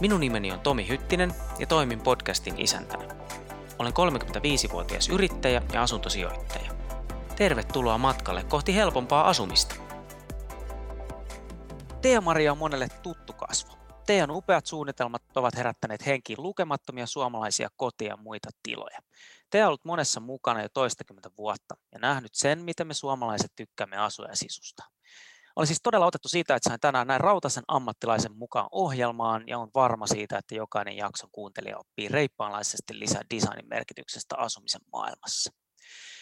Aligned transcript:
Minun 0.00 0.20
nimeni 0.20 0.52
on 0.52 0.60
Tomi 0.60 0.88
Hyttinen 0.88 1.34
ja 1.58 1.66
toimin 1.66 2.00
podcastin 2.00 2.60
isäntänä. 2.60 3.04
Olen 3.78 3.92
35-vuotias 3.92 5.08
yrittäjä 5.08 5.62
ja 5.72 5.82
asuntosijoittaja. 5.82 6.70
Tervetuloa 7.36 7.98
matkalle 7.98 8.44
kohti 8.44 8.74
helpompaa 8.74 9.28
asumista. 9.28 9.74
Teemaria 12.02 12.52
on 12.52 12.58
monelle 12.58 12.88
tuttu 13.02 13.32
kasvo. 13.32 13.78
Teidän 14.06 14.30
upeat 14.30 14.66
suunnitelmat 14.66 15.22
ovat 15.36 15.56
herättäneet 15.56 16.06
henkiin 16.06 16.42
lukemattomia 16.42 17.06
suomalaisia 17.06 17.68
kotia 17.76 18.08
ja 18.08 18.16
muita 18.16 18.50
tiloja. 18.62 18.98
Te 19.50 19.66
ollut 19.66 19.84
monessa 19.84 20.20
mukana 20.20 20.62
jo 20.62 20.68
toistakymmentä 20.68 21.30
vuotta 21.38 21.76
ja 21.92 21.98
nähnyt 21.98 22.34
sen, 22.34 22.58
miten 22.58 22.86
me 22.86 22.94
suomalaiset 22.94 23.52
tykkäämme 23.56 23.96
asua 23.96 24.26
ja 24.26 24.36
sisustaa. 24.36 24.86
Olen 25.58 25.66
siis 25.66 25.80
todella 25.82 26.06
otettu 26.06 26.28
siitä, 26.28 26.54
että 26.54 26.68
sain 26.68 26.80
tänään 26.80 27.06
näin 27.06 27.20
rautaisen 27.20 27.62
ammattilaisen 27.68 28.36
mukaan 28.36 28.68
ohjelmaan 28.72 29.44
ja 29.46 29.58
on 29.58 29.70
varma 29.74 30.06
siitä, 30.06 30.38
että 30.38 30.54
jokainen 30.54 30.96
jakson 30.96 31.30
kuuntelija 31.32 31.78
oppii 31.78 32.08
reippaanlaisesti 32.08 32.98
lisää 32.98 33.22
designin 33.34 33.68
merkityksestä 33.68 34.36
asumisen 34.36 34.80
maailmassa. 34.92 35.52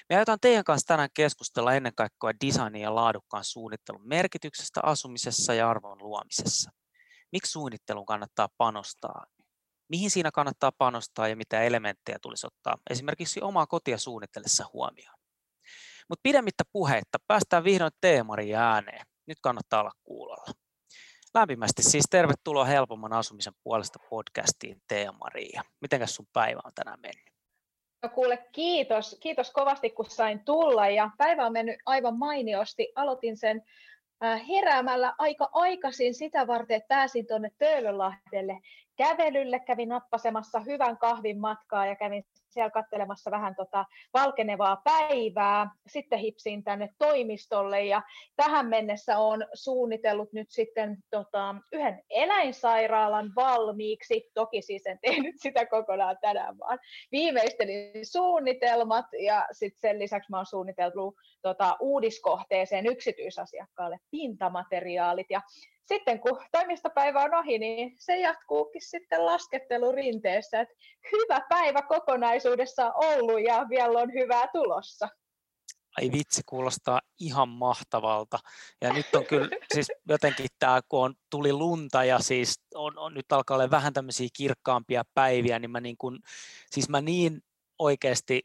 Me 0.09 0.17
aiotaan 0.17 0.41
teidän 0.41 0.65
kanssa 0.65 0.87
tänään 0.87 1.09
keskustella 1.15 1.75
ennen 1.75 1.93
kaikkea 1.95 2.31
designin 2.47 2.83
ja 2.83 2.95
laadukkaan 2.95 3.45
suunnittelun 3.45 4.09
merkityksestä 4.09 4.81
asumisessa 4.83 5.55
ja 5.55 5.71
arvon 5.71 5.99
luomisessa. 5.99 6.71
Miksi 7.33 7.53
suunnitteluun 7.53 8.07
kannattaa 8.07 8.49
panostaa? 8.59 9.27
Mihin 9.89 10.11
siinä 10.11 10.31
kannattaa 10.31 10.73
panostaa 10.79 11.29
ja 11.29 11.37
mitä 11.37 11.63
elementtejä 11.63 12.19
tulisi 12.23 12.47
ottaa 12.47 12.77
esimerkiksi 12.91 13.41
omaa 13.43 13.67
kotia 13.67 13.99
suunnitellessa 13.99 14.65
huomioon? 14.73 15.19
Mutta 16.09 16.23
pidemmittä 16.23 16.65
puheitta 16.73 17.19
päästään 17.27 17.65
vihdoin 17.65 17.93
teemarin 18.01 18.57
ääneen. 18.57 19.07
Nyt 19.27 19.39
kannattaa 19.41 19.81
olla 19.81 19.93
kuulolla. 20.05 20.53
Lämpimästi 21.35 21.83
siis 21.83 22.05
tervetuloa 22.11 22.65
helpomman 22.65 23.13
asumisen 23.13 23.53
puolesta 23.65 23.99
podcastiin 24.11 24.83
Teemaria. 24.89 25.63
Mitenkäs 25.81 26.15
sun 26.15 26.27
päivä 26.33 26.61
on 26.65 26.73
tänään 26.75 27.01
mennyt? 27.01 27.37
No 28.03 28.09
kuule, 28.09 28.47
kiitos. 28.53 29.17
Kiitos 29.21 29.51
kovasti, 29.51 29.91
kun 29.91 30.11
sain 30.11 30.45
tulla. 30.45 30.89
Ja 30.89 31.11
päivä 31.19 31.47
on 31.47 31.53
mennyt 31.53 31.77
aivan 31.87 32.19
mainiosti. 32.19 32.93
Aloitin 32.95 33.37
sen 33.37 33.63
äh, 34.25 34.49
heräämällä 34.49 35.15
aika 35.19 35.49
aikaisin 35.53 36.15
sitä 36.15 36.47
varten, 36.47 36.77
että 36.77 36.89
pääsin 36.89 37.27
tuonne 37.27 37.51
Töölönlahdelle 37.59 38.61
kävelylle, 38.97 39.61
kävin 39.61 39.89
nappasemassa 39.89 40.61
hyvän 40.61 40.99
kahvin 40.99 41.41
matkaa 41.41 41.87
ja 41.87 41.97
kävin 41.97 42.25
siellä 42.57 42.71
katselemassa 42.71 43.31
vähän 43.31 43.55
tota 43.57 43.85
valkenevaa 44.15 44.81
päivää. 44.85 45.71
Sitten 45.87 46.19
hipsin 46.19 46.65
tänne 46.65 46.89
toimistolle 46.99 47.85
ja 47.85 48.03
tähän 48.37 48.67
mennessä 48.67 49.19
on 49.19 49.47
suunnitellut 49.55 50.33
nyt 50.33 50.51
sitten 50.51 50.97
tota, 51.11 51.55
yhden 51.73 52.03
eläinsairaalan 52.11 53.33
valmiiksi. 53.37 54.31
Toki 54.35 54.63
siis 54.63 54.87
en 54.87 54.99
tehnyt 55.03 55.35
sitä 55.39 55.67
kokonaan 55.67 56.17
tänään, 56.21 56.59
vaan 56.59 56.79
viimeistelin 57.13 58.07
suunnitelmat 58.13 59.07
ja 59.25 59.47
sitten 59.53 59.81
sen 59.81 59.99
lisäksi 59.99 60.31
mä 60.31 60.37
oon 60.37 60.47
suunnitellut 60.47 61.15
tota, 61.43 61.77
uudiskohteeseen 61.81 62.87
yksityisasiakkaalle 62.87 63.99
pintamateriaalit 64.11 65.27
ja 65.31 65.41
sitten 65.89 66.21
kun 66.21 66.43
toimistopäivä 66.53 67.23
on 67.23 67.35
ohi, 67.35 67.59
niin 67.59 67.97
se 67.99 68.17
jatkuukin 68.17 68.83
sitten 68.83 69.27
laskettelurinteessä. 69.27 70.61
Että 70.61 70.75
hyvä 71.13 71.41
päivä 71.49 71.83
kokonaisuudessa 71.83 72.87
on 72.87 72.93
ollut 72.95 73.43
ja 73.47 73.67
vielä 73.71 73.99
on 73.99 74.13
hyvää 74.13 74.47
tulossa. 74.53 75.09
Ai 76.01 76.11
vitsi, 76.13 76.43
kuulostaa 76.47 77.01
ihan 77.21 77.49
mahtavalta. 77.49 78.39
Ja 78.81 78.93
nyt 78.93 79.15
on 79.15 79.27
kyllä 79.27 79.49
siis 79.75 79.93
jotenkin 80.09 80.47
tämä, 80.59 80.81
kun 80.89 81.05
on, 81.05 81.15
tuli 81.31 81.53
lunta 81.53 82.05
ja 82.05 82.19
siis 82.19 82.61
on, 82.75 82.99
on, 82.99 83.15
nyt 83.15 83.33
alkaa 83.33 83.57
olla 83.57 83.71
vähän 83.71 83.93
tämmöisiä 83.93 84.29
kirkkaampia 84.37 85.05
päiviä, 85.15 85.59
niin 85.59 85.71
mä 85.71 85.81
niin, 85.81 85.97
kuin, 85.97 86.19
siis 86.71 86.89
mä 86.89 87.01
niin 87.01 87.41
oikeasti 87.79 88.43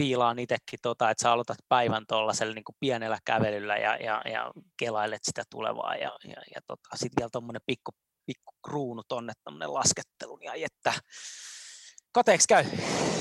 fiilaan 0.00 0.38
itsekin, 0.38 0.78
tota, 0.82 1.10
että 1.10 1.22
sä 1.22 1.32
aloitat 1.32 1.58
päivän 1.68 2.04
tuollaisella 2.08 2.54
niin 2.54 2.64
pienellä 2.80 3.18
kävelyllä 3.24 3.76
ja, 3.76 3.96
ja, 3.96 4.22
ja 4.24 4.50
kelailet 4.76 5.20
sitä 5.24 5.42
tulevaa 5.50 5.96
ja, 5.96 6.18
ja, 6.24 6.42
ja 6.54 6.60
tota, 6.66 6.88
sitten 6.94 7.16
vielä 7.20 7.28
tuommoinen 7.32 7.62
pikku, 7.66 7.90
pikku 8.26 8.52
kruunu 8.66 9.02
tonne 9.08 9.32
tuommoinen 9.44 9.74
laskettelu, 9.74 10.36
niin 10.36 10.64
että 10.64 10.92
kateeksi 12.12 12.48
käy. 12.48 12.64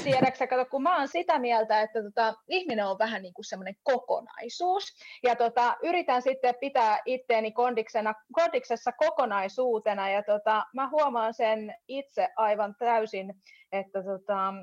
Tiedätkö 0.03 0.47
kato, 0.47 0.65
kun 0.65 0.83
mä 0.83 0.97
oon 0.97 1.07
sitä 1.07 1.39
mieltä, 1.39 1.81
että 1.81 2.03
tota, 2.03 2.33
ihminen 2.47 2.85
on 2.85 2.99
vähän 2.99 3.21
niin 3.21 3.33
kuin 3.33 3.45
semmoinen 3.45 3.75
kokonaisuus, 3.83 4.83
ja 5.23 5.35
tota, 5.35 5.77
yritän 5.83 6.21
sitten 6.21 6.55
pitää 6.59 6.99
itteeni 7.05 7.51
kondiksena, 7.51 8.13
kondiksessa 8.33 8.91
kokonaisuutena, 8.91 10.09
ja 10.09 10.23
tota, 10.23 10.65
mä 10.73 10.89
huomaan 10.89 11.33
sen 11.33 11.75
itse 11.87 12.27
aivan 12.35 12.75
täysin, 12.79 13.33
että 13.71 14.03
tota, 14.03 14.53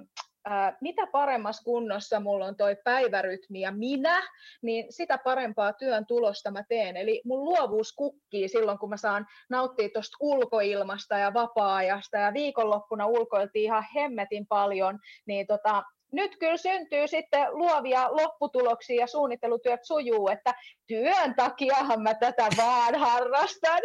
mitä 0.81 1.07
paremmassa 1.07 1.65
kunnossa 1.65 2.21
mulla 2.21 2.47
on 2.47 2.57
toi 2.57 2.77
päivärytmi 2.84 3.61
ja 3.61 3.73
minä, 3.73 4.23
niin 4.62 4.93
sitä 4.93 5.19
parempaa 5.19 5.73
työn 5.73 6.07
tulosta 6.07 6.51
mä 6.51 6.65
teen. 6.69 6.97
Eli 6.97 7.23
mun 7.25 7.45
luovuus 7.45 7.93
kukkii 7.93 8.49
silloin, 8.49 8.79
kun 8.79 8.91
mä 8.91 8.97
saan 8.97 9.27
nauttia 9.51 9.89
tuosta 9.93 10.17
ulkoilmasta 10.21 11.19
ja 11.19 11.35
vapaa-ajasta, 11.35 12.17
ja 12.17 12.33
viikonloppuna 12.35 13.06
ulkoiltiin 13.06 13.65
ihan 13.65 13.85
hemmetin 13.95 14.47
paljon, 14.47 14.99
niin 15.27 15.47
tota, 15.47 15.83
nyt 16.12 16.37
kyllä 16.39 16.56
syntyy 16.56 17.09
sitten 17.09 17.49
luovia 17.51 18.09
lopputuloksia 18.11 19.01
ja 19.01 19.06
suunnittelutyöt 19.06 19.81
sujuu, 19.85 20.29
että 20.29 20.55
työn 20.87 21.35
takiahan 21.35 22.03
mä 22.03 22.15
tätä 22.15 22.49
vaan 22.56 22.95
harrastan. 22.95 23.81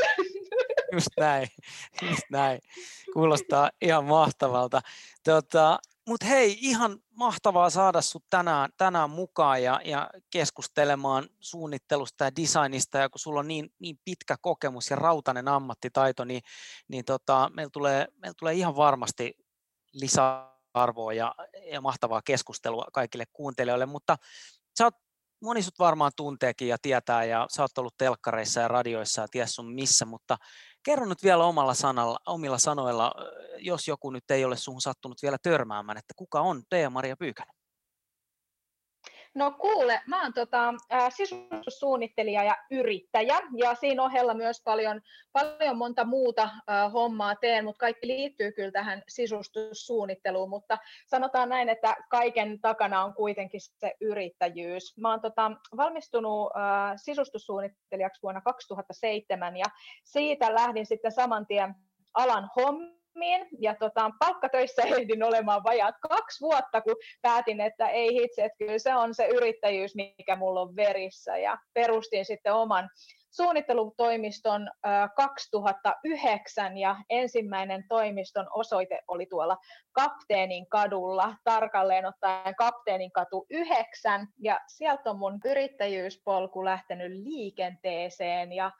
Just 0.94 1.10
näin, 1.20 1.48
just 2.10 2.24
näin. 2.32 2.60
Kuulostaa 3.14 3.70
ihan 3.82 4.06
mahtavalta. 4.06 4.82
Tota, 5.24 5.80
mutta 6.08 6.26
hei, 6.26 6.58
ihan 6.62 7.00
mahtavaa 7.10 7.70
saada 7.70 8.02
sinut 8.02 8.24
tänään, 8.30 8.70
tänään 8.78 9.10
mukaan 9.10 9.64
ja, 9.64 9.82
ja 9.86 10.10
keskustelemaan 10.30 11.30
suunnittelusta 11.40 12.24
ja 12.24 12.36
designista. 12.36 12.98
Ja 12.98 13.10
kun 13.10 13.20
sulla 13.20 13.40
on 13.40 13.48
niin, 13.48 13.74
niin 13.80 14.00
pitkä 14.06 14.36
kokemus 14.42 14.90
ja 14.90 14.96
rautainen 14.96 15.48
ammattitaito, 15.48 16.26
niin, 16.26 16.42
niin 16.88 17.06
tota, 17.06 17.52
meillä, 17.54 17.72
tulee, 17.74 18.08
meillä 18.16 18.36
tulee 18.40 18.54
ihan 18.54 18.76
varmasti 18.76 19.34
lisäarvoa 19.94 21.14
ja, 21.14 21.36
ja 21.72 21.82
mahtavaa 21.82 22.22
keskustelua 22.26 22.86
kaikille 22.94 23.26
kuuntelijoille. 23.34 23.86
Mutta 23.86 24.18
sä 24.78 24.84
oot, 24.84 24.96
moni 25.42 25.64
sut 25.64 25.80
varmaan 25.80 26.12
tunteekin 26.16 26.68
ja 26.68 26.78
tietää 26.82 27.24
ja 27.24 27.48
sä 27.56 27.62
oot 27.62 27.78
ollut 27.78 27.98
telkkareissa 27.98 28.60
ja 28.60 28.68
radioissa 28.68 29.22
ja 29.22 29.28
ties 29.28 29.56
sun 29.56 29.74
missä, 29.74 30.06
mutta 30.06 30.38
Kerro 30.84 31.06
nyt 31.06 31.24
vielä 31.24 31.46
omalla 31.46 31.74
sanalla, 31.74 32.19
omilla 32.25 32.58
sanoilla, 32.58 33.12
jos 33.58 33.88
joku 33.88 34.12
nyt 34.12 34.31
ei 34.31 34.46
ole 34.46 34.58
suhun 34.58 34.81
sattunut 34.81 35.22
vielä 35.22 35.38
törmäämään, 35.44 35.97
että 35.97 36.14
kuka 36.18 36.42
on 36.42 36.64
Teemaria 36.69 37.18
Pyykänen? 37.18 37.61
No 39.34 39.52
kuule, 39.52 40.02
mä 40.08 40.24
oon 40.24 40.34
tota, 40.34 40.74
sisustussuunnittelija 41.10 42.44
ja 42.44 42.58
yrittäjä 42.72 43.42
ja 43.58 43.76
siinä 43.76 44.04
ohella 44.04 44.34
myös 44.34 44.62
paljon, 44.64 45.02
paljon 45.32 45.78
monta 45.78 46.06
muuta 46.06 46.44
äh, 46.44 46.94
hommaa 46.94 47.36
teen, 47.36 47.66
mutta 47.66 47.80
kaikki 47.80 48.08
liittyy 48.08 48.52
kyllä 48.52 48.72
tähän 48.72 49.04
sisustussuunnitteluun, 49.08 50.50
mutta 50.50 50.78
sanotaan 51.08 51.50
näin, 51.50 51.70
että 51.70 51.96
kaiken 52.10 52.62
takana 52.62 53.04
on 53.04 53.14
kuitenkin 53.14 53.62
se 53.62 53.94
yrittäjyys. 54.02 54.98
Mä 54.98 55.10
oon 55.10 55.22
tota, 55.22 55.52
valmistunut 55.78 56.52
äh, 56.56 56.94
sisustussuunnittelijaksi 56.96 58.22
vuonna 58.22 58.42
2007 58.42 59.58
ja 59.58 59.66
siitä 60.04 60.56
lähdin 60.56 60.86
sitten 60.86 61.12
saman 61.12 61.48
tien 61.48 61.76
alan 62.14 62.50
hommiin 62.56 63.01
hommiin 63.16 63.47
ja 63.59 63.75
tota, 63.75 64.11
palkkatöissä 64.19 64.81
ehdin 64.96 65.23
olemaan 65.23 65.63
vajaat 65.63 65.96
kaksi 66.09 66.41
vuotta, 66.41 66.81
kun 66.81 66.96
päätin, 67.22 67.61
että 67.61 67.87
ei 67.87 68.13
hitse, 68.13 68.46
että 68.46 68.58
kyllä 68.58 68.79
se 68.79 68.96
on 68.96 69.16
se 69.16 69.28
yrittäjyys, 69.28 69.96
mikä 69.96 70.35
mulla 70.35 70.61
on 70.61 70.75
verissä. 70.75 71.37
Ja 71.37 71.58
perustin 71.73 72.25
sitten 72.25 72.53
oman 72.53 72.90
suunnittelutoimiston 73.31 74.69
2009 75.16 76.78
ja 76.78 76.96
ensimmäinen 77.09 77.85
toimiston 77.90 78.47
osoite 78.53 78.99
oli 79.08 79.25
tuolla 79.25 79.58
Kapteenin 79.91 80.69
kadulla, 80.69 81.35
tarkalleen 81.43 82.05
ottaen 82.05 82.55
Kapteenin 82.55 83.11
katu 83.11 83.46
9 83.49 84.28
ja 84.40 84.59
sieltä 84.67 85.09
on 85.09 85.19
mun 85.19 85.40
yrittäjyyspolku 85.46 86.66
lähtenyt 86.66 87.11
liikenteeseen 87.11 88.53
ja 88.53 88.72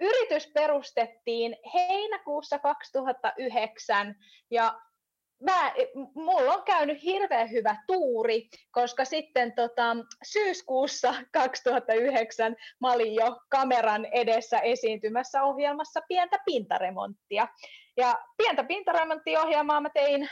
yritys 0.00 0.50
perustettiin 0.54 1.56
heinäkuussa 1.74 2.58
2009 2.58 4.14
ja 4.50 4.80
mä, 5.42 5.72
mulla 6.14 6.54
on 6.54 6.62
käynyt 6.62 7.02
hirveän 7.02 7.50
hyvä 7.50 7.76
tuuri, 7.86 8.48
koska 8.70 9.04
sitten 9.04 9.52
tota, 9.52 9.96
syyskuussa 10.24 11.14
2009 11.32 12.56
mä 12.80 12.92
olin 12.92 13.14
jo 13.14 13.40
kameran 13.48 14.04
edessä 14.04 14.58
esiintymässä 14.58 15.42
ohjelmassa 15.42 16.00
pientä 16.08 16.38
pintaremonttia. 16.44 17.48
Ja 17.96 18.18
pientä 18.36 18.64
pintaremonttiohjelmaa 18.64 19.80
mä 19.80 19.90
tein 19.90 20.28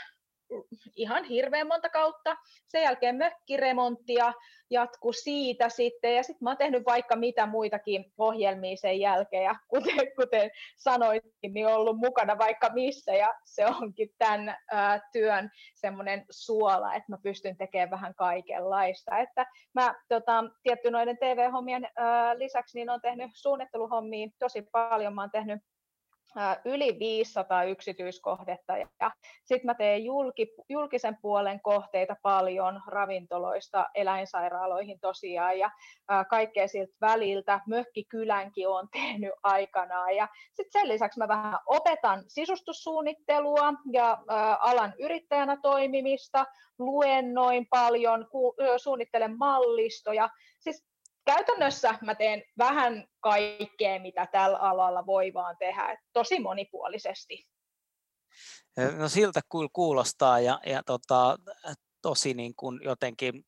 ihan 0.95 1.23
hirveän 1.23 1.67
monta 1.67 1.89
kautta. 1.89 2.37
Sen 2.67 2.81
jälkeen 2.81 3.15
mökkiremonttia 3.15 4.33
jatku 4.69 5.13
siitä 5.13 5.69
sitten. 5.69 6.15
Ja 6.15 6.23
sitten 6.23 6.45
mä 6.45 6.49
oon 6.49 6.57
tehnyt 6.57 6.85
vaikka 6.85 7.15
mitä 7.15 7.45
muitakin 7.45 8.13
ohjelmia 8.17 8.77
sen 8.77 8.99
jälkeen. 8.99 9.43
Ja 9.43 9.55
kuten, 9.67 10.15
kuten 10.15 10.51
sanoitkin, 10.77 11.53
niin 11.53 11.67
ollut 11.67 11.97
mukana 11.97 12.37
vaikka 12.37 12.69
missä. 12.73 13.13
Ja 13.13 13.33
se 13.45 13.65
onkin 13.65 14.09
tämän 14.17 14.57
ää, 14.71 15.01
työn 15.11 15.51
semmoinen 15.75 16.25
suola, 16.29 16.93
että 16.93 17.11
mä 17.11 17.17
pystyn 17.23 17.57
tekemään 17.57 17.91
vähän 17.91 18.15
kaikenlaista. 18.15 19.17
Että 19.17 19.45
mä 19.73 19.95
tota, 20.07 20.43
tietty 20.63 20.91
noiden 20.91 21.17
TV-hommien 21.17 21.87
ää, 21.95 22.39
lisäksi 22.39 22.77
niin 22.77 22.89
on 22.89 23.01
tehnyt 23.01 23.31
suunnitteluhommia 23.33 24.29
tosi 24.39 24.61
paljon. 24.61 25.15
Mä 25.15 25.21
oon 25.21 25.31
tehnyt 25.31 25.61
yli 26.65 26.99
500 26.99 27.63
yksityiskohdetta 27.63 28.77
ja 28.77 29.11
sitten 29.43 29.65
mä 29.65 29.73
teen 29.73 30.05
julki, 30.05 30.47
julkisen 30.69 31.17
puolen 31.21 31.61
kohteita 31.61 32.15
paljon 32.21 32.81
ravintoloista 32.87 33.85
eläinsairaaloihin 33.95 34.99
tosiaan 34.99 35.59
ja 35.59 35.71
kaikkea 36.29 36.67
siltä 36.67 36.93
väliltä. 37.01 37.61
Mökkikylänkin 37.67 38.67
on 38.67 38.87
tehnyt 38.99 39.33
aikanaan 39.43 40.15
ja 40.15 40.27
sitten 40.53 40.81
sen 40.81 40.87
lisäksi 40.87 41.19
mä 41.19 41.27
vähän 41.27 41.59
opetan 41.65 42.23
sisustussuunnittelua 42.27 43.73
ja 43.93 44.17
alan 44.59 44.93
yrittäjänä 44.99 45.57
toimimista, 45.61 46.45
luennoin 46.79 47.67
paljon, 47.69 48.27
suunnittelen 48.77 49.37
mallistoja. 49.37 50.29
Siis 50.59 50.87
käytännössä 51.27 51.95
mä 52.01 52.15
teen 52.15 52.43
vähän 52.57 53.07
kaikkea, 53.19 53.99
mitä 53.99 54.27
tällä 54.31 54.57
alalla 54.57 55.05
voi 55.05 55.33
vaan 55.33 55.55
tehdä, 55.59 55.97
tosi 56.13 56.39
monipuolisesti. 56.39 57.47
No 58.97 59.09
siltä 59.09 59.41
kuulostaa 59.73 60.39
ja, 60.39 60.59
ja 60.65 60.83
tota, 60.83 61.37
tosi 62.01 62.33
niin 62.33 62.53
kuin 62.55 62.79
jotenkin 62.83 63.45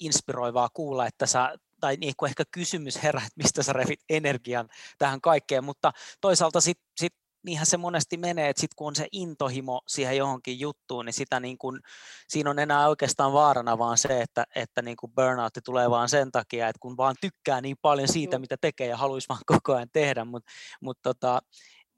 inspiroivaa 0.00 0.68
kuulla, 0.74 1.06
että 1.06 1.26
sä, 1.26 1.54
tai 1.80 1.96
niin 1.96 2.14
kuin 2.16 2.28
ehkä 2.28 2.44
kysymys 2.50 3.02
herää, 3.02 3.22
että 3.26 3.42
mistä 3.42 3.62
sä 3.62 3.72
revit 3.72 4.00
energian 4.08 4.68
tähän 4.98 5.20
kaikkeen, 5.20 5.64
mutta 5.64 5.92
toisaalta 6.20 6.60
sitten 6.60 6.86
sit 6.96 7.14
niinhän 7.42 7.66
se 7.66 7.76
monesti 7.76 8.16
menee, 8.16 8.48
että 8.48 8.60
sitten 8.60 8.76
kun 8.76 8.86
on 8.86 8.96
se 8.96 9.08
intohimo 9.12 9.80
siihen 9.86 10.16
johonkin 10.16 10.60
juttuun, 10.60 11.04
niin 11.04 11.14
sitä 11.14 11.40
niin 11.40 11.58
kuin, 11.58 11.80
siinä 12.28 12.50
on 12.50 12.58
enää 12.58 12.88
oikeastaan 12.88 13.32
vaarana 13.32 13.78
vaan 13.78 13.98
se, 13.98 14.20
että, 14.20 14.44
että 14.54 14.82
niin 14.82 14.96
burnout 15.16 15.52
tulee 15.64 15.90
vaan 15.90 16.08
sen 16.08 16.32
takia, 16.32 16.68
että 16.68 16.80
kun 16.80 16.96
vaan 16.96 17.14
tykkää 17.20 17.60
niin 17.60 17.76
paljon 17.82 18.08
siitä, 18.08 18.38
mitä 18.38 18.56
tekee 18.60 18.86
ja 18.86 18.96
haluaisi 18.96 19.28
vaan 19.28 19.40
koko 19.46 19.74
ajan 19.74 19.88
tehdä, 19.92 20.24
mutta 20.24 20.52
mut 20.80 20.98
tota, 21.02 21.40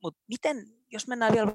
mut 0.02 0.16
miten, 0.28 0.66
jos 0.92 1.06
mennään 1.08 1.32
vielä 1.32 1.52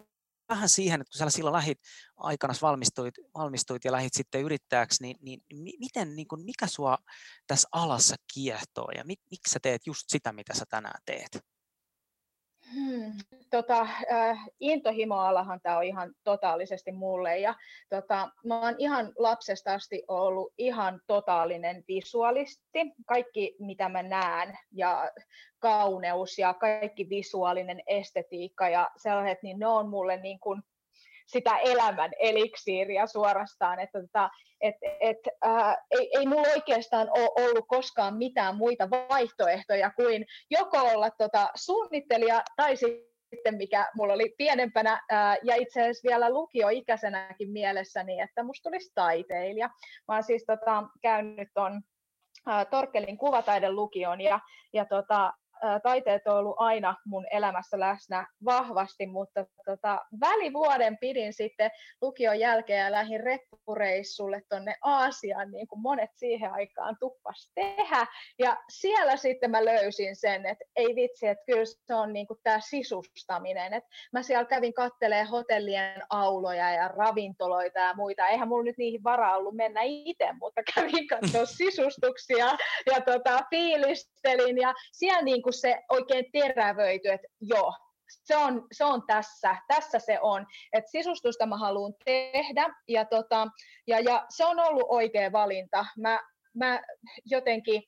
vähän 0.50 0.70
siihen, 0.70 1.02
että 1.02 1.12
kun 1.12 1.18
sä 1.18 1.30
silloin 1.30 1.54
lähit 1.54 1.80
aikana 2.18 2.54
valmistuit, 2.62 3.16
valmistuit 3.36 3.86
ja 3.86 3.92
lähit 3.92 4.14
sitten 4.14 4.42
yrittäjäksi, 4.42 5.04
niin, 5.04 5.18
niin 5.22 5.42
miten, 5.80 6.16
niin 6.16 6.28
kuin, 6.28 6.46
mikä 6.46 6.68
sua 6.68 6.98
tässä 7.48 7.68
alassa 7.72 8.16
kiehtoo 8.34 8.92
ja 8.96 9.06
mit, 9.06 9.20
miksi 9.32 9.54
sä 9.54 9.60
teet 9.62 9.88
just 9.88 10.04
sitä, 10.08 10.32
mitä 10.32 10.54
sä 10.54 10.66
tänään 10.70 11.02
teet? 11.06 11.57
Hmm, 12.76 13.12
tota, 13.52 13.88
äh, 14.12 14.46
intohimoalahan 14.60 15.62
tämä 15.62 15.78
on 15.78 15.84
ihan 15.84 16.14
totaalisesti 16.24 16.92
mulle 16.92 17.40
ja 17.40 17.56
tota, 17.90 18.30
mä 18.46 18.62
oon 18.62 18.76
ihan 18.78 19.14
lapsesta 19.18 19.74
asti 19.74 20.04
ollut 20.08 20.54
ihan 20.58 21.02
totaalinen 21.08 21.84
visuaalisti. 21.88 22.80
Kaikki 23.06 23.56
mitä 23.60 23.90
mä 23.90 24.04
näen 24.04 24.58
ja 24.72 25.12
kauneus 25.60 26.38
ja 26.38 26.54
kaikki 26.54 27.10
visuaalinen 27.10 27.82
estetiikka 27.88 28.70
ja 28.70 28.92
sellaiset, 28.98 29.44
niin 29.44 29.60
ne 29.60 29.68
on 29.68 29.90
mulle 29.90 30.18
niin 30.18 30.40
kuin 30.40 30.62
sitä 31.28 31.58
elämän 31.58 32.12
eliksiiriä 32.20 33.08
suorastaan, 33.08 33.80
että 33.80 34.02
tota, 34.02 34.30
et, 34.62 34.76
et, 35.00 35.18
ää, 35.42 35.76
ei, 35.92 36.10
ei 36.20 36.26
mulla 36.26 36.48
oikeastaan 36.56 37.10
ole 37.10 37.46
ollut 37.46 37.66
koskaan 37.68 38.18
mitään 38.18 38.56
muita 38.56 38.90
vaihtoehtoja 38.90 39.92
kuin 39.92 40.26
joko 40.50 40.78
olla 40.78 41.10
tota, 41.10 41.50
suunnittelija 41.56 42.44
tai 42.56 42.76
sitten 42.76 43.58
mikä 43.58 43.92
mulla 43.96 44.14
oli 44.14 44.36
pienempänä 44.38 45.04
ää, 45.10 45.38
ja 45.44 45.56
itse 45.56 45.82
asiassa 45.82 46.10
vielä 46.10 46.30
lukioikäisenäkin 46.30 47.52
mielessäni, 47.52 48.20
että 48.20 48.44
musta 48.44 48.70
tulisi 48.70 48.92
taiteilija. 48.96 49.70
Mä 50.08 50.14
oon 50.16 50.24
siis 50.24 50.46
tota, 50.46 50.84
käynyt 51.02 51.50
ton 51.54 51.82
Torkelin 52.70 53.18
kuvataidelukion 53.18 54.22
ja, 54.22 54.40
ja 54.74 54.86
tota, 54.86 55.34
taiteet 55.84 56.28
on 56.28 56.38
ollut 56.38 56.56
aina 56.58 56.96
mun 57.06 57.26
elämässä 57.32 57.80
läsnä 57.80 58.28
vahvasti, 58.46 59.08
mutta 59.08 59.46
tota, 59.66 60.06
välivuoden 60.20 60.98
pidin 60.98 61.34
sitten 61.34 61.72
lukion 62.02 62.40
jälkeen 62.40 62.86
ja 62.86 62.92
lähdin 62.92 63.24
reppureissulle 63.24 64.42
tuonne 64.50 64.76
Aasiaan, 64.82 65.52
niin 65.52 65.68
kuin 65.68 65.82
monet 65.82 66.10
siihen 66.16 66.52
aikaan 66.52 66.98
tuppas 67.00 67.52
tehdä. 67.56 68.08
Ja 68.40 68.58
siellä 68.70 69.18
sitten 69.18 69.52
mä 69.52 69.66
löysin 69.66 70.16
sen, 70.16 70.46
että 70.46 70.66
ei 70.76 70.96
vitsi, 70.96 71.28
että 71.28 71.46
kyllä 71.46 71.66
se 71.66 71.96
on 71.96 72.14
niin 72.14 72.28
kuin 72.28 72.40
tämä 72.44 72.60
sisustaminen. 72.60 73.74
Että 73.74 73.90
mä 74.14 74.24
siellä 74.24 74.46
kävin 74.46 74.74
kattelee 74.74 75.24
hotellien 75.24 76.02
auloja 76.10 76.72
ja 76.72 76.88
ravintoloita 76.88 77.80
ja 77.80 77.94
muita. 77.94 78.28
Eihän 78.28 78.48
mulla 78.48 78.64
nyt 78.64 78.78
niihin 78.78 79.04
varaa 79.04 79.38
ollut 79.38 79.56
mennä 79.56 79.82
itse, 79.84 80.28
mutta 80.40 80.62
kävin 80.76 81.08
katsoa 81.08 81.46
sisustuksia 81.46 82.48
ja 82.92 83.02
tota, 83.06 83.40
fiilistelin. 83.50 84.58
Ja 84.58 84.74
siellä 84.92 85.22
niin 85.22 85.42
kuin 85.48 85.54
se 85.54 85.84
oikein 85.90 86.26
terävöity, 86.32 87.10
että 87.10 87.28
joo, 87.42 87.74
se 88.10 88.38
on, 88.38 88.68
se 88.72 88.86
on 88.86 89.04
tässä, 89.08 89.56
tässä 89.68 90.00
se 90.00 90.20
on, 90.22 90.46
että 90.74 90.92
sisustusta 90.92 91.46
mä 91.46 91.58
haluan 91.58 91.94
tehdä 92.06 92.66
ja, 92.88 93.06
tota, 93.06 93.48
ja, 93.88 94.00
ja 94.00 94.26
se 94.30 94.46
on 94.46 94.60
ollut 94.60 94.86
oikea 94.90 95.32
valinta. 95.32 95.86
Mä, 95.98 96.20
mä 96.56 96.82
jotenkin 97.26 97.84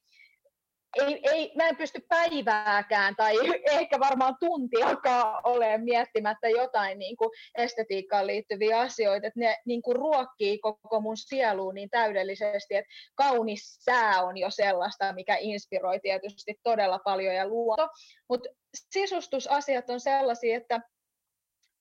ei, 0.98 1.20
ei, 1.32 1.52
mä 1.56 1.68
en 1.68 1.76
pysty 1.76 2.06
päivääkään 2.10 3.16
tai 3.16 3.36
ehkä 3.80 4.00
varmaan 4.00 4.36
tuntiakaan 4.40 5.42
ole 5.44 5.78
miettimättä 5.78 6.50
jotain 6.50 7.00
niin 7.00 7.18
kuin 7.18 7.30
estetiikkaan 7.58 8.28
liittyviä 8.28 8.80
asioita, 8.80 9.28
että 9.28 9.40
ne 9.40 9.58
niin 9.66 9.82
kuin 9.82 9.96
ruokkii 9.96 10.60
koko 10.60 11.02
mun 11.02 11.18
sieluun 11.18 11.76
niin 11.76 11.90
täydellisesti, 11.90 12.76
että 12.76 12.92
kaunis 13.16 13.76
sää 13.84 14.24
on 14.24 14.38
jo 14.38 14.50
sellaista, 14.50 15.14
mikä 15.14 15.38
inspiroi 15.40 16.00
tietysti 16.00 16.60
todella 16.64 17.00
paljon 17.00 17.36
ja 17.36 17.48
luonto, 17.48 17.88
mutta 18.30 18.50
sisustusasiat 18.92 19.90
on 19.90 20.00
sellaisia, 20.00 20.58
että 20.58 20.82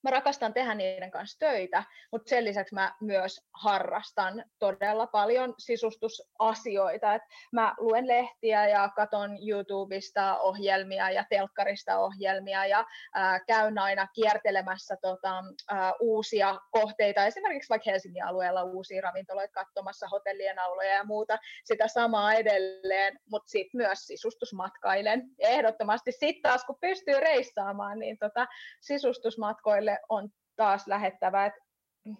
mä 0.09 0.13
rakastan 0.13 0.55
tehdä 0.55 0.75
niiden 0.75 1.11
kanssa 1.11 1.39
töitä, 1.39 1.85
mutta 2.13 2.29
sen 2.29 2.45
lisäksi 2.45 2.75
mä 2.75 2.95
myös 3.01 3.41
harrastan 3.55 4.45
todella 4.59 5.07
paljon 5.07 5.55
sisustusasioita. 5.59 7.15
Et 7.15 7.23
mä 7.53 7.75
luen 7.79 8.09
lehtiä 8.09 8.69
ja 8.69 8.89
katon 8.97 9.31
YouTubesta 9.49 10.39
ohjelmia 10.39 11.11
ja 11.11 11.25
telkkarista 11.31 11.99
ohjelmia 11.99 12.67
ja 12.67 12.85
ää, 13.15 13.41
käyn 13.47 13.79
aina 13.79 14.07
kiertelemässä 14.15 14.97
tota, 15.03 15.45
ää, 15.71 15.93
uusia 16.01 16.61
kohteita, 16.71 17.27
esimerkiksi 17.27 17.69
vaikka 17.69 17.91
Helsingin 17.91 18.25
alueella 18.25 18.63
uusia 18.63 19.03
ravintoloita 19.03 19.53
katsomassa 19.53 20.09
hotellien 20.09 20.59
auloja 20.59 20.93
ja 20.93 21.05
muuta, 21.05 21.39
sitä 21.65 21.89
samaa 21.89 22.35
edelleen, 22.35 23.19
mutta 23.31 23.51
sitten 23.51 23.79
myös 23.79 24.07
sisustusmatkailen. 24.07 25.23
Ja 25.39 25.49
ehdottomasti 25.49 26.13
sitten 26.13 26.43
taas, 26.43 26.65
kun 26.65 26.79
pystyy 26.81 27.21
reissaamaan, 27.21 27.99
niin 27.99 28.19
tota, 28.19 28.47
sisustusmatkoille 28.81 29.98
on 30.09 30.29
taas 30.57 30.87
lähettävä, 30.87 31.47
että 31.47 31.61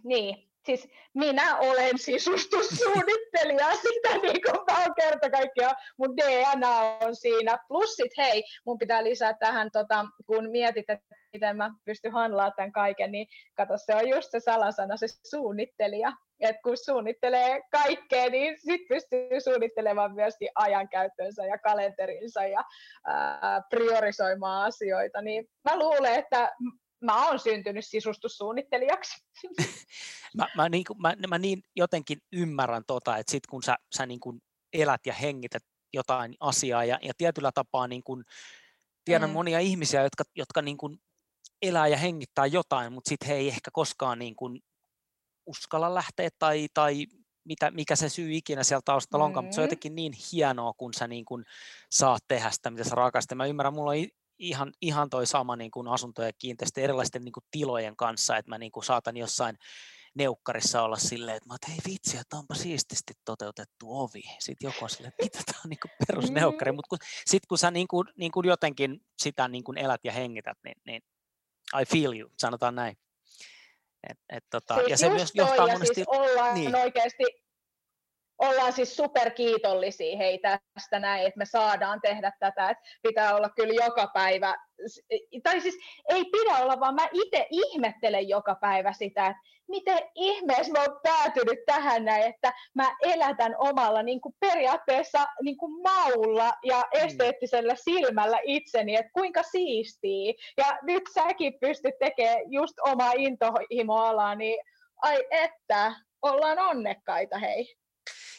niin, 0.05 0.49
siis 0.67 0.89
minä 1.15 1.57
olen 1.59 1.99
sisustussuunnittelija, 1.99 3.75
sitä 3.85 4.19
niin 4.23 4.43
kuin 4.43 4.67
vaan 4.67 4.95
kerta 4.95 5.31
kaikkiaan 5.31 5.77
mun 5.99 6.17
DNA 6.17 6.81
on 6.81 7.17
siinä. 7.17 7.59
Plus 7.69 7.97
sit 7.97 8.13
hei, 8.19 8.45
mun 8.67 8.79
pitää 8.79 9.05
lisää 9.05 9.35
tähän, 9.35 9.71
tota, 9.73 10.07
kun 10.27 10.51
mietit, 10.51 10.91
että 10.91 11.17
miten 11.33 11.57
mä 11.57 11.71
pystyn 11.85 12.13
handlaamaan 12.13 12.53
tämän 12.57 12.73
kaiken, 12.73 13.13
niin 13.13 13.27
kato, 13.57 13.75
se 13.77 13.95
on 13.95 14.09
just 14.09 14.31
se 14.31 14.41
salasana, 14.41 14.97
se 14.97 15.07
suunnittelija. 15.31 16.13
että 16.41 16.63
kun 16.63 16.77
suunnittelee 16.77 17.61
kaikkea, 17.71 18.31
niin 18.31 18.59
sit 18.59 18.81
pystyy 18.89 19.41
suunnittelemaan 19.45 20.15
myöskin 20.15 20.49
ajankäyttönsä 20.55 21.47
ja 21.47 21.59
kalenterinsa 21.59 22.47
ja 22.47 22.65
ää, 23.07 23.63
priorisoimaan 23.71 24.67
asioita. 24.67 25.23
Niin 25.23 25.49
mä 25.65 25.79
luulen, 25.79 26.15
että 26.15 26.53
mä 27.01 27.27
oon 27.27 27.39
syntynyt 27.39 27.87
sisustussuunnittelijaksi. 27.87 29.25
mä, 30.37 30.47
mä, 30.57 30.69
niin, 30.69 30.85
mä, 30.99 31.15
mä 31.29 31.39
niin 31.39 31.63
jotenkin 31.77 32.19
ymmärrän 32.33 32.85
tota, 32.87 33.17
että 33.17 33.31
sit 33.31 33.47
kun 33.47 33.63
sä, 33.63 33.77
sä 33.97 34.07
niin 34.07 34.21
kuin 34.21 34.41
elät 34.73 35.07
ja 35.07 35.13
hengität 35.13 35.63
jotain 35.93 36.35
asiaa 36.41 36.85
ja, 36.85 36.99
ja 37.03 37.13
tietyllä 37.19 37.51
tapaa 37.55 37.89
niin 37.89 38.03
kuin, 38.03 38.25
tiedän 39.05 39.31
mm. 39.31 39.35
monia 39.35 39.59
ihmisiä, 39.59 40.03
jotka, 40.03 40.25
jotka 40.37 40.63
niin 40.63 40.77
kuin 40.77 41.01
elää 41.63 41.89
ja 41.89 41.97
hengittää 41.97 42.47
jotain, 42.47 42.93
mutta 42.93 43.09
sitten 43.09 43.29
he 43.29 43.35
ei 43.35 43.49
ehkä 43.49 43.71
koskaan 43.73 44.19
niin 44.19 44.37
kuin 44.37 44.61
uskalla 45.47 45.95
lähteä 45.95 46.29
tai, 46.39 46.67
tai 46.75 47.07
mitä, 47.45 47.71
mikä 47.71 47.97
se 47.97 48.09
syy 48.09 48.35
ikinä 48.35 48.65
siellä 48.65 48.83
taustalla 48.85 49.25
onkaan, 49.25 49.45
mm. 49.45 49.47
mutta 49.47 49.55
se 49.55 49.61
on 49.61 49.63
mm. 49.63 49.67
jotenkin 49.67 49.95
niin 49.95 50.13
hienoa, 50.33 50.73
kun 50.73 50.95
sä 50.95 51.09
niin 51.09 51.25
kuin 51.25 51.45
saat 51.91 52.23
tehdä 52.29 52.51
sitä, 52.51 52.71
mitä 52.71 52.85
sä 52.85 52.95
rakastat. 52.95 53.37
Mä 53.37 53.47
ymmärrän, 53.47 53.75
mulla 53.75 53.91
on 53.91 54.07
ihan, 54.39 54.73
ihan 54.81 55.11
toi 55.11 55.27
sama 55.27 55.57
niin 55.57 55.71
kuin 55.71 55.89
asunto- 55.89 56.23
ja 56.23 56.33
kiinteistö 56.39 56.81
erilaisten 56.81 57.23
niin 57.23 57.33
kuin 57.33 57.45
tilojen 57.51 57.97
kanssa, 57.97 58.37
että 58.37 58.49
mä 58.49 58.59
niin 58.59 58.73
kuin 58.73 58.85
saatan 58.85 59.17
jossain 59.17 59.59
neukkarissa 60.15 60.83
olla 60.83 60.97
silleen, 60.97 61.37
että 61.37 61.49
mä 61.49 61.53
oon, 61.53 61.59
hei 61.75 61.93
vitsi, 61.93 62.17
että 62.17 62.37
onpa 62.37 62.55
siististi 62.55 63.13
toteutettu 63.25 64.01
ovi. 64.01 64.23
Sitten 64.39 64.69
joku 64.69 64.85
on 64.85 64.91
silleen, 64.91 65.13
että 65.19 65.25
mitä 65.25 65.53
tämä 65.53 65.61
on 65.65 65.71
niin 65.71 66.07
perusneukkari, 66.07 66.73
mm. 66.73 66.77
mutta 66.77 66.97
sitten 67.27 67.49
kun 67.49 67.59
sä 67.59 67.71
niin 67.71 67.89
kuin, 67.89 68.09
niin 68.17 68.33
kuin 68.33 68.47
jotenkin 68.49 69.01
sitä 69.19 69.49
niin 69.49 69.65
kuin 69.65 69.79
elät 69.79 70.01
ja 70.05 70.13
hengität, 70.13 70.59
niin, 70.65 70.77
niin 70.87 71.03
I 71.81 71.85
feel 71.87 72.13
you, 72.13 72.31
sanotaan 72.39 72.75
näin. 72.75 72.97
Et, 74.11 74.19
et, 74.29 74.45
tota, 74.51 74.75
siis 74.75 74.89
ja 74.89 74.97
se 74.97 75.11
myös 75.11 75.31
johtaa 75.35 75.67
monesti... 75.67 75.95
Siis 75.95 76.09
ollaan 76.09 76.55
niin. 76.55 76.77
oikeasti 76.77 77.25
ollaan 78.39 78.73
siis 78.73 78.97
superkiitollisia 78.97 80.17
hei 80.17 80.39
tästä 80.39 80.99
näin, 80.99 81.27
että 81.27 81.39
me 81.39 81.45
saadaan 81.45 82.01
tehdä 82.01 82.33
tätä, 82.41 82.71
että 82.71 82.85
pitää 83.03 83.37
olla 83.37 83.49
kyllä 83.49 83.85
joka 83.85 84.11
päivä, 84.15 84.55
tai 85.43 85.61
siis 85.61 85.75
ei 86.09 86.25
pidä 86.25 86.57
olla, 86.59 86.81
vaan 86.81 86.95
mä 86.95 87.09
itse 87.13 87.47
ihmettelen 87.51 88.29
joka 88.29 88.55
päivä 88.55 88.93
sitä, 88.93 89.27
että 89.27 89.43
miten 89.69 89.99
ihmeessä 90.15 90.73
mä 90.73 90.81
oon 90.81 91.01
päätynyt 91.03 91.59
tähän 91.67 92.05
näin, 92.05 92.23
että 92.23 92.53
mä 92.75 92.97
elätän 93.03 93.55
omalla 93.59 94.03
niin 94.03 94.21
kuin 94.21 94.35
periaatteessa 94.41 95.27
niin 95.43 95.57
kuin 95.57 95.83
maulla 95.83 96.53
ja 96.65 96.79
mm. 96.79 97.07
esteettisellä 97.07 97.75
silmällä 97.75 98.39
itseni, 98.43 98.97
että 98.97 99.13
kuinka 99.13 99.43
siistii. 99.43 100.35
Ja 100.57 100.79
nyt 100.83 101.03
säkin 101.15 101.59
pystyt 101.61 101.95
tekemään 101.99 102.53
just 102.53 102.75
omaa 102.85 103.13
intohimoalaa, 103.17 104.35
niin 104.35 104.59
ai 105.03 105.25
että, 105.31 105.93
ollaan 106.23 106.59
onnekkaita 106.59 107.39
hei. 107.39 107.78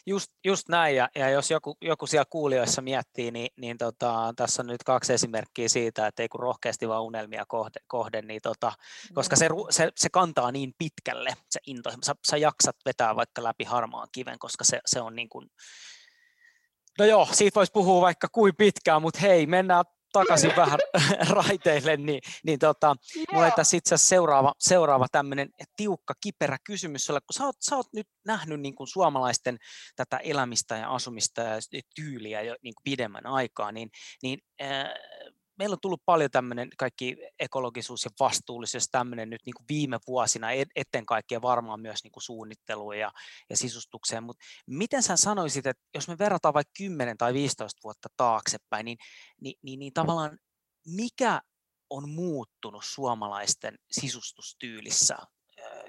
Just, 0.09 0.31
just 0.45 0.69
näin, 0.69 0.95
ja, 0.95 1.09
ja 1.15 1.29
jos 1.29 1.51
joku, 1.51 1.77
joku 1.81 2.07
siellä 2.07 2.25
kuulijoissa 2.29 2.81
miettii, 2.81 3.31
niin, 3.31 3.49
niin 3.57 3.77
tota, 3.77 4.33
tässä 4.35 4.61
on 4.61 4.67
nyt 4.67 4.83
kaksi 4.83 5.13
esimerkkiä 5.13 5.69
siitä, 5.69 6.07
että 6.07 6.21
ei 6.21 6.29
kun 6.29 6.39
rohkeasti 6.39 6.87
vaan 6.87 7.03
unelmia 7.03 7.45
kohde, 7.47 7.79
kohde 7.87 8.21
niin 8.21 8.41
tota, 8.43 8.71
koska 9.13 9.35
se, 9.35 9.49
se, 9.69 9.89
se 9.95 10.09
kantaa 10.09 10.51
niin 10.51 10.73
pitkälle, 10.77 11.33
se 11.49 11.59
into, 11.67 11.91
sä, 12.05 12.13
sä 12.27 12.37
jaksat 12.37 12.75
vetää 12.85 13.15
vaikka 13.15 13.43
läpi 13.43 13.63
harmaan 13.63 14.07
kiven, 14.11 14.39
koska 14.39 14.63
se, 14.63 14.79
se 14.85 15.01
on 15.01 15.15
niin 15.15 15.29
kuin, 15.29 15.49
No 16.99 17.05
joo, 17.05 17.27
siitä 17.31 17.55
voisi 17.55 17.71
puhua 17.71 18.01
vaikka 18.01 18.27
kuin 18.31 18.55
pitkään, 18.57 19.01
mutta 19.01 19.19
hei, 19.19 19.47
mennään 19.47 19.85
takaisin 20.11 20.55
vähän 20.55 20.79
raiteille, 21.37 21.97
niin, 21.97 22.21
niin 22.43 22.59
tota, 22.59 22.95
mulla 23.33 23.51
tässä 23.51 23.77
itse 23.77 23.95
asiassa 23.95 24.09
seuraava, 24.09 24.53
seuraava 24.59 25.07
tämmöinen 25.11 25.49
tiukka, 25.75 26.13
kiperä 26.21 26.57
kysymys 26.63 27.05
sulle, 27.05 27.19
kun 27.19 27.33
sä 27.33 27.45
oot, 27.45 27.55
sä 27.59 27.75
oot 27.75 27.93
nyt 27.93 28.07
nähnyt 28.25 28.59
niin 28.59 28.75
kuin 28.75 28.87
suomalaisten 28.87 29.57
tätä 29.95 30.17
elämistä 30.17 30.77
ja 30.77 30.89
asumista 30.89 31.41
ja 31.41 31.59
tyyliä 31.95 32.41
jo 32.41 32.55
niin 32.63 32.75
kuin 32.75 32.83
pidemmän 32.83 33.25
aikaa, 33.25 33.71
niin, 33.71 33.89
niin 34.23 34.39
äh, 34.61 34.89
meillä 35.59 35.73
on 35.73 35.81
tullut 35.81 36.01
paljon 36.05 36.31
tämmöinen 36.31 36.69
kaikki 36.77 37.17
ekologisuus 37.39 38.05
ja 38.05 38.11
vastuullisuus 38.19 38.87
tämmöinen 38.91 39.29
nyt 39.29 39.41
niin 39.45 39.53
kuin 39.53 39.65
viime 39.69 39.99
vuosina, 40.07 40.47
etten 40.75 41.05
kaikkea 41.05 41.41
varmaan 41.41 41.81
myös 41.81 42.03
niin 42.03 42.11
kuin 42.11 42.23
suunnitteluun 42.23 42.99
ja, 42.99 43.11
ja 43.49 43.57
sisustukseen, 43.57 44.23
mutta 44.23 44.45
miten 44.67 45.03
sä 45.03 45.17
sanoisit, 45.17 45.65
että 45.65 45.83
jos 45.95 46.07
me 46.07 46.17
verrataan 46.17 46.53
vaikka 46.53 46.71
10 46.77 47.17
tai 47.17 47.33
15 47.33 47.79
vuotta 47.83 48.09
taaksepäin, 48.17 48.85
niin, 48.85 48.97
niin, 49.41 49.55
niin, 49.63 49.79
niin 49.79 49.93
tavallaan 49.93 50.37
mikä 50.87 51.41
on 51.89 52.09
muuttunut 52.09 52.83
suomalaisten 52.85 53.75
sisustustyylissä 53.91 55.17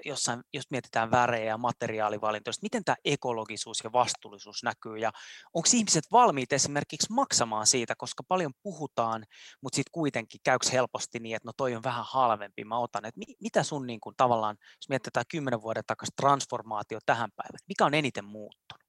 jossain, 0.05 0.41
jos 0.53 0.71
mietitään 0.71 1.11
värejä 1.11 1.45
ja 1.45 1.57
materiaalivalintoja, 1.57 2.53
miten 2.61 2.83
tämä 2.83 2.95
ekologisuus 3.05 3.83
ja 3.83 3.91
vastuullisuus 3.91 4.63
näkyy 4.63 4.97
ja 4.97 5.11
onko 5.53 5.69
ihmiset 5.73 6.03
valmiit 6.11 6.53
esimerkiksi 6.53 7.13
maksamaan 7.13 7.67
siitä, 7.67 7.93
koska 7.97 8.23
paljon 8.27 8.51
puhutaan, 8.63 9.25
mutta 9.61 9.75
sitten 9.75 9.91
kuitenkin 9.91 10.41
käykö 10.43 10.67
helposti 10.71 11.19
niin, 11.19 11.35
että 11.35 11.47
no 11.47 11.53
toi 11.57 11.75
on 11.75 11.83
vähän 11.83 12.05
halvempi, 12.07 12.63
mä 12.63 12.77
otan, 12.77 13.05
että 13.05 13.21
mitä 13.41 13.63
sun 13.63 13.87
niin 13.87 13.99
kuin, 13.99 14.15
tavallaan, 14.17 14.57
jos 14.59 14.89
mietitään 14.89 15.25
kymmenen 15.31 15.61
vuoden 15.61 15.83
takaisin 15.87 16.15
transformaatio 16.15 16.99
tähän 17.05 17.29
päivään, 17.35 17.59
mikä 17.67 17.85
on 17.85 17.93
eniten 17.93 18.25
muuttunut? 18.25 18.81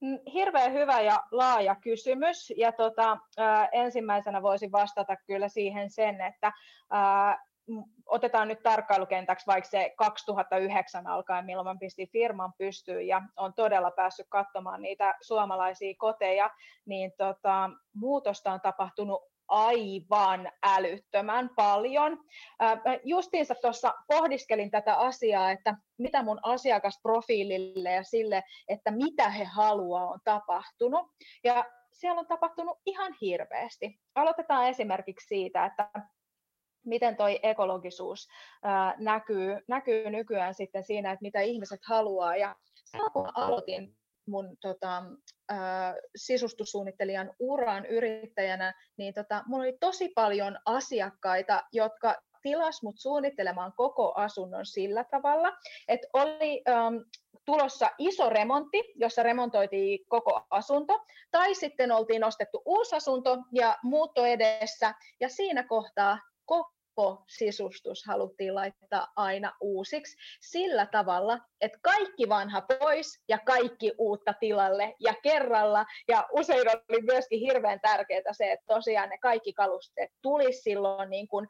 Mm, 0.00 0.18
hirveän 0.32 0.72
hyvä 0.72 1.00
ja 1.00 1.24
laaja 1.30 1.74
kysymys. 1.74 2.52
Ja 2.56 2.72
tota, 2.72 3.18
ensimmäisenä 3.72 4.42
voisin 4.42 4.72
vastata 4.72 5.16
kyllä 5.26 5.48
siihen 5.48 5.90
sen, 5.90 6.20
että 6.20 6.52
otetaan 8.06 8.48
nyt 8.48 8.62
tarkkailukentäksi 8.62 9.46
vaikka 9.46 9.70
se 9.70 9.94
2009 9.98 11.06
alkaen, 11.06 11.46
milloin 11.46 11.66
mä 11.66 11.76
pistin 11.80 12.08
firman 12.12 12.52
pystyyn 12.58 13.06
ja 13.06 13.22
on 13.36 13.54
todella 13.54 13.90
päässyt 13.90 14.26
katsomaan 14.28 14.82
niitä 14.82 15.14
suomalaisia 15.20 15.94
koteja, 15.98 16.50
niin 16.86 17.12
tota, 17.18 17.70
muutosta 17.94 18.52
on 18.52 18.60
tapahtunut 18.60 19.22
aivan 19.48 20.52
älyttömän 20.62 21.50
paljon. 21.56 22.18
Justiinsa 23.04 23.54
tuossa 23.54 23.94
pohdiskelin 24.08 24.70
tätä 24.70 24.94
asiaa, 24.94 25.50
että 25.50 25.74
mitä 25.98 26.22
mun 26.22 26.40
asiakasprofiilille 26.42 27.92
ja 27.92 28.04
sille, 28.04 28.42
että 28.68 28.90
mitä 28.90 29.30
he 29.30 29.44
haluaa 29.44 30.06
on 30.06 30.18
tapahtunut. 30.24 31.06
Ja 31.44 31.64
siellä 31.92 32.20
on 32.20 32.26
tapahtunut 32.26 32.78
ihan 32.86 33.14
hirveästi. 33.20 34.00
Aloitetaan 34.14 34.68
esimerkiksi 34.68 35.26
siitä, 35.26 35.66
että 35.66 35.90
miten 36.84 37.16
toi 37.16 37.40
ekologisuus 37.42 38.28
ää, 38.62 38.94
näkyy, 38.98 39.58
näkyy 39.68 40.10
nykyään 40.10 40.54
sitten 40.54 40.84
siinä, 40.84 41.12
että 41.12 41.22
mitä 41.22 41.40
ihmiset 41.40 41.80
haluaa. 41.84 42.36
Ja 42.36 42.56
kun 43.12 43.28
aloitin 43.34 43.96
mun 44.26 44.56
tota, 44.60 45.02
ää, 45.48 45.94
sisustussuunnittelijan 46.16 47.34
uran 47.38 47.86
yrittäjänä, 47.86 48.74
niin 48.96 49.14
tota, 49.14 49.42
mulla 49.46 49.62
oli 49.62 49.76
tosi 49.80 50.08
paljon 50.14 50.58
asiakkaita, 50.64 51.62
jotka 51.72 52.22
tilas 52.42 52.82
mut 52.82 52.94
suunnittelemaan 52.98 53.72
koko 53.76 54.12
asunnon 54.16 54.66
sillä 54.66 55.04
tavalla, 55.04 55.52
että 55.88 56.08
oli 56.12 56.62
äm, 56.68 57.04
tulossa 57.44 57.90
iso 57.98 58.30
remontti, 58.30 58.92
jossa 58.94 59.22
remontoitiin 59.22 59.98
koko 60.08 60.46
asunto, 60.50 61.04
tai 61.30 61.54
sitten 61.54 61.92
oltiin 61.92 62.24
ostettu 62.24 62.62
uusi 62.64 62.96
asunto 62.96 63.38
ja 63.52 63.78
muutto 63.82 64.26
edessä, 64.26 64.94
ja 65.20 65.28
siinä 65.28 65.62
kohtaa 65.62 66.18
koko 66.50 67.24
sisustus 67.26 68.04
haluttiin 68.06 68.54
laittaa 68.54 69.06
aina 69.16 69.52
uusiksi 69.60 70.16
sillä 70.40 70.86
tavalla, 70.86 71.38
että 71.60 71.78
kaikki 71.82 72.28
vanha 72.28 72.60
pois 72.60 73.22
ja 73.28 73.38
kaikki 73.38 73.92
uutta 73.98 74.34
tilalle 74.40 74.94
ja 75.00 75.14
kerralla. 75.22 75.84
Ja 76.08 76.28
usein 76.32 76.68
oli 76.68 77.02
myöskin 77.02 77.40
hirveän 77.40 77.80
tärkeää 77.80 78.32
se, 78.32 78.52
että 78.52 78.64
tosiaan 78.74 79.08
ne 79.08 79.18
kaikki 79.18 79.52
kalusteet 79.52 80.10
tulisi 80.22 80.62
silloin 80.62 81.10
niin 81.10 81.28
kuin 81.28 81.46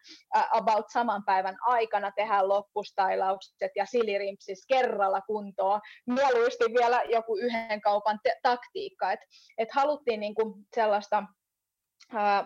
about 0.53 0.87
saman 0.93 1.25
päivän 1.25 1.57
aikana, 1.61 2.13
tehdään 2.17 2.49
loppustylaukset 2.49 3.71
ja 3.77 3.87
silirimpsis 3.87 4.67
kerralla 4.67 5.21
kuntoon. 5.21 5.81
Mieluusti 6.07 6.65
vielä 6.79 7.03
joku 7.03 7.37
yhden 7.37 7.81
kaupan 7.81 8.19
te- 8.23 8.39
taktiikka, 8.43 9.13
että 9.13 9.27
et 9.59 9.69
haluttiin 9.73 10.21
niin 10.21 10.35
kuin 10.35 10.55
sellaista 10.75 11.23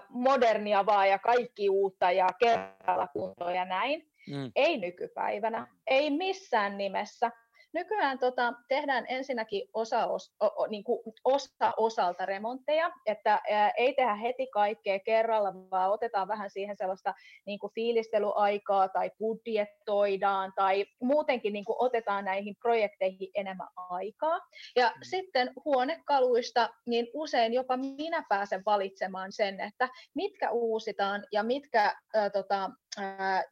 modernia 0.09 0.87
vaan 0.87 1.09
ja 1.09 1.19
kaikki 1.19 1.69
uutta 1.69 2.11
ja 2.11 2.29
kerralla 2.39 3.09
kuntoon 3.09 3.55
ja 3.55 3.65
näin. 3.65 4.11
Mm. 4.29 4.53
Ei 4.57 4.79
nykypäivänä, 4.79 5.67
ei 5.87 6.11
missään 6.11 6.79
nimessä. 6.79 7.31
Nykyään 7.75 8.19
tota, 8.19 8.53
tehdään 8.69 9.05
ensinnäkin 9.09 9.69
osa, 9.75 10.07
os, 10.07 10.35
o, 10.41 10.47
o, 10.47 10.67
niin 10.67 10.85
kuin 10.85 11.01
osa 11.25 11.73
osalta 11.77 12.27
remontteja, 12.27 12.91
että 13.07 13.41
ää, 13.51 13.71
ei 13.71 13.95
tehdä 13.95 14.15
heti 14.15 14.47
kaikkea 14.47 14.99
kerralla, 14.99 15.55
vaan 15.71 15.91
otetaan 15.91 16.29
vähän 16.29 16.51
siihen 16.51 16.77
sellaista 16.77 17.15
niin 17.47 17.59
kuin 17.59 17.73
fiilistelyaikaa 17.75 18.89
tai 18.89 19.11
budjetoidaan 19.19 20.53
tai 20.57 20.87
muutenkin 21.03 21.53
niin 21.53 21.65
kuin 21.65 21.77
otetaan 21.79 22.25
näihin 22.25 22.57
projekteihin 22.63 23.31
enemmän 23.35 23.69
aikaa. 23.77 24.41
Ja 24.77 24.89
mm. 24.89 25.01
sitten 25.03 25.53
huonekaluista, 25.65 26.71
niin 26.87 27.07
usein 27.15 27.53
jopa 27.53 27.77
minä 27.77 28.25
pääsen 28.29 28.63
valitsemaan 28.67 29.33
sen, 29.33 29.61
että 29.61 29.89
mitkä 30.15 30.51
uusitaan 30.51 31.25
ja 31.33 31.43
mitkä 31.43 31.97
ää, 32.15 32.31
tota, 32.31 32.71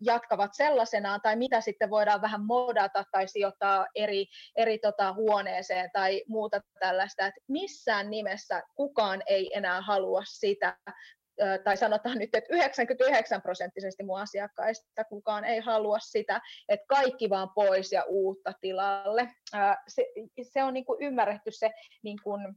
jatkavat 0.01 0.55
sellaisenaan, 0.55 1.21
tai 1.21 1.37
mitä 1.37 1.61
sitten 1.61 1.91
voidaan 1.91 2.23
vähän 2.23 2.45
modata 2.45 3.05
tai 3.13 3.29
sijoittaa 3.29 3.87
eri, 3.95 4.27
eri 4.57 4.79
tota, 4.79 5.13
huoneeseen 5.13 5.91
tai 5.93 6.23
muuta 6.29 6.61
tällaista, 6.81 7.27
että 7.27 7.41
missään 7.49 8.11
nimessä 8.11 8.63
kukaan 8.75 9.23
ei 9.27 9.57
enää 9.57 9.81
halua 9.81 10.23
sitä, 10.25 10.77
tai 11.65 11.77
sanotaan 11.77 12.19
nyt, 12.19 12.35
että 12.35 12.55
99 12.55 13.43
prosenttisesti 13.43 14.03
mun 14.03 14.21
asiakkaista 14.21 15.05
kukaan 15.05 15.45
ei 15.45 15.61
halua 15.61 15.99
sitä, 15.99 16.41
että 16.69 16.87
kaikki 16.89 17.31
vaan 17.31 17.51
pois 17.55 17.93
ja 17.93 18.05
uutta 18.09 18.53
tilalle. 18.61 19.29
Se, 19.89 20.07
se 20.43 20.63
on 20.63 20.75
niin 20.75 20.85
kuin 20.85 21.03
ymmärretty 21.03 21.51
se 21.51 21.71
niin 22.03 22.19
kuin 22.25 22.55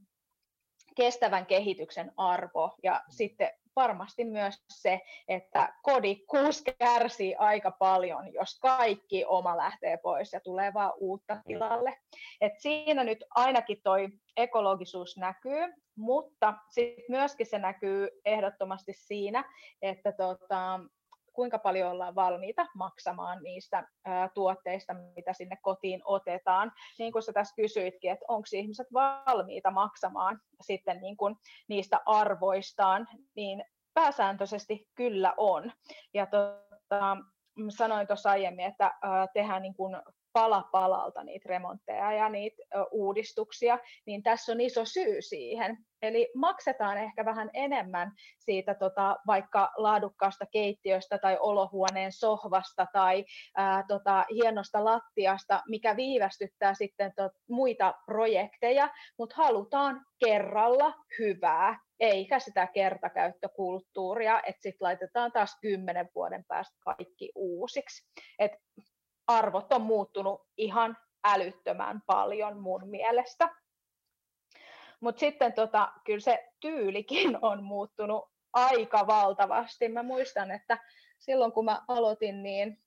kestävän 0.96 1.46
kehityksen 1.46 2.12
arvo 2.16 2.76
ja 2.82 3.02
sitten 3.08 3.50
varmasti 3.76 4.24
myös 4.24 4.64
se, 4.68 5.00
että 5.28 5.74
kodikkuus 5.82 6.64
kärsii 6.78 7.34
aika 7.34 7.70
paljon, 7.70 8.32
jos 8.32 8.58
kaikki 8.60 9.24
oma 9.24 9.56
lähtee 9.56 9.96
pois 9.96 10.32
ja 10.32 10.40
tulee 10.40 10.74
vaan 10.74 10.92
uutta 10.96 11.36
tilalle. 11.46 11.98
Et 12.40 12.52
siinä 12.58 13.04
nyt 13.04 13.24
ainakin 13.30 13.80
toi 13.82 14.08
ekologisuus 14.36 15.16
näkyy, 15.16 15.74
mutta 15.96 16.54
sitten 16.68 17.04
myöskin 17.08 17.46
se 17.46 17.58
näkyy 17.58 18.08
ehdottomasti 18.24 18.92
siinä, 18.92 19.44
että 19.82 20.12
tota, 20.12 20.80
kuinka 21.36 21.58
paljon 21.58 21.90
ollaan 21.90 22.14
valmiita 22.14 22.66
maksamaan 22.74 23.42
niistä 23.42 23.88
ää, 24.04 24.28
tuotteista, 24.34 24.94
mitä 25.16 25.32
sinne 25.32 25.58
kotiin 25.62 26.02
otetaan. 26.04 26.72
Niin 26.98 27.12
kuin 27.12 27.22
sä 27.22 27.32
tässä 27.32 27.56
kysyitkin, 27.56 28.10
että 28.10 28.24
onko 28.28 28.46
ihmiset 28.52 28.86
valmiita 28.92 29.70
maksamaan 29.70 30.40
sitten 30.60 31.00
niin 31.00 31.16
kuin 31.16 31.36
niistä 31.68 32.00
arvoistaan, 32.06 33.08
niin 33.34 33.64
pääsääntöisesti 33.94 34.88
kyllä 34.94 35.34
on. 35.36 35.72
Ja 36.14 36.26
tota, 36.26 37.16
sanoin 37.68 38.06
tuossa 38.06 38.30
aiemmin, 38.30 38.66
että 38.66 38.92
ää, 39.02 39.26
tehdään 39.34 39.62
niin 39.62 39.74
kuin 39.74 39.96
pala 40.32 40.68
palalta 40.72 41.24
niitä 41.24 41.48
remontteja 41.48 42.12
ja 42.12 42.28
niitä 42.28 42.62
uudistuksia, 42.90 43.78
niin 44.06 44.22
tässä 44.22 44.52
on 44.52 44.60
iso 44.60 44.84
syy 44.84 45.22
siihen. 45.22 45.78
Eli 46.06 46.30
maksetaan 46.34 46.98
ehkä 46.98 47.24
vähän 47.24 47.50
enemmän 47.54 48.12
siitä 48.38 48.74
tota, 48.74 49.16
vaikka 49.26 49.72
laadukkaasta 49.76 50.46
keittiöstä 50.46 51.18
tai 51.18 51.36
olohuoneen 51.40 52.12
sohvasta 52.12 52.86
tai 52.92 53.24
ää, 53.56 53.84
tota, 53.88 54.24
hienosta 54.34 54.84
lattiasta, 54.84 55.62
mikä 55.68 55.96
viivästyttää 55.96 56.74
sitten 56.74 57.12
tot, 57.16 57.32
muita 57.48 57.94
projekteja, 58.06 58.88
mutta 59.18 59.34
halutaan 59.38 60.06
kerralla 60.24 60.94
hyvää, 61.18 61.78
eikä 62.00 62.38
sitä 62.38 62.66
kertakäyttökulttuuria, 62.66 64.42
että 64.46 64.62
sitten 64.62 64.86
laitetaan 64.86 65.32
taas 65.32 65.58
kymmenen 65.60 66.08
vuoden 66.14 66.44
päästä 66.48 66.76
kaikki 66.84 67.32
uusiksi. 67.34 68.08
Et 68.38 68.52
arvot 69.26 69.72
on 69.72 69.82
muuttunut 69.82 70.42
ihan 70.56 70.96
älyttömän 71.24 72.00
paljon 72.06 72.60
mun 72.60 72.88
mielestä. 72.88 73.48
Mutta 75.00 75.20
sitten 75.20 75.52
tota, 75.52 75.92
kyllä 76.04 76.20
se 76.20 76.48
tyylikin 76.60 77.38
on 77.44 77.64
muuttunut 77.64 78.24
aika 78.52 79.06
valtavasti. 79.06 79.88
Mä 79.88 80.02
muistan, 80.02 80.50
että 80.50 80.78
silloin 81.18 81.52
kun 81.52 81.64
mä 81.64 81.82
aloitin, 81.88 82.42
niin 82.42 82.78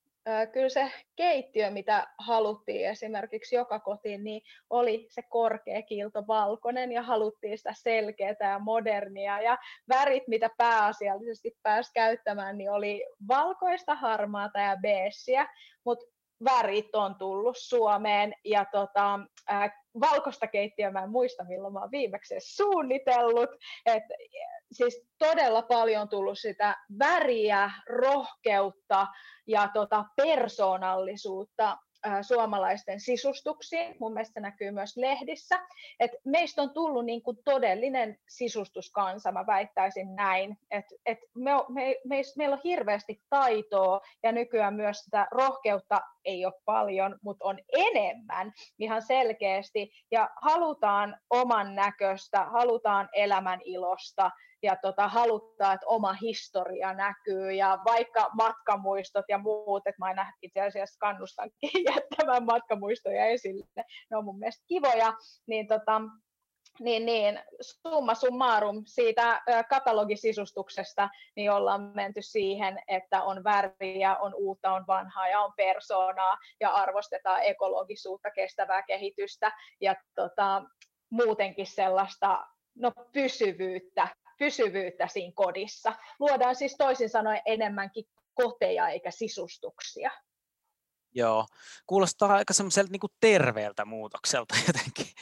kyllä 0.52 0.68
se 0.68 0.92
keittiö, 1.16 1.70
mitä 1.70 2.06
haluttiin 2.18 2.88
esimerkiksi 2.88 3.54
joka 3.54 3.80
kotiin, 3.80 4.24
niin 4.24 4.42
oli 4.70 5.06
se 5.10 5.22
korkea 5.22 5.82
kiilto 5.82 6.26
valkoinen 6.26 6.92
ja 6.92 7.02
haluttiin 7.02 7.58
sitä 7.58 7.74
selkeää 7.76 8.36
ja 8.40 8.58
modernia 8.58 9.40
ja 9.40 9.58
värit, 9.88 10.28
mitä 10.28 10.50
pääasiallisesti 10.56 11.56
pääsi 11.62 11.90
käyttämään, 11.94 12.58
niin 12.58 12.70
oli 12.70 13.06
valkoista, 13.28 13.94
harmaata 13.94 14.58
ja 14.60 14.76
beessiä, 14.76 15.46
mutta 15.84 16.06
värit 16.44 16.94
on 16.94 17.14
tullut 17.14 17.56
Suomeen 17.58 18.34
ja 18.44 18.64
tota, 18.72 19.20
äh, 19.50 19.72
valkoista 20.00 20.46
keittiöä 20.46 20.90
mä 20.90 21.02
en 21.02 21.10
muista 21.10 21.44
milloin 21.44 21.72
mä 21.72 21.80
oon 21.80 21.90
viimeksi 21.90 22.34
suunnitellut. 22.38 23.50
Et, 23.86 24.02
siis 24.72 25.02
todella 25.18 25.62
paljon 25.62 26.08
tullut 26.08 26.38
sitä 26.38 26.76
väriä, 26.98 27.70
rohkeutta 27.88 29.06
ja 29.46 29.70
tota, 29.74 30.04
persoonallisuutta 30.16 31.78
suomalaisten 32.22 33.00
sisustuksiin. 33.00 33.96
Mun 34.00 34.12
mielestä 34.12 34.34
se 34.34 34.40
näkyy 34.40 34.70
myös 34.70 34.96
lehdissä. 34.96 35.58
Et 36.00 36.10
meistä 36.24 36.62
on 36.62 36.70
tullut 36.70 37.04
niin 37.04 37.22
kuin 37.22 37.38
todellinen 37.44 38.18
sisustuskansa, 38.28 39.32
mä 39.32 39.46
väittäisin 39.46 40.14
näin. 40.14 40.58
Et, 40.70 40.84
et 41.06 41.18
me, 41.34 41.50
me, 41.68 41.96
me, 42.04 42.22
meillä 42.36 42.54
on 42.54 42.60
hirveästi 42.64 43.22
taitoa 43.30 44.00
ja 44.22 44.32
nykyään 44.32 44.74
myös 44.74 44.98
sitä 44.98 45.26
rohkeutta 45.30 46.00
ei 46.24 46.44
ole 46.44 46.54
paljon, 46.64 47.18
mutta 47.22 47.44
on 47.44 47.58
enemmän 47.72 48.52
ihan 48.78 49.02
selkeästi. 49.02 49.92
Ja 50.10 50.30
halutaan 50.42 51.16
oman 51.30 51.74
näköistä, 51.74 52.44
halutaan 52.44 53.08
elämän 53.12 53.60
ilosta 53.64 54.30
ja 54.62 54.76
tota, 54.82 55.08
haluttaa, 55.08 55.72
että 55.72 55.86
oma 55.86 56.12
historia 56.12 56.94
näkyy 56.94 57.52
ja 57.52 57.78
vaikka 57.84 58.30
matkamuistot 58.34 59.24
ja 59.28 59.38
muut, 59.38 59.86
että 59.86 59.98
mä 59.98 60.06
aina 60.06 60.32
itse 60.42 60.60
asiassa 60.60 60.98
kannustankin 60.98 61.70
jättämään 61.94 62.44
matkamuistoja 62.44 63.26
esille, 63.26 63.66
ne 64.10 64.16
on 64.16 64.24
mun 64.24 64.38
mielestä 64.38 64.64
kivoja, 64.68 65.12
niin 65.46 65.68
tota, 65.68 66.00
niin, 66.80 67.06
niin, 67.06 67.40
summa 67.60 68.14
summarum 68.14 68.82
siitä 68.86 69.42
katalogisistuksesta 69.70 71.08
niin 71.36 71.50
ollaan 71.50 71.92
menty 71.94 72.22
siihen, 72.22 72.78
että 72.88 73.22
on 73.22 73.44
väriä, 73.44 74.16
on 74.16 74.34
uutta, 74.34 74.72
on 74.72 74.84
vanhaa 74.86 75.28
ja 75.28 75.40
on 75.40 75.52
persoonaa 75.56 76.38
ja 76.60 76.70
arvostetaan 76.70 77.42
ekologisuutta, 77.42 78.30
kestävää 78.30 78.82
kehitystä 78.82 79.52
ja 79.80 79.94
tota, 80.14 80.62
muutenkin 81.10 81.66
sellaista 81.66 82.46
no, 82.74 82.92
pysyvyyttä 83.12 84.08
pysyvyyttä 84.40 85.08
siinä 85.08 85.32
kodissa. 85.34 85.92
Luodaan 86.18 86.56
siis 86.56 86.76
toisin 86.78 87.10
sanoen 87.10 87.42
enemmänkin 87.46 88.04
koteja 88.34 88.88
eikä 88.88 89.10
sisustuksia. 89.10 90.10
Joo, 91.14 91.46
kuulostaa 91.86 92.34
aika 92.34 92.52
semmoiselta 92.52 92.92
niin 92.92 93.16
terveeltä 93.20 93.84
muutokselta 93.84 94.54
jotenkin. 94.66 95.14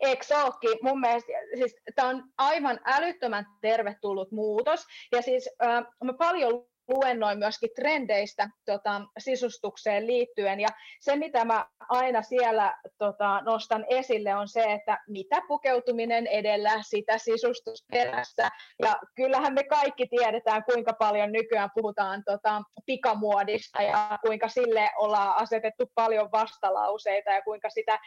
Eikö 0.00 0.24
olekin? 0.42 0.78
Mun 0.82 1.00
mielestä 1.00 1.32
siis, 1.54 1.76
tämä 1.94 2.08
on 2.08 2.24
aivan 2.38 2.80
älyttömän 2.84 3.46
tervetullut 3.60 4.32
muutos. 4.32 4.86
Ja 5.12 5.22
siis 5.22 5.50
äh, 5.64 5.84
mä 6.04 6.12
paljon 6.12 6.71
luennoin 6.88 7.38
myöskin 7.38 7.70
trendeistä 7.76 8.48
tota, 8.64 9.00
sisustukseen 9.18 10.06
liittyen. 10.06 10.60
Ja 10.60 10.68
se, 11.00 11.16
mitä 11.16 11.44
mä 11.44 11.66
aina 11.88 12.22
siellä 12.22 12.78
tota, 12.98 13.40
nostan 13.40 13.84
esille, 13.88 14.34
on 14.34 14.48
se, 14.48 14.62
että 14.62 14.98
mitä 15.08 15.42
pukeutuminen 15.48 16.26
edellä, 16.26 16.70
sitä 16.82 17.18
sisustus 17.18 17.84
perässä. 17.92 18.48
Ja 18.82 18.96
kyllähän 19.16 19.54
me 19.54 19.64
kaikki 19.64 20.06
tiedetään, 20.06 20.64
kuinka 20.64 20.92
paljon 20.92 21.32
nykyään 21.32 21.70
puhutaan 21.74 22.22
tota, 22.24 22.62
pikamuodista 22.86 23.82
ja 23.82 24.18
kuinka 24.26 24.48
sille 24.48 24.90
ollaan 24.98 25.36
asetettu 25.36 25.84
paljon 25.94 26.28
vastalauseita 26.32 27.30
ja 27.30 27.42
kuinka 27.42 27.70
sitä 27.70 27.98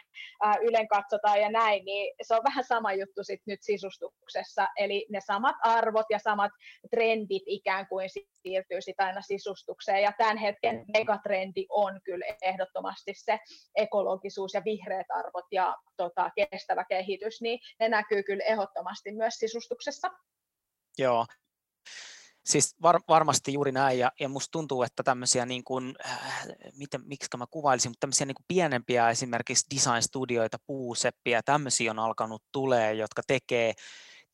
ää, 0.42 0.54
ylen 0.62 0.88
katsotaan 0.88 1.40
ja 1.40 1.50
näin. 1.50 1.84
Niin 1.84 2.14
se 2.22 2.34
on 2.34 2.44
vähän 2.44 2.64
sama 2.64 2.92
juttu 2.92 3.24
sit 3.24 3.40
nyt 3.46 3.58
sisustuksessa. 3.62 4.68
Eli 4.76 5.06
ne 5.10 5.20
samat 5.26 5.56
arvot 5.62 6.06
ja 6.10 6.18
samat 6.18 6.52
trendit 6.90 7.42
ikään 7.46 7.86
kuin 7.88 8.08
siirtyy 8.10 8.65
siirtyy 8.66 8.82
sitä 8.82 9.04
aina 9.06 9.22
sisustukseen. 9.22 10.02
Ja 10.02 10.12
tämän 10.18 10.36
hetken 10.36 10.84
megatrendi 10.92 11.66
on 11.68 12.00
kyllä 12.04 12.26
ehdottomasti 12.42 13.12
se 13.14 13.38
ekologisuus 13.76 14.54
ja 14.54 14.62
vihreät 14.64 15.06
arvot 15.10 15.46
ja 15.52 15.76
tota, 15.96 16.30
kestävä 16.36 16.84
kehitys, 16.84 17.40
niin 17.40 17.60
ne 17.80 17.88
näkyy 17.88 18.22
kyllä 18.22 18.44
ehdottomasti 18.44 19.12
myös 19.12 19.34
sisustuksessa. 19.34 20.10
Joo, 20.98 21.26
Siis 22.46 22.74
var, 22.82 23.00
varmasti 23.08 23.52
juuri 23.52 23.72
näin, 23.72 23.98
ja, 23.98 24.12
ja 24.20 24.28
musta 24.28 24.52
tuntuu, 24.52 24.82
että 24.82 25.02
tämmöisiä, 25.02 25.46
niin 25.46 25.64
kuin, 25.64 25.94
äh, 26.06 26.46
miten, 26.76 27.00
miksi 27.04 27.36
mä 27.36 27.46
kuvailisin, 27.50 27.90
mutta 27.90 28.00
tämmöisiä 28.00 28.26
niin 28.26 28.34
kuin 28.34 28.44
pienempiä 28.48 29.10
esimerkiksi 29.10 29.66
design-studioita, 29.74 30.58
puuseppiä, 30.66 31.42
tämmöisiä 31.42 31.90
on 31.90 31.98
alkanut 31.98 32.42
tulee, 32.52 32.94
jotka 32.94 33.22
tekee 33.26 33.72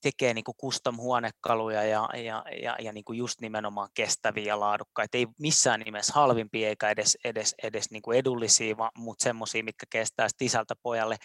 tekee 0.02 0.34
niin 0.34 0.44
custom-huonekaluja 0.62 1.84
ja, 1.84 2.08
ja, 2.14 2.44
ja, 2.62 2.76
ja 2.80 2.92
niin 2.92 3.04
kuin 3.04 3.18
just 3.18 3.40
nimenomaan 3.40 3.88
kestäviä 3.94 4.44
ja 4.44 4.60
laadukkaita. 4.60 5.16
Ei 5.16 5.26
missään 5.38 5.80
nimessä 5.80 6.12
halvimpia 6.12 6.68
eikä 6.68 6.90
edes, 6.90 7.18
edes, 7.24 7.54
edes 7.62 7.90
niin 7.90 8.02
kuin 8.02 8.18
edullisia, 8.18 8.76
mutta 8.96 9.22
semmoisia, 9.22 9.64
mitkä 9.64 9.86
kestää 9.90 10.28
sisältä 10.38 10.74
pojalle. 10.82 11.16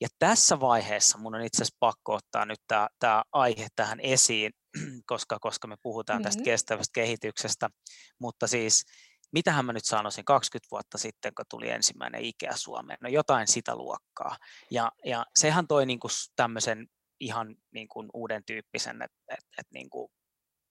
Ja 0.00 0.08
tässä 0.18 0.60
vaiheessa 0.60 1.18
mun 1.18 1.34
on 1.34 1.42
itse 1.42 1.62
asiassa 1.62 1.76
pakko 1.80 2.14
ottaa 2.14 2.44
nyt 2.44 2.60
tämä, 2.66 2.88
tämä 2.98 3.22
aihe 3.32 3.66
tähän 3.76 4.00
esiin, 4.00 4.52
koska, 5.06 5.38
koska 5.38 5.68
me 5.68 5.76
puhutaan 5.82 6.18
mm-hmm. 6.18 6.24
tästä 6.24 6.42
kestävästä 6.42 6.92
kehityksestä, 6.94 7.70
mutta 8.18 8.46
siis 8.46 8.84
mitähän 9.32 9.64
mä 9.64 9.72
nyt 9.72 9.84
sanoisin 9.84 10.24
20 10.24 10.68
vuotta 10.70 10.98
sitten, 10.98 11.32
kun 11.34 11.44
tuli 11.50 11.70
ensimmäinen 11.70 12.24
IKEA 12.24 12.56
Suomeen, 12.56 12.98
no 13.00 13.08
jotain 13.08 13.48
sitä 13.48 13.76
luokkaa. 13.76 14.36
Ja, 14.70 14.92
ja 15.04 15.26
sehän 15.34 15.66
toi 15.66 15.86
niin 15.86 16.00
kuin 16.00 16.10
tämmöisen 16.36 16.86
ihan 17.20 17.56
niin 17.70 17.88
kuin 17.88 18.08
uuden 18.14 18.44
tyyppisen, 18.44 19.02
että 19.02 19.16
et, 19.28 19.44
et 19.58 19.66
niin 19.70 19.90
kuin 19.90 20.08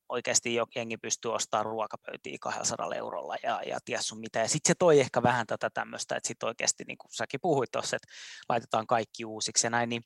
oikeasti 0.09 0.55
jengi 0.75 0.97
pystyy 0.97 1.33
ostamaan 1.33 1.65
ruokapöytiä 1.65 2.37
200 2.41 2.95
eurolla 2.95 3.35
ja, 3.43 3.61
ja 3.65 3.79
ties 3.85 4.07
sun 4.07 4.19
mitä. 4.19 4.39
Ja 4.39 4.47
sitten 4.47 4.69
se 4.69 4.75
toi 4.79 4.99
ehkä 4.99 5.23
vähän 5.23 5.47
tätä 5.47 5.69
tämmöistä, 5.69 6.15
että 6.15 6.27
sitten 6.27 6.47
oikeasti, 6.47 6.83
niin 6.87 6.97
kuin 6.97 7.11
säkin 7.11 7.39
puhuit 7.41 7.71
tuossa, 7.71 7.95
että 7.95 8.07
laitetaan 8.49 8.87
kaikki 8.87 9.25
uusiksi 9.25 9.67
ja 9.67 9.71
näin, 9.71 9.89
niin, 9.89 10.01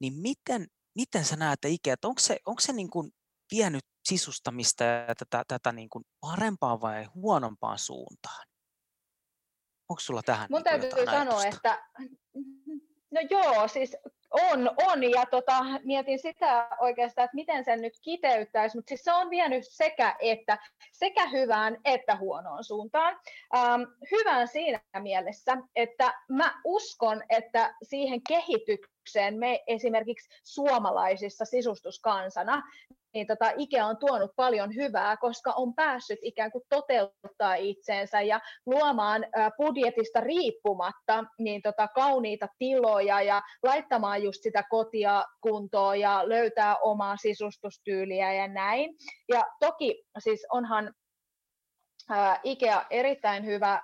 niin 0.00 0.14
miten, 0.14 0.66
miten 0.94 1.24
sä 1.24 1.36
näet 1.36 1.64
Ikea, 1.64 1.94
että 1.94 2.08
onko 2.08 2.20
se, 2.20 2.38
onko 2.46 2.60
se 2.60 2.72
niin 2.72 2.90
kuin 2.90 3.10
vienyt 3.50 3.84
sisustamista 4.08 4.84
ja 4.84 5.14
tätä, 5.14 5.44
tätä 5.48 5.72
niin 5.72 5.88
kuin 5.88 6.04
parempaan 6.20 6.80
vai 6.80 7.04
huonompaan 7.04 7.78
suuntaan? 7.78 8.46
Onko 9.88 10.00
sulla 10.00 10.22
tähän 10.22 10.46
Mun 10.50 10.62
niin 10.62 10.80
täytyy 10.80 11.04
sanoa, 11.04 11.38
ajatusta? 11.38 11.48
että 11.56 11.84
no 13.10 13.20
joo, 13.30 13.68
siis 13.68 13.96
On, 14.30 14.70
on, 14.86 15.10
ja 15.10 15.26
tota, 15.30 15.64
mietin 15.84 16.18
sitä 16.18 16.68
oikeastaan, 16.80 17.24
että 17.24 17.34
miten 17.34 17.64
sen 17.64 17.80
nyt 17.80 17.92
kiteyttäisi, 18.02 18.76
mutta 18.76 18.88
siis 18.88 19.04
se 19.04 19.12
on 19.12 19.30
vienyt 19.30 19.64
sekä 19.68 20.16
että, 20.20 20.58
sekä 20.92 21.28
hyvään 21.28 21.76
että 21.84 22.16
huonoon 22.16 22.64
suuntaan. 22.64 23.20
Ähm, 23.56 23.82
hyvään 24.10 24.48
siinä 24.48 24.80
mielessä, 24.98 25.56
että 25.76 26.14
mä 26.28 26.60
uskon, 26.64 27.22
että 27.28 27.74
siihen 27.82 28.20
kehitykseen 28.28 29.38
me 29.38 29.62
esimerkiksi 29.66 30.28
suomalaisissa 30.44 31.44
sisustuskansana, 31.44 32.62
niin 33.18 33.26
tota 33.26 33.52
IKEA 33.56 33.86
on 33.86 33.96
tuonut 33.96 34.30
paljon 34.36 34.74
hyvää, 34.74 35.16
koska 35.16 35.52
on 35.52 35.74
päässyt 35.74 36.18
ikään 36.22 36.52
kuin 36.52 36.64
toteuttaa 36.68 37.54
itseensä 37.54 38.20
ja 38.20 38.40
luomaan 38.66 39.26
budjetista 39.56 40.20
riippumatta 40.20 41.24
niin 41.38 41.62
tota 41.62 41.88
kauniita 41.88 42.48
tiloja 42.58 43.22
ja 43.22 43.42
laittamaan 43.62 44.22
just 44.22 44.42
sitä 44.42 44.62
kotia 44.70 45.24
kuntoon 45.40 46.00
ja 46.00 46.28
löytää 46.28 46.76
omaa 46.76 47.16
sisustustyyliä 47.16 48.32
ja 48.32 48.48
näin. 48.48 48.94
Ja 49.28 49.46
toki 49.60 50.04
siis 50.18 50.46
onhan 50.52 50.94
IKEA 52.44 52.86
erittäin 52.90 53.46
hyvä 53.46 53.82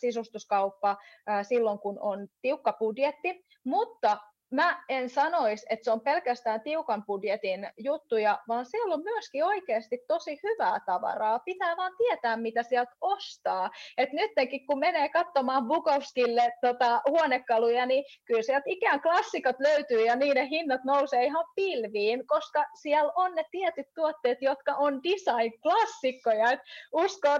sisustuskauppa 0.00 0.96
silloin, 1.42 1.78
kun 1.78 1.98
on 2.00 2.28
tiukka 2.42 2.72
budjetti, 2.72 3.44
mutta 3.64 4.18
mä 4.50 4.84
en 4.88 5.10
sanoisi, 5.10 5.66
että 5.70 5.84
se 5.84 5.90
on 5.90 6.00
pelkästään 6.00 6.60
tiukan 6.60 7.04
budjetin 7.06 7.68
juttuja, 7.78 8.38
vaan 8.48 8.66
siellä 8.66 8.94
on 8.94 9.02
myöskin 9.02 9.44
oikeasti 9.44 9.98
tosi 10.08 10.40
hyvää 10.42 10.80
tavaraa. 10.86 11.38
Pitää 11.38 11.76
vaan 11.76 11.92
tietää, 11.96 12.36
mitä 12.36 12.62
sieltä 12.62 12.92
ostaa. 13.00 13.70
Et 13.98 14.08
nytkin, 14.12 14.66
kun 14.66 14.78
menee 14.78 15.08
katsomaan 15.08 15.66
Bukowskille 15.66 16.52
tota, 16.60 17.02
huonekaluja, 17.08 17.86
niin 17.86 18.04
kyllä 18.24 18.42
sieltä 18.42 18.64
ikään 18.66 19.02
klassikot 19.02 19.56
löytyy 19.60 20.04
ja 20.06 20.16
niiden 20.16 20.46
hinnat 20.46 20.84
nousee 20.84 21.24
ihan 21.24 21.44
pilviin, 21.56 22.26
koska 22.26 22.64
siellä 22.82 23.12
on 23.16 23.34
ne 23.34 23.44
tietyt 23.50 23.86
tuotteet, 23.94 24.38
jotka 24.42 24.74
on 24.74 25.00
design-klassikkoja. 25.02 26.52
Et 26.52 26.60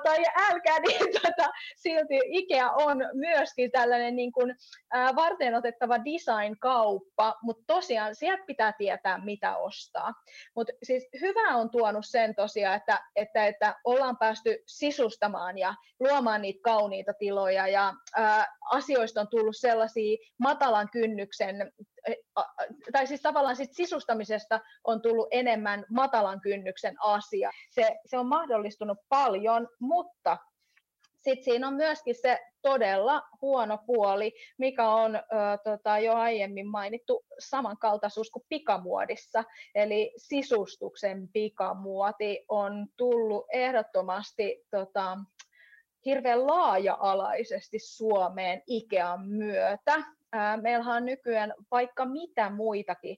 tai 0.02 0.24
älkää, 0.50 0.78
niin 0.88 1.12
tota, 1.22 1.50
silti 1.76 2.20
Ikea 2.24 2.70
on 2.70 2.98
myöskin 3.12 3.70
tällainen 3.70 4.16
niin 4.16 4.32
kuin, 4.32 4.54
ää, 4.92 5.16
varten 5.16 5.54
otettava 5.54 5.98
design-kauppa 5.98 6.93
kauppa, 6.98 7.38
mutta 7.42 7.64
tosiaan 7.66 8.14
sieltä 8.14 8.44
pitää 8.46 8.72
tietää, 8.72 9.24
mitä 9.24 9.56
ostaa. 9.56 10.12
Mutta 10.56 10.72
siis 10.82 11.08
hyvä 11.20 11.56
on 11.56 11.70
tuonut 11.70 12.06
sen 12.06 12.34
tosiaan, 12.34 12.76
että, 12.76 13.00
että, 13.16 13.46
että 13.46 13.74
ollaan 13.84 14.16
päästy 14.16 14.62
sisustamaan 14.66 15.58
ja 15.58 15.74
luomaan 16.00 16.42
niitä 16.42 16.60
kauniita 16.62 17.12
tiloja 17.18 17.68
ja 17.68 17.94
ää, 18.16 18.46
asioista 18.70 19.20
on 19.20 19.28
tullut 19.28 19.56
sellaisia 19.56 20.16
matalan 20.38 20.88
kynnyksen 20.92 21.72
tai 22.92 23.06
siis 23.06 23.22
tavallaan 23.22 23.56
sit 23.56 23.72
sisustamisesta 23.72 24.60
on 24.84 25.02
tullut 25.02 25.28
enemmän 25.30 25.84
matalan 25.90 26.40
kynnyksen 26.40 26.94
asia. 27.00 27.50
Se, 27.70 27.96
se 28.06 28.18
on 28.18 28.26
mahdollistunut 28.26 28.98
paljon, 29.08 29.68
mutta 29.80 30.38
sitten 31.24 31.44
siinä 31.44 31.68
on 31.68 31.74
myöskin 31.74 32.14
se 32.14 32.40
todella 32.62 33.22
huono 33.42 33.78
puoli, 33.86 34.32
mikä 34.58 34.88
on 34.88 35.16
ö, 35.16 35.20
tota, 35.64 35.98
jo 35.98 36.14
aiemmin 36.14 36.66
mainittu 36.66 37.24
samankaltaisuus 37.38 38.30
kuin 38.30 38.44
pikamuodissa. 38.48 39.44
Eli 39.74 40.14
sisustuksen 40.16 41.28
pikamuoti 41.32 42.44
on 42.48 42.86
tullut 42.96 43.46
ehdottomasti 43.52 44.64
tota, 44.70 45.18
hirveän 46.04 46.46
laaja-alaisesti 46.46 47.78
Suomeen 47.78 48.62
Ikean 48.66 49.28
myötä. 49.28 50.02
Meillähän 50.62 50.96
on 50.96 51.04
nykyään 51.04 51.54
vaikka 51.70 52.04
mitä 52.04 52.50
muitakin 52.50 53.16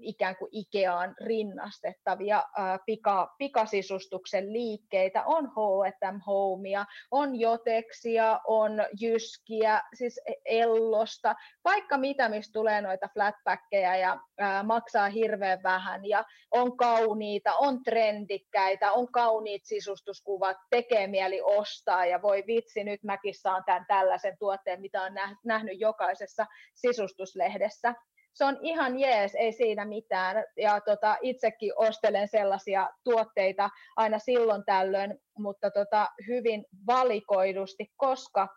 ikään 0.00 0.36
kuin 0.36 0.48
Ikeaan 0.52 1.14
rinnastettavia 1.20 2.44
pika, 2.86 3.34
pikasisustuksen 3.38 4.52
liikkeitä. 4.52 5.24
On 5.24 5.46
H&M 5.46 6.20
Homea, 6.26 6.84
on 7.10 7.40
Jotexia, 7.40 8.40
on 8.46 8.72
Jyskiä, 9.00 9.82
siis 9.94 10.20
e, 10.26 10.32
Ellosta, 10.44 11.34
vaikka 11.64 11.98
mitä, 11.98 12.28
mistä 12.28 12.52
tulee 12.52 12.80
noita 12.80 13.08
flatbackkejä 13.14 13.96
ja 13.96 14.20
maksaa 14.64 15.08
hirveän 15.08 15.62
vähän 15.62 16.04
ja 16.04 16.24
on 16.50 16.76
kauniita, 16.76 17.54
on 17.54 17.82
trendikkäitä, 17.82 18.92
on 18.92 19.12
kauniit 19.12 19.64
sisustuskuvat, 19.64 20.56
tekee 20.70 21.06
mieli 21.06 21.40
ostaa 21.44 22.06
ja 22.06 22.22
voi 22.22 22.44
vitsi, 22.46 22.84
nyt 22.84 23.02
mäkin 23.02 23.34
saan 23.34 23.62
tämän 23.66 23.84
tällaisen 23.88 24.36
tuotteen, 24.38 24.80
mitä 24.80 25.02
on 25.02 25.12
nähnyt 25.44 25.80
jokaisessa 25.80 26.46
sisustuslehdessä 26.74 27.94
se 28.38 28.44
on 28.44 28.58
ihan 28.60 28.98
jees, 28.98 29.34
ei 29.34 29.52
siinä 29.52 29.84
mitään. 29.84 30.44
Ja 30.56 30.80
tota, 30.80 31.16
itsekin 31.22 31.72
ostelen 31.76 32.28
sellaisia 32.28 32.90
tuotteita 33.04 33.70
aina 33.96 34.18
silloin 34.18 34.64
tällöin, 34.64 35.18
mutta 35.38 35.70
tota, 35.70 36.08
hyvin 36.26 36.64
valikoidusti, 36.86 37.92
koska 37.96 38.48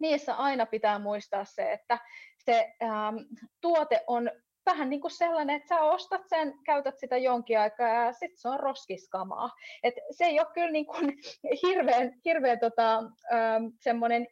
niissä 0.00 0.34
aina 0.34 0.66
pitää 0.66 0.98
muistaa 0.98 1.44
se, 1.44 1.72
että 1.72 1.98
se 2.44 2.74
ähm, 2.82 3.16
tuote 3.60 4.04
on 4.06 4.30
vähän 4.66 4.90
niin 4.90 5.00
kuin 5.00 5.10
sellainen, 5.10 5.56
että 5.56 5.68
sä 5.68 5.82
ostat 5.82 6.22
sen, 6.26 6.54
käytät 6.64 6.98
sitä 6.98 7.16
jonkin 7.16 7.58
aikaa 7.58 7.88
ja 7.88 8.12
sitten 8.12 8.38
se 8.38 8.48
on 8.48 8.60
roskiskamaa. 8.60 9.50
Et 9.82 9.94
se 10.10 10.24
ei 10.24 10.40
ole 10.40 10.48
kyllä 10.54 10.70
niin 10.70 10.86
kuin 10.86 11.18
hirveän, 11.62 12.12
hirveän 12.24 12.58
tota, 12.58 13.02
ähm, 13.32 13.64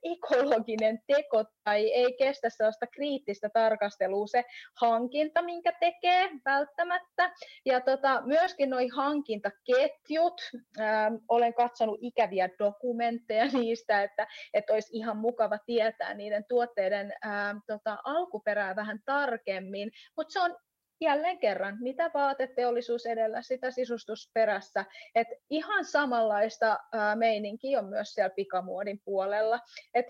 ekologinen 0.03 0.99
teko 1.07 1.45
tai 1.65 1.93
ei 1.93 2.17
kestä 2.19 2.51
sellaista 2.51 2.87
kriittistä 2.87 3.49
tarkastelua 3.49 4.27
se 4.27 4.45
hankinta, 4.81 5.43
minkä 5.43 5.73
tekee 5.81 6.31
välttämättä. 6.45 7.33
Ja 7.65 7.81
tota, 7.81 8.23
myöskin 8.25 8.71
nuo 8.71 8.81
hankintaketjut, 8.95 10.41
ähm, 10.81 11.15
olen 11.29 11.55
katsonut 11.55 11.99
ikäviä 12.01 12.49
dokumentteja 12.59 13.47
niistä, 13.53 14.03
että, 14.03 14.27
että 14.55 14.73
olisi 14.73 14.97
ihan 14.97 15.17
mukava 15.17 15.59
tietää 15.67 16.15
niiden 16.15 16.45
tuotteiden 16.49 17.13
ähm, 17.27 17.59
tota, 17.67 17.99
alkuperää 18.05 18.77
vähän 18.77 18.99
tarkemmin, 19.05 19.91
mutta 20.19 20.33
se 20.33 20.41
on 20.41 20.57
jälleen 21.01 21.39
kerran, 21.39 21.77
mitä 21.81 22.11
vaateteollisuus 22.15 23.07
edellä, 23.07 23.43
sitä 23.43 23.71
sisustusperässä. 23.71 24.85
Et 25.15 25.29
ihan 25.51 25.85
samanlaista 25.85 26.79
meininkiä 27.15 27.79
on 27.79 27.89
myös 27.89 28.15
siellä 28.15 28.35
pikamuodin 28.35 29.01
puolella. 29.05 29.61
Et, 29.95 30.07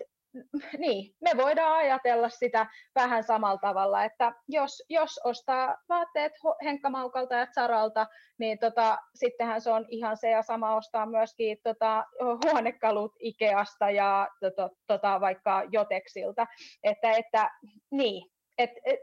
niin, 0.77 1.15
me 1.21 1.31
voidaan 1.43 1.77
ajatella 1.77 2.29
sitä 2.29 2.67
vähän 2.95 3.23
samalla 3.23 3.57
tavalla, 3.57 4.03
että 4.03 4.33
jos, 4.47 4.83
jos 4.89 5.19
ostaa 5.23 5.77
vaatteet 5.89 6.33
Henkkamaukalta 6.63 7.35
ja 7.35 7.47
Zaralta, 7.55 8.07
niin 8.39 8.59
tota, 8.59 8.97
sittenhän 9.15 9.61
se 9.61 9.71
on 9.71 9.85
ihan 9.89 10.17
se 10.17 10.29
ja 10.29 10.41
sama 10.41 10.75
ostaa 10.75 11.05
myöskin 11.05 11.57
tota, 11.63 12.05
huonekalut 12.45 13.13
Ikeasta 13.19 13.91
ja 13.91 14.27
tota, 14.39 14.69
tota, 14.87 15.21
vaikka 15.21 15.63
Jotexilta. 15.71 16.47
Että, 16.83 17.11
että 17.11 17.49
niin, 17.91 18.31
et, 18.57 18.71
et, 18.85 18.99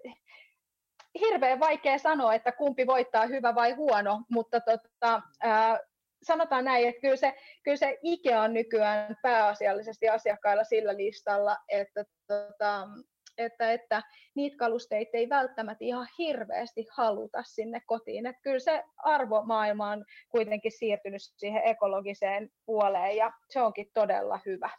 hirveän 1.21 1.61
vaikea 1.61 1.99
sanoa, 1.99 2.35
että 2.35 2.53
kumpi 2.53 2.87
voittaa, 2.87 3.27
hyvä 3.27 3.55
vai 3.55 3.73
huono, 3.73 4.23
mutta 4.31 4.61
tota, 4.61 5.23
ää, 5.43 5.79
sanotaan 6.23 6.65
näin, 6.65 6.89
että 6.89 7.01
kyllä 7.01 7.17
se, 7.17 7.35
kyllä 7.65 7.77
se 7.77 7.99
IKEA 8.03 8.43
on 8.43 8.55
nykyään 8.55 9.17
pääasiallisesti 9.23 10.09
asiakkailla 10.09 10.65
sillä 10.65 10.97
listalla, 10.97 11.57
että, 11.69 12.05
tota, 12.27 12.89
että, 13.39 13.73
että 13.73 14.03
niitä 14.35 14.57
kalusteita 14.57 15.17
ei 15.17 15.29
välttämättä 15.29 15.85
ihan 15.85 16.09
hirveästi 16.19 16.87
haluta 16.91 17.43
sinne 17.43 17.81
kotiin. 17.87 18.27
Että 18.27 18.43
kyllä 18.43 18.59
se 18.59 18.85
arvomaailma 18.97 19.91
on 19.91 20.05
kuitenkin 20.29 20.73
siirtynyt 20.73 21.23
siihen 21.37 21.63
ekologiseen 21.65 22.51
puoleen 22.67 23.17
ja 23.17 23.33
se 23.51 23.63
onkin 23.63 23.91
todella 23.95 24.41
hyvä. 24.47 24.71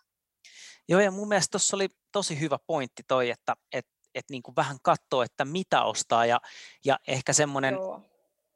Joo, 0.90 1.00
ja 1.00 1.12
mun 1.12 1.28
mielestä 1.28 1.52
tuossa 1.52 1.78
oli 1.78 1.88
tosi 2.12 2.40
hyvä 2.40 2.58
pointti 2.68 3.04
toi, 3.08 3.30
että, 3.30 3.54
että 3.74 3.92
että 4.18 4.34
niin 4.34 4.44
kuin 4.44 4.56
vähän 4.56 4.78
katsoa, 4.82 5.26
että 5.26 5.46
mitä 5.46 5.84
ostaa. 5.84 6.26
Ja, 6.26 6.42
ja 6.86 7.00
ehkä 7.08 7.34
semmoinen, 7.34 7.76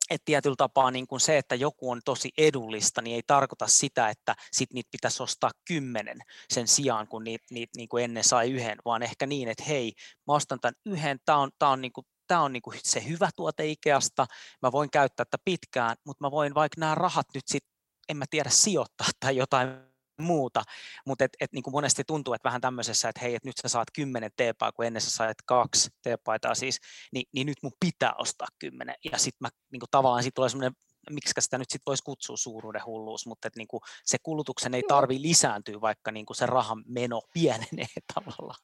että 0.10 0.26
tietyllä 0.26 0.56
tapaa 0.56 0.92
niin 0.92 1.08
kuin 1.08 1.20
se, 1.20 1.38
että 1.38 1.56
joku 1.56 1.92
on 1.92 2.02
tosi 2.06 2.32
edullista, 2.38 3.02
niin 3.02 3.16
ei 3.16 3.24
tarkoita 3.28 3.68
sitä, 3.68 4.10
että 4.10 4.36
sit 4.52 4.74
niitä 4.74 4.90
pitäisi 4.92 5.24
ostaa 5.24 5.52
kymmenen 5.68 6.18
sen 6.50 6.68
sijaan, 6.68 7.08
kun 7.08 7.24
niitä, 7.24 7.46
niitä 7.50 7.78
niin 7.78 7.90
kuin 7.90 8.04
ennen 8.04 8.24
sai 8.24 8.52
yhden, 8.52 8.78
vaan 8.86 9.04
ehkä 9.04 9.28
niin, 9.28 9.48
että 9.48 9.64
hei, 9.64 9.94
mä 10.28 10.34
ostan 10.34 10.60
tämän 10.60 10.76
yhden, 10.86 11.20
tämä 11.26 11.38
on, 11.38 11.52
tämä 11.60 11.72
on 11.72 11.82
niin 11.82 11.94
kuin 11.94 12.06
tämä 12.28 12.42
on 12.42 12.54
niin 12.54 12.62
kuin 12.62 12.80
se 12.84 13.08
hyvä 13.08 13.30
tuote 13.36 13.68
Ikeasta, 13.68 14.28
mä 14.62 14.72
voin 14.72 14.90
käyttää 14.92 15.26
tätä 15.26 15.44
pitkään, 15.46 15.96
mutta 16.06 16.26
mä 16.26 16.32
voin 16.32 16.54
vaikka 16.54 16.80
nämä 16.80 16.96
rahat 16.96 17.26
nyt 17.34 17.44
sitten, 17.48 17.72
en 18.10 18.18
mä 18.18 18.26
tiedä, 18.30 18.50
sijoittaa 18.50 19.08
tai 19.20 19.36
jotain 19.36 19.91
muuta, 20.22 20.64
mutta 21.06 21.26
et, 21.26 21.32
et, 21.40 21.54
niin 21.54 21.64
kuin 21.64 21.72
monesti 21.72 22.04
tuntuu, 22.04 22.34
että 22.34 22.50
vähän 22.50 22.62
tämmöisessä, 22.62 23.10
että 23.10 23.22
hei, 23.22 23.36
että 23.36 23.50
nyt 23.50 23.58
sä 23.62 23.68
saat 23.68 23.88
kymmenen 23.94 24.32
teepaa, 24.36 24.72
kun 24.72 24.86
ennen 24.86 25.02
sä 25.02 25.10
sait 25.10 25.38
kaksi 25.46 25.90
teepaitaa 26.02 26.56
siis, 26.56 26.80
niin, 27.14 27.26
niin 27.34 27.48
nyt 27.48 27.58
mun 27.64 27.74
pitää 27.80 28.14
ostaa 28.18 28.48
kymmenen, 28.60 28.96
ja 29.12 29.18
sitten 29.18 29.40
mä 29.40 29.50
niin 29.72 29.80
kuin 29.80 29.90
tavallaan 29.92 30.24
sit 30.24 30.34
tulee 30.34 30.50
semmoinen 30.50 30.76
miksi 31.10 31.34
sitä 31.40 31.58
nyt 31.58 31.70
sit 31.70 31.82
voisi 31.86 32.04
kutsua 32.04 32.38
suuruuden 32.38 32.82
hulluus, 32.86 33.26
mutta 33.26 33.48
et 33.48 33.56
niinku 33.56 33.82
se 34.06 34.18
kulutuksen 34.24 34.74
ei 34.74 34.84
tarvi 34.88 35.22
lisääntyä, 35.22 35.82
vaikka 35.82 36.12
niinku 36.12 36.34
se 36.34 36.46
rahan 36.46 36.84
meno 36.88 37.22
pienenee 37.34 37.88
tavallaan. 38.14 38.60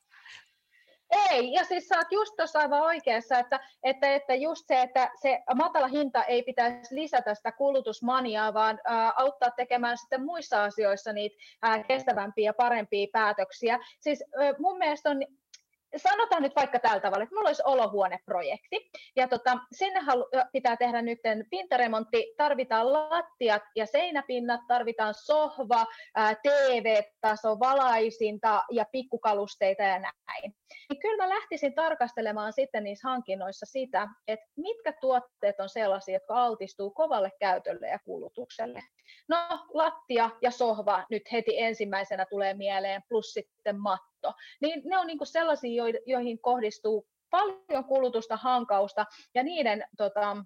Ei, 1.11 1.53
ja 1.53 1.63
siis 1.63 1.87
sä 1.87 1.97
oot 1.97 2.11
just 2.11 2.33
tuossa 2.37 2.59
aivan 2.59 2.81
oikeassa, 2.81 3.39
että, 3.39 3.59
että, 3.83 4.15
että 4.15 4.35
just 4.35 4.67
se, 4.67 4.81
että 4.81 5.11
se 5.21 5.39
matala 5.55 5.87
hinta 5.87 6.23
ei 6.23 6.43
pitäisi 6.43 6.95
lisätä 6.95 7.35
sitä 7.35 7.51
kulutusmaniaa, 7.51 8.53
vaan 8.53 8.79
ää, 8.85 9.13
auttaa 9.15 9.51
tekemään 9.51 9.97
sitten 9.97 10.25
muissa 10.25 10.63
asioissa 10.63 11.13
niitä 11.13 11.35
ää, 11.61 11.83
kestävämpiä 11.83 12.45
ja 12.45 12.53
parempia 12.53 13.07
päätöksiä. 13.11 13.79
Siis 13.99 14.23
ää, 14.41 14.53
mun 14.59 14.77
mielestä 14.77 15.09
on 15.09 15.17
sanotaan 15.99 16.43
nyt 16.43 16.55
vaikka 16.55 16.79
tällä 16.79 16.99
tavalla, 16.99 17.23
että 17.23 17.33
minulla 17.33 17.49
olisi 17.49 17.63
olohuoneprojekti, 17.65 18.89
ja 19.15 19.27
tota, 19.27 19.57
sinne 19.71 19.99
halu, 19.99 20.25
pitää 20.51 20.77
tehdä 20.77 21.01
nyt 21.01 21.19
pintaremontti, 21.49 22.33
tarvitaan 22.37 22.93
lattiat 22.93 23.63
ja 23.75 23.85
seinäpinnat, 23.85 24.61
tarvitaan 24.67 25.13
sohva, 25.13 25.85
TV-taso, 26.43 27.59
valaisinta 27.59 28.63
ja 28.71 28.85
pikkukalusteita 28.91 29.83
ja 29.83 29.99
näin. 29.99 30.55
Niin 30.89 30.99
kyllä 30.99 31.23
mä 31.23 31.29
lähtisin 31.29 31.75
tarkastelemaan 31.75 32.53
sitten 32.53 32.83
niissä 32.83 33.09
hankinnoissa 33.09 33.65
sitä, 33.65 34.07
että 34.27 34.45
mitkä 34.57 34.93
tuotteet 35.01 35.59
on 35.59 35.69
sellaisia, 35.69 36.15
jotka 36.15 36.43
altistuu 36.43 36.91
kovalle 36.91 37.31
käytölle 37.39 37.87
ja 37.87 37.99
kulutukselle. 37.99 38.81
No, 39.29 39.37
lattia 39.73 40.29
ja 40.41 40.51
sohva 40.51 41.05
nyt 41.09 41.23
heti 41.31 41.59
ensimmäisenä 41.61 42.25
tulee 42.25 42.53
mieleen, 42.53 43.01
plus 43.09 43.33
sitten 43.33 43.79
matto. 43.79 44.16
Niin 44.61 44.81
ne 44.85 44.97
on 44.97 45.07
niin 45.07 45.17
kuin 45.17 45.27
sellaisia, 45.27 45.83
joihin 46.05 46.41
kohdistuu 46.41 47.07
paljon 47.29 47.85
kulutusta, 47.87 48.37
hankausta 48.37 49.05
ja 49.35 49.43
niiden 49.43 49.83
tota, 49.97 50.37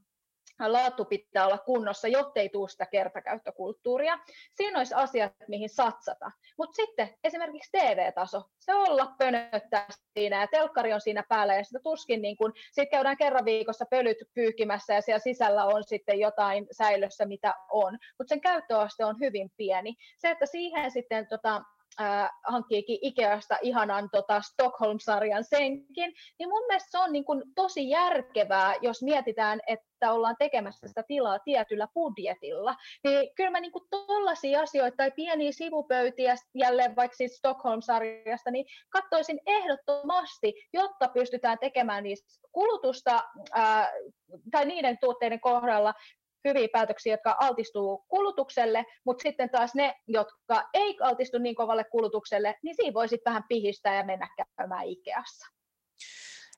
laatu 0.67 1.05
pitää 1.05 1.45
olla 1.45 1.57
kunnossa, 1.57 2.07
jottei 2.07 2.49
tule 2.49 2.69
sitä 2.69 2.85
kertakäyttökulttuuria. 2.85 4.19
Siinä 4.55 4.77
olisi 4.77 4.93
asiat, 4.93 5.33
mihin 5.47 5.69
satsata. 5.69 6.31
Mutta 6.57 6.75
sitten 6.75 7.09
esimerkiksi 7.23 7.71
TV-taso, 7.71 8.43
se 8.59 8.73
olla 8.73 9.13
pönöttää 9.17 9.87
siinä 10.13 10.41
ja 10.41 10.47
telkkari 10.47 10.93
on 10.93 11.01
siinä 11.01 11.23
päällä 11.29 11.55
ja 11.55 11.63
sitä 11.63 11.79
tuskin 11.83 12.21
niin 12.21 12.37
kun, 12.37 12.53
sit 12.71 12.89
käydään 12.89 13.17
kerran 13.17 13.45
viikossa 13.45 13.85
pölyt 13.89 14.17
pyyhkimässä 14.33 14.93
ja 14.93 15.01
siellä 15.01 15.19
sisällä 15.19 15.65
on 15.65 15.83
sitten 15.83 16.19
jotain 16.19 16.67
säilössä, 16.71 17.25
mitä 17.25 17.53
on. 17.71 17.97
Mutta 18.17 18.29
sen 18.29 18.41
käyttöaste 18.41 19.05
on 19.05 19.19
hyvin 19.19 19.51
pieni. 19.57 19.95
Se, 20.17 20.29
että 20.29 20.45
siihen 20.45 20.91
sitten 20.91 21.27
tota, 21.27 21.61
äh, 21.99 22.29
hankkiikin 22.47 22.99
Ikeasta 23.01 23.57
ihanan 23.61 24.09
tota, 24.11 24.41
Stockholm-sarjan 24.41 25.43
senkin, 25.43 26.13
niin 26.39 26.49
mun 26.49 26.65
mielestä 26.67 26.91
se 26.91 26.97
on 26.97 27.11
niin 27.11 27.25
kuin 27.25 27.43
tosi 27.55 27.89
järkevää, 27.89 28.75
jos 28.81 29.03
mietitään, 29.03 29.59
että 29.67 30.11
ollaan 30.11 30.35
tekemässä 30.39 30.87
sitä 30.87 31.03
tilaa 31.07 31.39
tietyllä 31.39 31.87
budjetilla. 31.93 32.75
Niin 33.03 33.35
kyllä 33.35 33.49
mä 33.49 33.59
niin 33.59 33.71
kuin 33.71 33.87
tollaisia 33.89 34.61
asioita 34.61 34.97
tai 34.97 35.11
pieniä 35.11 35.51
sivupöytiä 35.51 36.35
jälleen 36.55 36.95
vaikka 36.95 37.15
siis 37.15 37.35
Stockholm-sarjasta, 37.37 38.51
niin 38.51 38.65
katsoisin 38.89 39.39
ehdottomasti, 39.45 40.53
jotta 40.73 41.07
pystytään 41.07 41.57
tekemään 41.59 42.03
niistä 42.03 42.41
kulutusta 42.51 43.23
ää, 43.53 43.91
tai 44.51 44.65
niiden 44.65 44.97
tuotteiden 45.01 45.39
kohdalla 45.39 45.93
hyviä 46.47 46.67
päätöksiä, 46.73 47.13
jotka 47.13 47.35
altistuu 47.39 48.05
kulutukselle, 48.07 48.85
mutta 49.05 49.23
sitten 49.23 49.49
taas 49.49 49.75
ne, 49.75 49.95
jotka 50.07 50.69
ei 50.73 50.97
altistu 51.01 51.37
niin 51.37 51.55
kovalle 51.55 51.83
kulutukselle, 51.83 52.55
niin 52.63 52.75
siinä 52.75 52.93
voi 52.93 53.07
sitten 53.07 53.31
vähän 53.31 53.43
pihistää 53.49 53.95
ja 53.95 54.05
mennä 54.05 54.27
käymään 54.57 54.87
Ikeassa. 54.87 55.47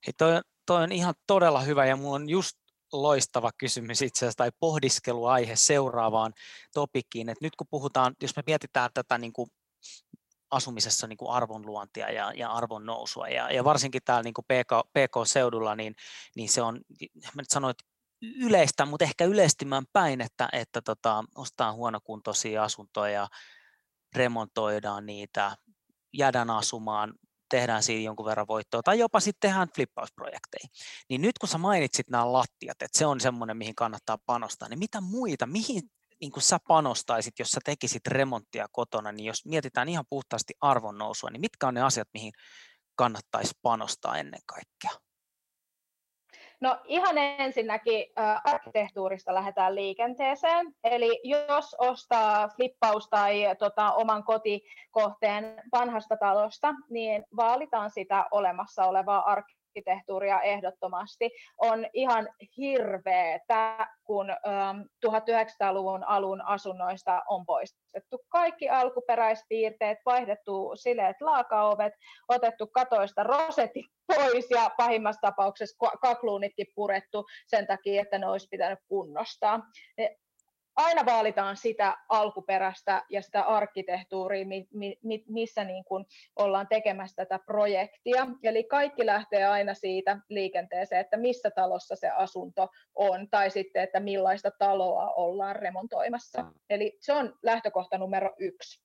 Hei, 0.08 0.14
toi, 0.18 0.42
toi 0.66 0.84
on 0.84 0.92
ihan 0.92 1.14
todella 1.28 1.62
hyvä 1.62 1.86
ja 1.86 1.96
minulla 1.96 2.16
on 2.16 2.30
just 2.30 2.58
loistava 2.94 3.52
kysymys 3.58 4.02
itse 4.02 4.26
asiassa 4.26 4.38
tai 4.38 4.50
pohdiskeluaihe 4.60 5.56
seuraavaan 5.56 6.34
topikkiin, 6.74 7.30
että 7.30 7.46
nyt 7.46 7.56
kun 7.56 7.68
puhutaan, 7.70 8.16
jos 8.22 8.36
me 8.36 8.44
mietitään 8.48 8.90
tätä 8.94 9.18
niin 9.18 9.34
kuin 9.34 9.50
asumisessa 10.52 11.08
niin 11.08 11.18
kuin 11.18 11.32
arvonluontia 11.32 12.12
ja, 12.12 12.34
ja 12.36 12.52
arvon 12.52 12.86
nousua. 12.86 13.28
Ja, 13.28 13.52
ja 13.52 13.64
varsinkin 13.64 14.02
täällä 14.06 14.24
niin 14.24 14.34
kuin 14.34 14.46
PK, 14.46 14.90
PK-seudulla, 14.90 15.76
niin, 15.76 15.96
niin 16.36 16.50
se 16.50 16.62
on, 16.62 16.82
mä 17.36 17.42
nyt 17.42 17.50
sanoin, 17.50 17.72
että 17.72 17.84
yleistä, 18.36 18.86
mutta 18.86 19.06
ehkä 19.06 19.26
yleistymään 19.26 19.84
päin, 19.94 20.22
että, 20.22 20.50
että 20.52 20.82
tota, 20.82 21.24
ostaa 21.36 21.74
huonokuntoisia 21.74 22.64
asuntoja, 22.64 23.28
remontoidaan 24.16 25.06
niitä, 25.06 25.58
jäädään 26.14 26.50
asumaan, 26.50 27.14
tehdään 27.50 27.84
siitä 27.84 28.06
jonkun 28.06 28.26
verran 28.26 28.48
voittoa, 28.48 28.84
tai 28.84 29.00
jopa 29.00 29.20
sitten 29.20 29.50
tehdään 29.50 29.68
flippausprojekteja. 29.76 30.68
Niin 31.10 31.22
nyt 31.22 31.40
kun 31.40 31.50
sä 31.50 31.58
mainitsit 31.58 32.10
nämä 32.10 32.34
lattiat, 32.34 32.82
että 32.82 32.98
se 32.98 33.06
on 33.06 33.20
semmoinen, 33.20 33.58
mihin 33.58 33.76
kannattaa 33.76 34.18
panostaa, 34.26 34.70
niin 34.70 34.80
mitä 34.80 35.02
muita, 35.02 35.46
mihin 35.46 35.82
niin 36.22 36.32
kun 36.32 36.42
sä 36.42 36.58
panostaisit, 36.68 37.40
jos 37.40 37.52
sä 37.52 37.60
tekisit 37.66 38.08
remonttia 38.08 38.68
kotona, 38.72 39.12
niin 39.12 39.26
jos 39.26 39.46
mietitään 39.46 39.90
ihan 39.90 40.06
puhtaasti 40.10 40.54
arvon 40.62 40.98
nousua, 40.98 41.30
niin 41.30 41.42
mitkä 41.42 41.68
on 41.68 41.74
ne 41.74 41.82
asiat, 41.82 42.08
mihin 42.14 42.34
kannattaisi 42.96 43.54
panostaa 43.62 44.18
ennen 44.18 44.42
kaikkea? 44.46 45.02
No 46.64 46.78
ihan 46.86 47.18
ensinnäkin 47.18 48.06
äh, 48.20 48.42
arkkitehtuurista 48.44 49.34
lähdetään 49.34 49.76
liikenteeseen. 49.76 50.74
Eli 50.84 51.20
jos 51.24 51.76
ostaa 51.80 52.48
flippaus 52.48 53.10
tai 53.10 53.44
tota, 53.60 53.92
oman 53.92 54.24
kotikohteen 54.24 55.62
vanhasta 55.72 56.18
talosta, 56.18 56.74
niin 56.90 57.26
vaalitaan 57.36 57.92
sitä 57.92 58.26
olemassa 58.32 58.86
olevaa 58.86 59.32
arkkitehtuuria 59.32 59.63
arkkitehtuuria 59.74 60.42
ehdottomasti 60.42 61.32
on 61.58 61.86
ihan 61.94 62.30
hirveetä, 62.58 63.88
kun 64.04 64.30
1900-luvun 65.06 66.04
alun 66.04 66.42
asunnoista 66.42 67.24
on 67.30 67.46
poistettu 67.46 68.26
kaikki 68.30 68.70
alkuperäispiirteet, 68.70 69.98
vaihdettu 70.06 70.72
sileet 70.76 71.22
laakaovet, 71.22 71.94
otettu 72.28 72.68
katoista 72.68 73.24
rosetit 73.24 73.86
pois 74.08 74.50
ja 74.50 74.72
pahimmassa 74.78 75.22
tapauksessa 75.22 75.90
kakluunitkin 76.02 76.68
purettu 76.76 77.26
sen 77.48 77.68
takia, 77.68 78.02
että 78.02 78.18
ne 78.18 78.28
olisi 78.28 78.48
pitänyt 78.52 78.80
kunnostaa 78.88 79.60
aina 80.76 81.06
vaalitaan 81.06 81.58
sitä 81.58 81.98
alkuperäistä 82.10 83.04
ja 83.10 83.22
sitä 83.22 83.42
arkkitehtuuria, 83.42 84.46
missä 85.28 85.64
niin 85.64 85.86
kuin 85.86 86.06
ollaan 86.36 86.68
tekemässä 86.68 87.16
tätä 87.16 87.40
projektia. 87.46 88.28
Eli 88.44 88.64
kaikki 88.64 89.06
lähtee 89.06 89.46
aina 89.46 89.74
siitä 89.74 90.18
liikenteeseen, 90.30 91.02
että 91.02 91.18
missä 91.18 91.52
talossa 91.52 91.96
se 91.96 92.10
asunto 92.10 92.70
on, 92.96 93.30
tai 93.30 93.50
sitten, 93.50 93.84
että 93.84 94.00
millaista 94.00 94.52
taloa 94.60 95.14
ollaan 95.14 95.56
remontoimassa. 95.56 96.46
Eli 96.70 96.98
se 97.02 97.14
on 97.14 97.36
lähtökohta 97.44 97.98
numero 97.98 98.36
yksi. 98.40 98.84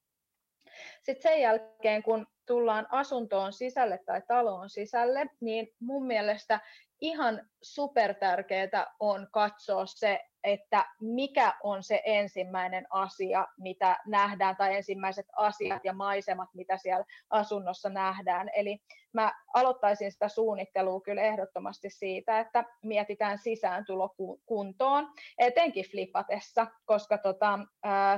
Sitten 1.02 1.32
sen 1.32 1.40
jälkeen, 1.40 2.02
kun 2.02 2.26
tullaan 2.46 2.86
asuntoon 2.90 3.52
sisälle 3.52 3.98
tai 4.06 4.22
taloon 4.28 4.70
sisälle, 4.70 5.26
niin 5.40 5.68
mun 5.80 6.06
mielestä 6.06 6.60
ihan 7.00 7.48
supertärkeää 7.62 8.94
on 9.00 9.28
katsoa 9.32 9.86
se, 9.86 10.20
että 10.44 10.86
mikä 11.00 11.54
on 11.62 11.82
se 11.82 12.02
ensimmäinen 12.04 12.86
asia, 12.90 13.46
mitä 13.58 13.98
nähdään, 14.06 14.56
tai 14.56 14.76
ensimmäiset 14.76 15.26
asiat 15.36 15.84
ja 15.84 15.92
maisemat, 15.92 16.48
mitä 16.54 16.76
siellä 16.76 17.04
asunnossa 17.30 17.88
nähdään. 17.88 18.50
Eli 18.54 18.82
mä 19.12 19.32
aloittaisin 19.54 20.12
sitä 20.12 20.28
suunnittelua 20.28 21.00
kyllä 21.00 21.22
ehdottomasti 21.22 21.90
siitä, 21.90 22.40
että 22.40 22.64
mietitään 22.82 23.38
sisääntulo 23.38 24.14
kuntoon, 24.46 25.12
etenkin 25.38 25.84
flipatessa, 25.90 26.66
koska 26.84 27.18
tota, 27.18 27.58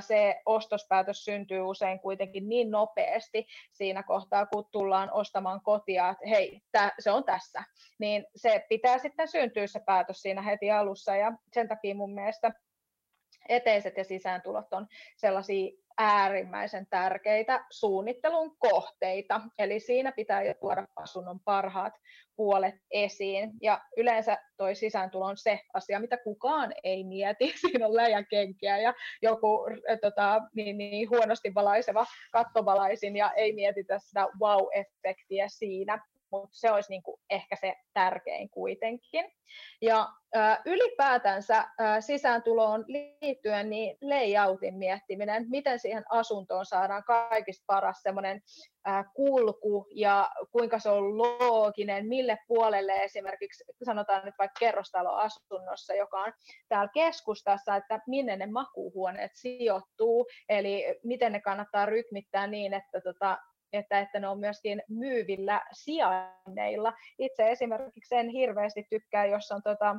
se 0.01 0.41
ostospäätös 0.47 1.25
syntyy 1.25 1.61
usein 1.61 2.01
kuitenkin 2.01 2.49
niin 2.49 2.71
nopeasti 2.71 3.47
siinä 3.73 4.03
kohtaa, 4.03 4.47
kun 4.47 4.65
tullaan 4.73 5.13
ostamaan 5.13 5.61
kotia, 5.61 6.09
että 6.09 6.29
hei, 6.29 6.61
tää, 6.73 6.93
se 6.99 7.11
on 7.11 7.25
tässä. 7.25 7.65
Niin 7.99 8.27
se 8.37 8.67
pitää 8.69 8.99
sitten 8.99 9.29
syntyä 9.29 9.67
se 9.67 9.81
päätös 9.87 10.23
siinä 10.23 10.43
heti 10.43 10.71
alussa, 10.71 11.17
ja 11.17 11.33
sen 11.53 11.69
takia 11.69 11.95
mun 11.95 12.15
mielestä 12.15 12.53
eteiset 13.49 13.97
ja 13.97 14.05
sisääntulot 14.05 14.73
on 14.73 14.87
sellaisia 15.17 15.71
äärimmäisen 15.99 16.87
tärkeitä 16.91 17.65
suunnittelun 17.71 18.57
kohteita. 18.59 19.41
Eli 19.59 19.81
siinä 19.81 20.13
pitää 20.13 20.43
jo 20.43 20.55
tuoda 20.55 20.87
asunnon 20.97 21.41
parhaat 21.41 21.93
puolet 22.37 22.75
esiin. 22.91 23.51
Ja 23.63 23.81
yleensä 23.97 24.39
toi 24.57 24.75
sisääntulo 24.75 25.25
on 25.25 25.37
se 25.37 25.61
asia, 25.75 26.01
mitä 26.01 26.17
kukaan 26.17 26.73
ei 26.85 27.05
mieti. 27.05 27.53
Siinä 27.61 27.87
on 27.87 27.97
läjäkenkiä 27.97 28.79
ja 28.79 28.95
joku 29.23 29.67
tota, 30.01 30.41
niin, 30.55 30.79
niin, 30.79 31.11
huonosti 31.11 31.55
valaiseva 31.55 32.07
kattovalaisin 32.33 33.17
ja 33.17 33.33
ei 33.33 33.53
mietitä 33.53 33.99
sitä 33.99 34.27
wow-efektiä 34.41 35.45
siinä 35.49 35.99
mutta 36.31 36.49
se 36.53 36.71
olisi 36.71 36.91
niin 36.91 37.03
kuin 37.03 37.21
ehkä 37.31 37.57
se 37.57 37.77
tärkein 37.95 38.51
kuitenkin. 38.51 39.33
Ja 39.83 40.09
ää, 40.35 40.63
ylipäätänsä 40.65 41.65
ää, 41.79 42.01
sisääntuloon 42.01 42.85
liittyen 42.89 43.71
niin 43.71 43.97
layoutin 44.03 44.75
miettiminen, 44.75 45.47
miten 45.49 45.79
siihen 45.79 46.05
asuntoon 46.11 46.67
saadaan 46.67 47.05
kaikista 47.05 47.65
paras 47.67 48.03
semmoinen 48.03 48.43
kulku 49.15 49.87
ja 49.95 50.31
kuinka 50.53 50.79
se 50.79 50.89
on 50.89 51.19
looginen, 51.19 52.09
mille 52.09 52.39
puolelle 52.49 52.93
esimerkiksi 52.93 53.65
sanotaan 53.85 54.25
nyt 54.25 54.35
vaikka 54.39 54.59
kerrostaloasunnossa, 54.59 55.95
joka 55.95 56.19
on 56.19 56.33
täällä 56.69 56.91
keskustassa, 56.95 57.77
että 57.77 58.01
minne 58.07 58.37
ne 58.37 58.47
makuuhuoneet 58.47 59.31
sijoittuu, 59.35 60.27
eli 60.49 60.85
miten 61.05 61.33
ne 61.33 61.41
kannattaa 61.41 61.87
rytmittää 61.87 62.47
niin, 62.47 62.75
että 62.75 63.01
tota, 63.01 63.39
että, 63.73 64.01
että 64.01 64.21
ne 64.21 64.29
on 64.29 64.41
myöskin 64.41 64.83
myyvillä 64.89 65.63
sijainneilla. 65.73 66.93
Itse 67.19 67.51
esimerkiksi 67.51 68.09
sen 68.09 68.29
hirveästi 68.29 68.87
tykkää, 68.91 69.27
jos 69.27 69.53
on 69.53 69.63
tota, 69.63 69.97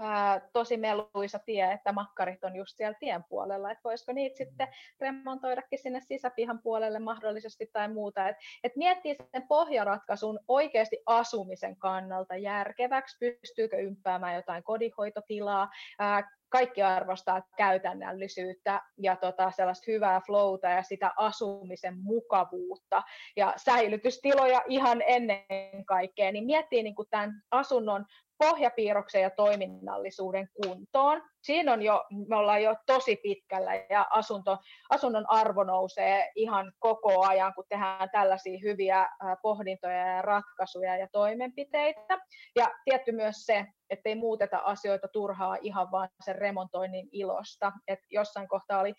ää, 0.00 0.40
tosi 0.52 0.76
meluisa 0.76 1.38
tie, 1.38 1.72
että 1.72 1.92
makkarit 1.92 2.44
on 2.44 2.56
just 2.56 2.76
siellä 2.76 2.96
tien 3.00 3.24
puolella, 3.28 3.70
että 3.70 3.84
voisiko 3.84 4.12
niitä 4.12 4.36
sitten 4.36 4.68
remontoidakin 5.00 5.78
sinne 5.78 6.00
sisäpihan 6.00 6.60
puolelle 6.62 6.98
mahdollisesti 6.98 7.70
tai 7.72 7.88
muuta. 7.88 8.28
Et, 8.28 8.36
et 8.64 8.76
miettii 8.76 9.16
sen 9.32 9.48
pohjaratkaisun 9.48 10.40
oikeasti 10.48 11.02
asumisen 11.06 11.76
kannalta 11.76 12.36
järkeväksi, 12.36 13.16
pystyykö 13.18 13.76
ympäämään 13.76 14.34
jotain 14.34 14.62
kodinhoitotilaa, 14.62 15.68
ää, 15.98 16.35
kaikki 16.48 16.82
arvostaa 16.82 17.42
käytännöllisyyttä 17.56 18.82
ja 18.98 19.16
tota, 19.16 19.50
sellaista 19.50 19.92
hyvää 19.92 20.20
flowta 20.26 20.68
ja 20.68 20.82
sitä 20.82 21.12
asumisen 21.16 21.98
mukavuutta 22.02 23.02
ja 23.36 23.54
säilytystiloja 23.56 24.62
ihan 24.68 25.02
ennen 25.06 25.84
kaikkea, 25.86 26.32
niin 26.32 26.44
miettii 26.44 26.82
niin 26.82 26.94
kuin 26.94 27.08
tämän 27.10 27.42
asunnon 27.50 28.06
pohjapiirroksen 28.38 29.22
ja 29.22 29.30
toiminnallisuuden 29.30 30.48
kuntoon. 30.62 31.22
Siinä 31.42 31.72
on 31.72 31.82
jo, 31.82 32.04
me 32.28 32.36
ollaan 32.36 32.62
jo 32.62 32.76
tosi 32.86 33.16
pitkällä 33.16 33.74
ja 33.74 34.06
asunto, 34.10 34.58
asunnon 34.90 35.24
arvo 35.28 35.64
nousee 35.64 36.32
ihan 36.34 36.72
koko 36.78 37.26
ajan, 37.26 37.54
kun 37.54 37.64
tehdään 37.68 38.10
tällaisia 38.12 38.58
hyviä 38.62 39.08
pohdintoja 39.42 40.06
ja 40.16 40.22
ratkaisuja 40.22 40.96
ja 40.96 41.08
toimenpiteitä. 41.12 42.18
Ja 42.56 42.70
tietty 42.84 43.12
myös 43.12 43.36
se, 43.36 43.66
että 43.90 44.08
ei 44.08 44.14
muuteta 44.14 44.58
asioita 44.58 45.08
turhaa 45.08 45.56
ihan 45.60 45.90
vaan 45.90 46.08
sen 46.24 46.36
remontoinnin 46.36 47.08
ilosta. 47.12 47.72
Et 47.88 48.00
jossain 48.10 48.48
kohtaa 48.48 48.80
oli 48.80 48.94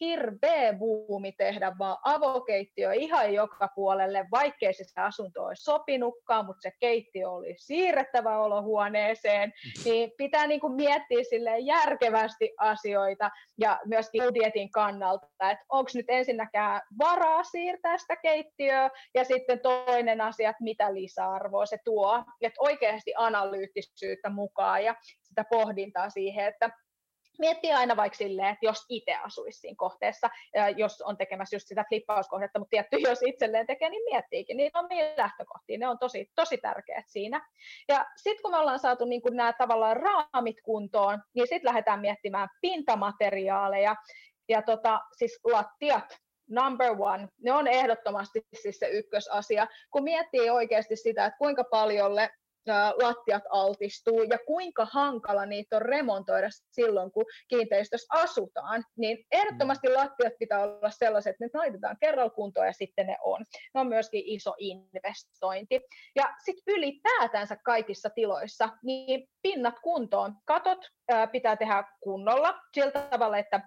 hirveä 0.00 0.72
buumi 0.72 1.32
tehdä 1.32 1.72
vaan 1.78 1.96
avokeittiö 2.02 2.92
ihan 2.92 3.34
joka 3.34 3.68
puolelle, 3.74 4.26
vaikkei 4.30 4.74
se, 4.74 4.84
se 4.84 5.00
asunto 5.00 5.44
olisi 5.44 5.64
sopinutkaan, 5.64 6.46
mutta 6.46 6.62
se 6.62 6.72
keittiö 6.80 7.30
oli 7.30 7.54
siirrettävä 7.58 8.38
olohuoneeseen, 8.38 9.52
niin 9.84 10.12
pitää 10.16 10.46
niin 10.46 10.60
kuin 10.60 10.72
miettiä 10.72 11.24
sille 11.30 11.58
järkevästi 11.58 12.54
asioita 12.58 13.30
ja 13.58 13.80
myöskin 13.84 14.22
budjetin 14.22 14.70
kannalta, 14.70 15.26
että 15.40 15.64
onko 15.68 15.90
nyt 15.94 16.06
ensinnäkään 16.08 16.80
varaa 16.98 17.44
siirtää 17.44 17.98
sitä 17.98 18.16
keittiöä 18.16 18.90
ja 19.14 19.24
sitten 19.24 19.60
toinen 19.60 20.20
asia, 20.20 20.50
että 20.50 20.64
mitä 20.64 20.94
lisäarvoa 20.94 21.66
se 21.66 21.78
tuo, 21.84 22.24
että 22.40 22.60
oikeasti 22.60 23.12
analyyttisyyttä 23.16 24.30
mukaan 24.30 24.84
ja 24.84 24.94
sitä 25.22 25.44
pohdintaa 25.50 26.10
siihen, 26.10 26.46
että 26.46 26.70
miettii 27.38 27.72
aina 27.72 27.96
vaikka 27.96 28.16
silleen, 28.16 28.48
että 28.48 28.66
jos 28.66 28.86
itse 28.88 29.14
asuisi 29.14 29.60
siinä 29.60 29.74
kohteessa, 29.78 30.30
jos 30.76 31.00
on 31.00 31.16
tekemässä 31.16 31.56
just 31.56 31.68
sitä 31.68 31.84
flippauskohdetta, 31.88 32.58
mutta 32.58 32.70
tietty, 32.70 32.96
jos 32.96 33.18
itselleen 33.26 33.66
tekee, 33.66 33.90
niin 33.90 34.04
miettiikin 34.04 34.56
niitä 34.56 34.78
omia 34.78 35.04
lähtökohtia. 35.16 35.78
Ne 35.78 35.88
on 35.88 35.98
tosi, 35.98 36.30
tosi 36.34 36.58
tärkeät 36.58 37.04
siinä. 37.08 37.48
Ja 37.88 38.06
sitten 38.16 38.42
kun 38.42 38.50
me 38.50 38.58
ollaan 38.58 38.78
saatu 38.78 39.04
niin 39.04 39.22
nämä 39.30 39.52
tavallaan 39.52 39.96
raamit 39.96 40.56
kuntoon, 40.62 41.22
niin 41.34 41.46
sitten 41.48 41.68
lähdetään 41.68 42.00
miettimään 42.00 42.48
pintamateriaaleja 42.60 43.96
ja 44.48 44.62
tota, 44.62 45.00
siis 45.16 45.40
lattiat, 45.44 46.18
number 46.50 46.90
one, 46.98 47.28
ne 47.42 47.52
on 47.52 47.66
ehdottomasti 47.66 48.42
siis 48.62 48.78
se 48.78 48.88
ykkösasia, 48.88 49.66
kun 49.90 50.04
miettii 50.04 50.50
oikeasti 50.50 50.96
sitä, 50.96 51.26
että 51.26 51.38
kuinka 51.38 51.64
paljolle 51.64 52.30
lattiat 53.02 53.42
altistuu 53.50 54.22
ja 54.22 54.38
kuinka 54.46 54.86
hankala 54.92 55.46
niitä 55.46 55.76
on 55.76 55.82
remontoida 55.82 56.48
silloin, 56.72 57.12
kun 57.12 57.24
kiinteistössä 57.48 58.06
asutaan, 58.20 58.84
niin 58.96 59.18
ehdottomasti 59.32 59.88
mm. 59.88 59.94
lattiat 59.94 60.32
pitää 60.38 60.62
olla 60.62 60.90
sellaiset, 60.90 61.30
että 61.30 61.44
ne 61.44 61.50
laitetaan 61.54 61.96
kerralla 62.00 62.30
kuntoon 62.30 62.66
ja 62.66 62.72
sitten 62.72 63.06
ne 63.06 63.16
on. 63.20 63.44
Ne 63.74 63.80
on 63.80 63.86
myöskin 63.88 64.22
iso 64.26 64.54
investointi. 64.58 65.80
Ja 66.16 66.34
sitten 66.44 66.74
ylipäätänsä 66.74 67.56
kaikissa 67.64 68.10
tiloissa, 68.10 68.68
niin 68.82 69.28
pinnat 69.42 69.80
kuntoon. 69.82 70.34
Katot 70.44 70.78
pitää 71.32 71.56
tehdä 71.56 71.84
kunnolla 72.00 72.60
sillä 72.74 72.90
tavalla, 72.90 73.38
että 73.38 73.60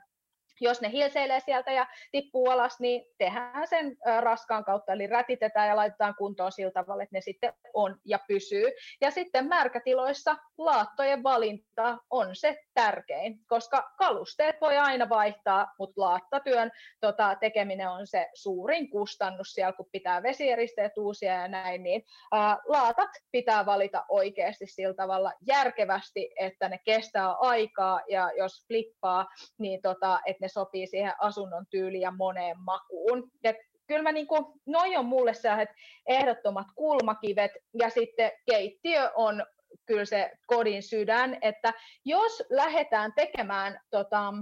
jos 0.62 0.82
ne 0.82 0.92
hilseilee 0.92 1.40
sieltä 1.40 1.72
ja 1.72 1.88
tippuu 2.12 2.50
alas, 2.50 2.80
niin 2.80 3.06
tehdään 3.18 3.68
sen 3.68 3.98
raskaan 4.20 4.66
kautta, 4.66 4.94
eli 4.94 5.08
rätitetään 5.08 5.68
ja 5.68 5.76
laitetaan 5.76 6.16
kuntoon 6.18 6.52
sillä 6.52 6.72
tavalla, 6.72 7.04
että 7.04 7.16
ne 7.16 7.22
sitten 7.22 7.54
on 7.74 8.00
ja 8.06 8.20
pysyy. 8.28 8.72
Ja 9.02 9.12
sitten 9.12 9.48
märkätiloissa 9.48 10.36
laattojen 10.58 11.24
valinta 11.24 11.98
on 12.10 12.36
se 12.36 12.58
tärkein, 12.74 13.40
koska 13.48 13.92
kalusteet 13.98 14.56
voi 14.62 14.78
aina 14.78 15.10
vaihtaa, 15.10 15.74
mutta 15.80 16.02
laattatyön 16.02 16.72
tota, 17.00 17.36
tekeminen 17.40 17.90
on 17.90 18.08
se 18.08 18.30
suurin 18.34 18.90
kustannus 18.90 19.54
siellä, 19.54 19.74
kun 19.74 19.90
pitää 19.92 20.24
vesieristeet 20.24 20.98
uusia 20.98 21.34
ja 21.34 21.48
näin, 21.48 21.84
niin 21.84 22.04
ää, 22.32 22.58
laatat 22.66 23.10
pitää 23.32 23.66
valita 23.66 24.06
oikeasti 24.10 24.68
sillä 24.68 24.94
tavalla 24.94 25.34
järkevästi, 25.48 26.32
että 26.40 26.70
ne 26.70 26.80
kestää 26.86 27.32
aikaa 27.32 28.02
ja 28.10 28.32
jos 28.38 28.68
flippaa, 28.68 29.28
niin 29.60 29.82
tota, 29.82 30.20
että 30.26 30.46
ne 30.46 30.48
sopii 30.54 30.88
siihen 30.88 31.14
asunnon 31.20 31.66
tyyliin 31.70 32.02
ja 32.02 32.12
moneen 32.12 32.60
makuun. 32.60 33.32
Et 33.44 33.56
kyllä 33.88 34.04
mä 34.04 34.12
niinku, 34.12 34.62
noi 34.66 34.98
on 34.98 35.06
mulle 35.06 35.34
sellaiset 35.34 35.76
ehdottomat 36.08 36.68
kulmakivet 36.76 37.52
ja 37.80 37.90
sitten 37.90 38.32
keittiö 38.52 39.12
on 39.16 39.46
kyllä 39.86 40.06
se 40.06 40.32
kodin 40.48 40.84
sydän, 40.84 41.38
että 41.42 41.74
jos 42.06 42.44
lähdetään 42.50 43.14
tekemään 43.16 43.80
tota, 43.90 44.34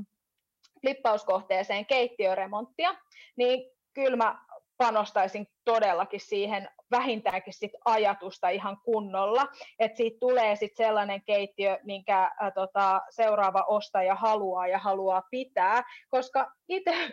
flippauskohteeseen 0.82 1.86
keittiöremonttia, 1.86 2.95
niin 3.36 3.72
kyllä 3.93 4.17
mä 4.17 4.39
panostaisin 4.80 5.48
todellakin 5.65 6.20
siihen 6.20 6.70
vähintäänkin 6.92 7.54
sit 7.54 7.72
ajatusta 7.86 8.50
ihan 8.50 8.78
kunnolla, 8.86 9.48
että 9.80 9.98
siitä 9.98 10.18
tulee 10.20 10.56
sit 10.56 10.76
sellainen 10.76 11.22
keittiö, 11.24 11.80
minkä 11.84 12.24
ä, 12.24 12.52
tota, 12.52 13.02
seuraava 13.10 13.65
ostaja 13.68 14.15
haluaa 14.15 14.68
ja 14.68 14.78
haluaa 14.78 15.24
pitää, 15.32 15.84
koska 16.10 16.52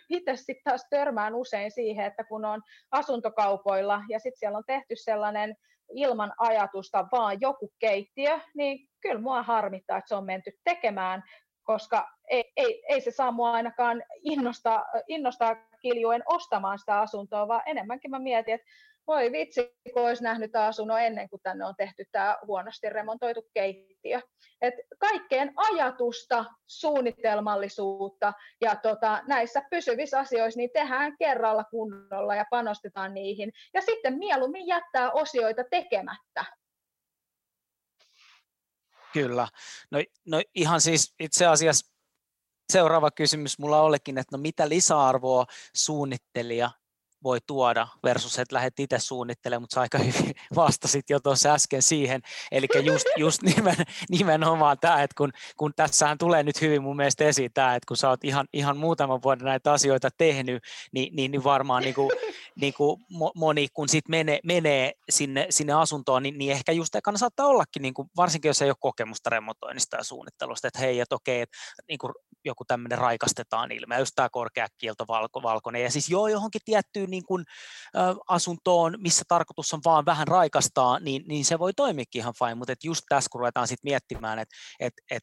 itse 0.09 0.37
sitten 0.37 0.65
taas 0.65 0.87
törmään 0.91 1.35
usein 1.35 1.71
siihen, 1.71 2.07
että 2.07 2.25
kun 2.25 2.45
on 2.45 2.63
asuntokaupoilla 2.91 4.03
ja 4.09 4.19
sitten 4.19 4.39
siellä 4.39 4.59
on 4.59 4.65
tehty 4.67 4.97
sellainen 4.97 5.57
ilman 5.95 6.33
ajatusta 6.39 7.07
vaan 7.13 7.41
joku 7.41 7.73
keittiö, 7.79 8.41
niin 8.55 8.89
kyllä 9.01 9.21
mua 9.21 9.43
harmittaa, 9.43 9.99
että 9.99 10.09
se 10.09 10.15
on 10.15 10.25
menty 10.25 10.51
tekemään, 10.65 11.23
koska 11.67 12.09
ei, 12.29 12.53
ei, 12.57 12.85
ei 12.89 13.01
se 13.01 13.11
saa 13.11 13.33
mua 13.33 13.53
ainakaan 13.53 14.03
innostaa, 14.23 14.87
innostaa 15.09 15.57
kiljuen 15.81 16.23
ostamaan 16.27 16.79
sitä 16.79 17.01
asuntoa, 17.01 17.49
vaan 17.49 17.63
enemmänkin 17.67 18.11
mä 18.11 18.19
mietin, 18.19 18.55
että 18.55 18.67
voi 19.07 19.33
vitsi, 19.33 19.77
kun 19.93 20.07
olisi 20.07 20.23
nähnyt 20.23 20.57
asunnon 20.57 21.01
ennen 21.01 21.29
kuin 21.29 21.43
tänne 21.43 21.65
on 21.65 21.75
tehty 21.77 22.05
tämä 22.13 22.37
huonosti 22.47 22.89
remontoitu 22.89 23.47
keittiö. 23.55 24.21
Et 24.61 24.75
kaikkeen 24.99 25.53
ajatusta, 25.57 26.45
suunnitelmallisuutta 26.67 28.33
ja 28.61 28.77
tota, 28.77 29.23
näissä 29.27 29.63
pysyvissä 29.71 30.19
asioissa 30.19 30.59
niin 30.59 30.71
tehdään 30.73 31.17
kerralla 31.19 31.65
kunnolla 31.65 32.35
ja 32.35 32.45
panostetaan 32.51 33.15
niihin. 33.15 33.53
Ja 33.75 33.81
sitten 33.81 34.19
mieluummin 34.19 34.67
jättää 34.67 35.13
osioita 35.13 35.65
tekemättä. 35.71 36.45
Kyllä. 39.17 39.49
No, 39.91 39.99
no 40.27 40.43
ihan 40.55 40.81
siis 40.81 41.15
itse 41.21 41.47
asiassa 41.47 41.87
seuraava 42.73 43.11
kysymys 43.11 43.59
mulla 43.59 43.81
olekin, 43.81 44.19
että 44.19 44.37
no 44.37 44.43
mitä 44.43 44.69
lisäarvoa 44.69 45.47
suunnittelija 45.77 46.71
voi 47.27 47.39
tuoda 47.47 47.89
versus, 48.05 48.39
että 48.39 48.55
lähdet 48.55 48.81
itse 48.81 48.99
suunnittelemaan, 48.99 49.63
mutta 49.63 49.75
sä 49.75 49.81
aika 49.81 49.99
hyvin 49.99 50.35
vastasit 50.57 51.11
jo 51.11 51.21
tuossa 51.21 51.55
äsken 51.55 51.83
siihen. 51.83 52.21
Eli 52.53 52.67
just, 52.85 53.07
just 53.17 53.43
nimen, 53.57 53.77
nimenomaan 54.11 54.77
tämä, 54.81 55.03
että 55.03 55.15
kun, 55.17 55.33
kun 55.57 55.73
tässähän 55.77 56.19
tulee 56.19 56.43
nyt 56.43 56.61
hyvin 56.61 56.83
mun 56.83 56.97
mielestä 56.97 57.25
esiin 57.25 57.51
tämä, 57.55 57.75
että 57.75 57.87
kun 57.89 57.97
sä 57.97 58.09
oot 58.09 58.25
ihan, 58.25 58.47
ihan 58.53 58.77
muutaman 58.77 59.23
vuoden 59.23 59.45
näitä 59.45 59.73
asioita 59.73 60.09
tehnyt, 60.19 60.63
niin, 60.93 61.17
niin, 61.17 61.31
niin 61.31 61.45
varmaan 61.45 61.83
niin 61.87 61.95
kuin, 61.95 62.11
niin 62.61 62.75
kuin 62.75 63.01
moni, 63.35 63.69
kun 63.75 63.89
sitten 63.89 64.11
menee, 64.11 64.41
menee 64.45 64.93
sinne, 65.11 65.47
sinne 65.51 65.73
asuntoon, 65.73 66.23
niin, 66.23 66.39
niin 66.39 66.53
ehkä 66.53 66.73
just 66.73 66.95
ekana 66.95 67.19
saattaa 67.19 67.47
ollakin, 67.47 67.83
niin 67.83 67.95
kuin, 67.95 68.09
varsinkin 68.17 68.49
jos 68.49 68.63
ei 68.63 68.71
ole 68.71 68.77
kokemusta 68.81 69.31
remontoinnista 69.31 69.97
ja 69.97 70.05
suunnittelusta, 70.05 70.69
että 70.69 70.81
hei, 70.81 71.01
että 71.01 71.15
okei, 71.15 71.41
että 71.41 71.57
niin 71.89 71.99
kuin 71.99 72.13
joku 72.45 72.65
tämmöinen 72.65 72.99
raikastetaan 72.99 73.73
ilme, 73.73 73.99
just 73.99 74.13
tämä 74.15 74.29
korkeakielto 74.33 75.05
valko, 75.09 75.43
valkoinen, 75.43 75.83
ja 75.83 75.91
siis 75.91 76.09
joo, 76.09 76.29
johonkin 76.29 76.61
tiettyyn 76.65 77.11
niin 77.17 77.27
kuin, 77.27 77.45
ä, 77.97 78.15
asuntoon, 78.29 78.95
missä 78.99 79.25
tarkoitus 79.29 79.75
on 79.75 79.81
vaan 79.85 80.05
vähän 80.07 80.29
raikastaa, 80.29 80.99
niin, 80.99 81.25
niin 81.29 81.45
se 81.45 81.59
voi 81.59 81.73
toimiakin 81.75 82.21
ihan 82.21 82.35
fine, 82.39 82.55
mutta 82.55 82.73
et 82.73 82.85
just 82.85 83.03
tässä 83.09 83.29
kun 83.33 83.39
ruvetaan 83.39 83.69
sitten 83.69 83.91
miettimään, 83.91 84.39
että 84.39 84.57
et, 84.81 84.93
et 85.11 85.23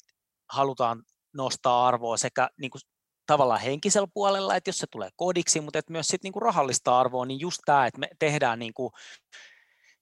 halutaan 0.51 1.03
nostaa 1.33 1.87
arvoa 1.87 2.17
sekä 2.17 2.49
niin 2.61 2.71
kuin 2.71 2.81
tavallaan 3.25 3.61
henkisellä 3.61 4.07
puolella, 4.13 4.55
että 4.55 4.69
jos 4.69 4.77
se 4.77 4.87
tulee 4.91 5.09
kodiksi, 5.15 5.61
mutta 5.61 5.79
että 5.79 5.91
myös 5.91 6.07
sit 6.07 6.23
niinku 6.23 6.39
rahallista 6.39 6.99
arvoa, 6.99 7.25
niin 7.25 7.39
just 7.39 7.59
tämä, 7.65 7.87
että 7.87 7.99
me 7.99 8.07
tehdään 8.19 8.59
niinku, 8.59 8.91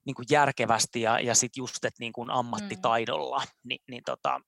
niinku 0.06 0.22
järkevästi 0.30 1.00
ja, 1.00 1.20
ja 1.20 1.34
sitten 1.34 1.62
just, 1.62 1.84
että 1.84 2.00
niinku 2.00 2.26
ammattitaidolla, 2.28 3.38
mm. 3.38 3.68
niin, 3.68 3.80
niin 3.88 4.02
tota, 4.06 4.40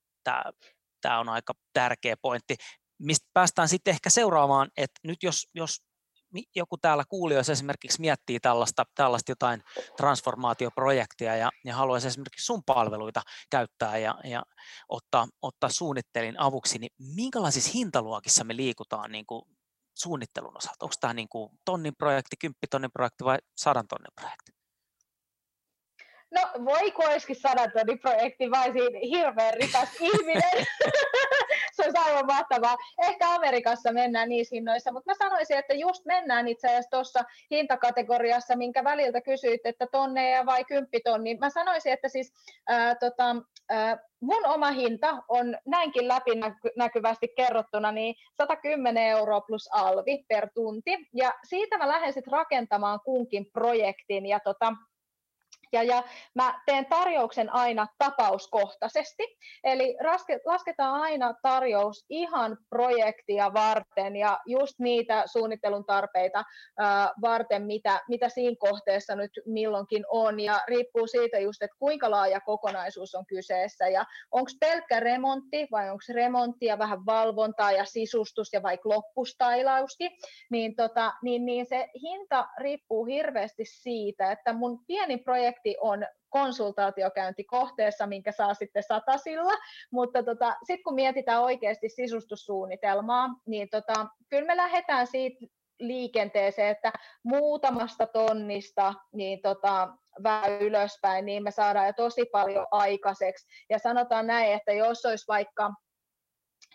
tämä 1.01 1.19
on 1.19 1.29
aika 1.29 1.53
tärkeä 1.73 2.15
pointti. 2.21 2.55
Mistä 2.99 3.27
päästään 3.33 3.69
sitten 3.69 3.91
ehkä 3.91 4.09
seuraavaan, 4.09 4.69
että 4.77 4.99
nyt 5.03 5.23
jos, 5.23 5.47
jos 5.53 5.77
joku 6.55 6.77
täällä 6.77 7.03
kuulijoissa 7.09 7.51
esimerkiksi 7.51 8.01
miettii 8.01 8.39
tällaista, 8.39 8.83
tällaista 8.95 9.31
jotain 9.31 9.61
transformaatioprojektia 9.97 11.35
ja, 11.35 11.51
ja 11.65 11.75
haluaisi 11.75 12.07
esimerkiksi 12.07 12.45
sun 12.45 12.63
palveluita 12.65 13.21
käyttää 13.49 13.97
ja, 13.97 14.15
ja 14.23 14.43
ottaa, 14.89 15.27
ottaa 15.41 15.69
suunnittelin 15.69 16.39
avuksi, 16.39 16.79
niin 16.79 16.91
minkälaisissa 17.15 17.71
hintaluokissa 17.73 18.43
me 18.43 18.55
liikutaan 18.55 19.11
niin 19.11 19.25
kuin 19.25 19.45
suunnittelun 19.93 20.57
osalta? 20.57 20.85
Onko 20.85 20.95
tämä 21.01 21.13
niin 21.13 21.29
kuin 21.29 21.51
tonnin 21.65 21.95
projekti, 21.97 22.35
kymppitonnin 22.39 22.91
projekti 22.91 23.23
vai 23.23 23.37
sadan 23.57 23.87
tonnin 23.87 24.11
projekti? 24.15 24.51
No 26.31 26.65
voiko 26.65 27.03
olisikin 27.03 27.35
sadan 27.35 27.71
tonnin 27.71 27.99
projekti, 27.99 28.51
vai 28.51 28.71
siinä 28.71 28.99
hirveän 29.01 29.53
rikas 29.53 29.89
ihminen. 29.99 30.51
se 31.75 31.83
olisi 31.83 31.97
aivan 31.97 32.25
mahtavaa. 32.25 32.77
Ehkä 33.03 33.29
Amerikassa 33.29 33.91
mennään 33.91 34.29
niissä 34.29 34.55
hinnoissa, 34.55 34.91
mutta 34.91 35.11
mä 35.11 35.15
sanoisin, 35.29 35.57
että 35.57 35.73
just 35.73 36.05
mennään 36.05 36.47
itse 36.47 36.67
asiassa 36.67 36.89
tuossa 36.89 37.23
hintakategoriassa, 37.51 38.55
minkä 38.55 38.83
väliltä 38.83 39.21
kysyit, 39.21 39.61
että 39.65 39.87
tonneja 39.91 40.45
vai 40.45 40.63
kymppitonni. 40.63 41.37
Mä 41.37 41.49
sanoisin, 41.49 41.93
että 41.93 42.09
siis 42.09 42.33
ää, 42.67 42.95
tota, 42.95 43.35
ää, 43.69 43.97
mun 44.21 44.45
oma 44.45 44.71
hinta 44.71 45.23
on 45.27 45.57
näinkin 45.65 46.07
läpinäkyvästi 46.07 47.27
kerrottuna 47.37 47.91
niin 47.91 48.15
110 48.37 49.03
euroa 49.03 49.41
plus 49.41 49.69
alvi 49.71 50.25
per 50.27 50.49
tunti. 50.55 50.91
Ja 51.13 51.33
siitä 51.43 51.77
mä 51.77 51.87
lähden 51.87 52.13
sitten 52.13 52.33
rakentamaan 52.33 52.99
kunkin 53.05 53.45
projektin. 53.53 54.25
Ja 54.25 54.39
tota, 54.39 54.73
ja, 55.75 55.83
ja 55.83 56.03
mä 56.35 56.61
teen 56.65 56.85
tarjouksen 56.85 57.53
aina 57.53 57.87
tapauskohtaisesti, 57.97 59.23
eli 59.63 59.97
lasketaan 60.45 61.01
aina 61.01 61.33
tarjous 61.41 62.05
ihan 62.09 62.57
projektia 62.69 63.53
varten 63.53 64.15
ja 64.15 64.39
just 64.45 64.79
niitä 64.79 65.23
suunnittelun 65.25 65.85
tarpeita 65.85 66.43
varten, 67.21 67.63
mitä, 67.63 68.01
mitä 68.09 68.29
siinä 68.29 68.55
kohteessa 68.59 69.15
nyt 69.15 69.31
milloinkin 69.45 70.05
on, 70.09 70.39
ja 70.39 70.61
riippuu 70.67 71.07
siitä 71.07 71.39
just, 71.39 71.61
että 71.61 71.77
kuinka 71.79 72.11
laaja 72.11 72.41
kokonaisuus 72.41 73.15
on 73.15 73.25
kyseessä, 73.25 73.87
ja 73.87 74.05
onko 74.31 74.51
pelkkä 74.59 74.99
remontti 74.99 75.67
vai 75.71 75.89
onko 75.89 76.03
remontti 76.13 76.65
ja 76.65 76.77
vähän 76.79 77.05
valvontaa 77.05 77.71
ja 77.71 77.85
sisustus 77.85 78.53
ja 78.53 78.63
vaikka 78.63 78.89
loppustailauski, 78.89 80.09
niin, 80.51 80.75
tota, 80.75 81.13
niin, 81.23 81.45
niin 81.45 81.65
se 81.65 81.87
hinta 82.01 82.47
riippuu 82.59 83.05
hirveästi 83.05 83.63
siitä, 83.65 84.31
että 84.31 84.53
mun 84.53 84.85
pieni 84.87 85.17
projekti 85.17 85.64
projekti 85.65 85.75
on 85.81 86.05
konsultaatiokäynti 86.29 87.43
kohteessa, 87.43 88.07
minkä 88.07 88.31
saa 88.31 88.53
sitten 88.53 88.83
satasilla, 88.83 89.53
mutta 89.91 90.23
tota, 90.23 90.55
sitten 90.63 90.83
kun 90.83 90.95
mietitään 90.95 91.41
oikeasti 91.41 91.89
sisustussuunnitelmaa, 91.89 93.29
niin 93.47 93.69
tota, 93.69 94.07
kyllä 94.29 94.45
me 94.45 94.57
lähdetään 94.57 95.07
siitä 95.07 95.45
liikenteeseen, 95.79 96.71
että 96.71 96.91
muutamasta 97.23 98.07
tonnista 98.07 98.93
niin 99.13 99.41
tota, 99.41 99.89
vähän 100.23 100.61
ylöspäin, 100.61 101.25
niin 101.25 101.43
me 101.43 101.51
saadaan 101.51 101.87
jo 101.87 101.93
tosi 101.93 102.25
paljon 102.31 102.67
aikaiseksi. 102.71 103.47
Ja 103.69 103.79
sanotaan 103.79 104.27
näin, 104.27 104.53
että 104.53 104.73
jos 104.73 105.05
olisi 105.05 105.25
vaikka 105.27 105.71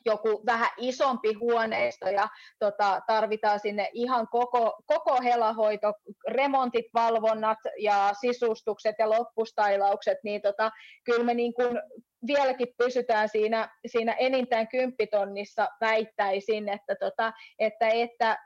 joku 0.05 0.42
vähän 0.46 0.70
isompi 0.76 1.32
huoneisto 1.32 2.09
ja 2.09 2.28
tota, 2.59 3.01
tarvitaan 3.07 3.61
sinne 3.61 3.90
ihan 3.92 4.28
koko, 4.28 4.82
koko 4.86 5.22
helahoito, 5.22 5.92
remontit, 6.30 6.86
valvonnat 6.94 7.59
ja 7.78 8.12
sisustukset 8.20 8.96
ja 8.98 9.11
loppustailaukset, 9.11 10.18
niin 10.24 10.42
tota, 10.42 10.70
kyllä 11.05 11.24
me 11.24 11.34
niin 11.34 11.55
kuin 11.55 11.78
vieläkin 12.26 12.68
pysytään 12.78 13.28
siinä, 13.28 13.76
siinä 13.86 14.12
enintään 14.12 14.68
kymppitonnissa 14.68 15.68
väittäisin, 15.80 16.68
että, 16.68 16.94
tota, 17.01 17.32
että, 17.59 17.88
että 17.88 18.38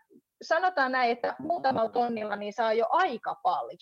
sanotaan 0.43 0.93
näin, 0.93 1.11
että 1.11 1.37
muutamalla 1.39 1.91
tonnilla 1.91 2.37
niin 2.37 2.53
saa 2.53 2.73
jo 2.73 2.87
aika 2.91 3.35
paljon. 3.43 3.79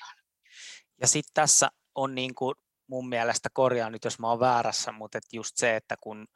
Ja 1.01 1.07
sitten 1.07 1.35
tässä 1.35 1.68
on 1.95 2.14
niin 2.14 2.35
kuin 2.35 2.55
mun 2.87 3.09
mielestä, 3.09 3.49
korjaan 3.53 3.93
nyt 3.93 4.05
jos 4.05 4.18
mä 4.18 4.29
oon 4.29 4.41
väärässä, 4.41 4.93
mutta 4.93 5.18
et 5.18 5.33
just 5.33 5.57
se, 5.57 5.77
että 5.77 5.95
kun 6.01 6.27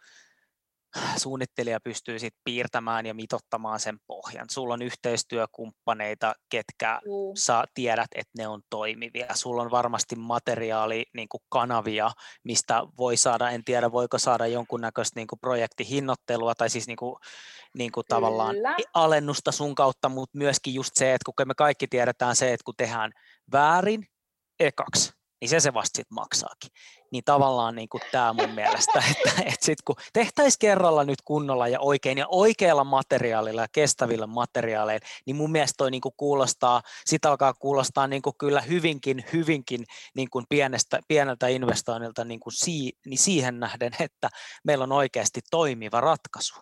suunnittelija 1.17 1.81
pystyy 1.81 2.19
sit 2.19 2.35
piirtämään 2.45 3.07
ja 3.07 3.15
mitottamaan 3.15 3.81
sen 3.81 3.99
pohjan. 4.07 4.47
Sulla 4.51 4.75
on 4.75 4.83
yhteistyökumppaneita, 4.83 6.35
ketkä 6.49 7.01
mm. 7.05 7.11
sä 7.37 7.65
tiedät, 7.75 8.09
että 8.15 8.33
ne 8.39 8.49
on 8.49 8.63
toimivia. 8.71 9.27
Sulla 9.35 9.63
on 9.63 9.71
varmasti 9.71 10.17
materiaali, 10.17 11.05
niin 11.15 11.29
kanavia, 11.49 12.11
mistä 12.45 12.83
voi 12.99 13.17
saada, 13.17 13.51
en 13.51 13.65
tiedä 13.65 13.93
voiko 13.93 14.19
saada 14.19 14.47
jonkunnäköistä 14.47 15.21
niin 15.21 15.27
projektihinnoittelua 15.41 16.55
tai 16.55 16.71
siis 16.71 16.87
niin 16.87 16.97
kuin, 16.97 17.17
niin 17.75 17.93
kuin 17.93 18.05
tavallaan 18.09 18.55
Kyllä. 18.55 18.77
alennusta 18.95 19.53
sun 19.53 19.75
kautta, 19.75 20.09
mutta 20.09 20.39
myöskin 20.39 20.75
just 20.75 20.91
se, 20.95 21.15
että 21.15 21.25
kun 21.25 21.49
me 21.49 21.55
kaikki 21.55 21.87
tiedetään 21.87 22.37
se, 22.37 22.53
että 22.53 22.65
kun 22.65 22.75
tehdään 22.77 23.13
väärin 23.53 24.07
ekaksi, 24.61 25.13
niin 25.41 25.49
se 25.49 25.61
se 25.61 25.75
vasta 25.75 25.97
sitten 25.97 26.15
maksaakin. 26.15 26.71
Niin 27.13 27.25
tavallaan 27.25 27.75
niin 27.75 27.89
kuin 27.89 28.01
tämä 28.13 28.33
mun 28.33 28.51
mielestä, 28.51 29.03
että, 29.11 29.43
että 29.43 29.67
sit 29.67 29.83
kun 29.85 29.97
tehtäisiin 30.13 30.59
kerralla 30.59 31.05
nyt 31.05 31.23
kunnolla 31.25 31.69
ja 31.69 31.81
oikein 31.81 32.19
ja 32.19 32.27
oikealla 32.29 32.85
materiaalilla 32.85 33.61
ja 33.61 33.69
kestävillä 33.73 34.27
materiaaleilla, 34.27 35.07
niin 35.27 35.37
mun 35.37 35.53
mielestä 35.53 35.75
toi 35.77 35.91
niin 35.91 36.01
kuin 36.01 36.15
kuulostaa, 36.17 36.83
sitä 37.07 37.31
alkaa 37.31 37.55
kuulostaa 37.55 38.07
niin 38.07 38.23
kuin 38.23 38.37
kyllä 38.39 38.61
hyvinkin, 38.61 39.25
hyvinkin 39.33 39.85
niin 40.15 40.31
kuin 40.31 40.45
pienestä, 40.49 41.01
pieneltä 41.09 41.49
investoinnilta 41.49 42.25
niin 42.25 42.41
kuin 42.41 42.53
si, 42.53 42.93
niin 43.07 43.19
siihen 43.19 43.61
nähden, 43.61 43.93
että 44.01 44.29
meillä 44.65 44.83
on 44.83 44.93
oikeasti 44.93 45.41
toimiva 45.51 46.01
ratkaisu. 46.01 46.55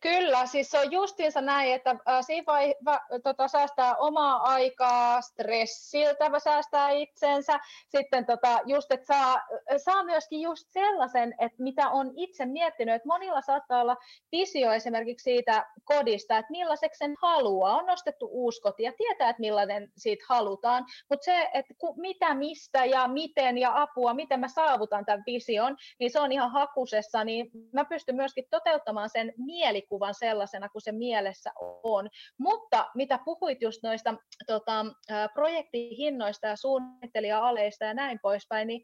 Kyllä, 0.00 0.46
siis 0.46 0.70
se 0.70 0.78
on 0.78 0.92
justiinsa 0.92 1.40
näin, 1.40 1.74
että 1.74 1.96
siinä 2.20 2.44
vai, 2.46 2.74
va, 2.84 3.00
tota, 3.22 3.48
säästää 3.48 3.96
omaa 3.96 4.42
aikaa 4.42 5.20
stressiltä, 5.20 6.38
säästää 6.38 6.90
itsensä, 6.90 7.60
sitten 7.88 8.26
tota, 8.26 8.60
just, 8.66 8.92
että 8.92 9.06
saa, 9.06 9.40
saa 9.76 10.04
myöskin 10.04 10.40
just 10.40 10.68
sellaisen, 10.70 11.34
että 11.38 11.62
mitä 11.62 11.88
on 11.88 12.12
itse 12.16 12.46
miettinyt, 12.46 12.94
että 12.94 13.08
monilla 13.08 13.40
saattaa 13.40 13.80
olla 13.80 13.96
visio 14.32 14.72
esimerkiksi 14.72 15.24
siitä 15.24 15.66
kodista, 15.84 16.38
että 16.38 16.50
millaiseksi 16.50 16.98
sen 16.98 17.14
haluaa, 17.22 17.76
on 17.76 17.86
nostettu 17.86 18.28
uusi 18.32 18.60
koti 18.60 18.82
ja 18.82 18.92
tietää, 18.96 19.30
että 19.30 19.40
millainen 19.40 19.92
siitä 19.96 20.24
halutaan, 20.28 20.86
mutta 21.10 21.24
se, 21.24 21.48
että 21.54 21.74
ku, 21.78 21.94
mitä, 21.96 22.34
mistä 22.34 22.84
ja 22.84 23.08
miten 23.08 23.58
ja 23.58 23.82
apua, 23.82 24.14
miten 24.14 24.40
mä 24.40 24.48
saavutan 24.48 25.04
tämän 25.04 25.22
vision, 25.26 25.76
niin 25.98 26.10
se 26.10 26.20
on 26.20 26.32
ihan 26.32 26.50
hakusessa, 26.50 27.24
niin 27.24 27.50
mä 27.72 27.84
pystyn 27.84 28.16
myöskin 28.16 28.44
toteuttamaan 28.50 29.10
sen 29.10 29.32
mielikuvan, 29.36 29.89
mielikuvan 29.90 30.14
sellaisena 30.14 30.68
kuin 30.68 30.82
se 30.82 30.92
mielessä 30.92 31.50
on. 31.82 32.08
Mutta 32.38 32.90
mitä 32.94 33.18
puhuit 33.24 33.62
just 33.62 33.82
noista 33.82 34.14
tota, 34.46 34.86
projektihinnoista 35.34 36.46
ja 36.46 36.56
suunnittelija-aleista 36.56 37.84
ja 37.84 37.94
näin 37.94 38.18
poispäin, 38.22 38.68
niin 38.68 38.82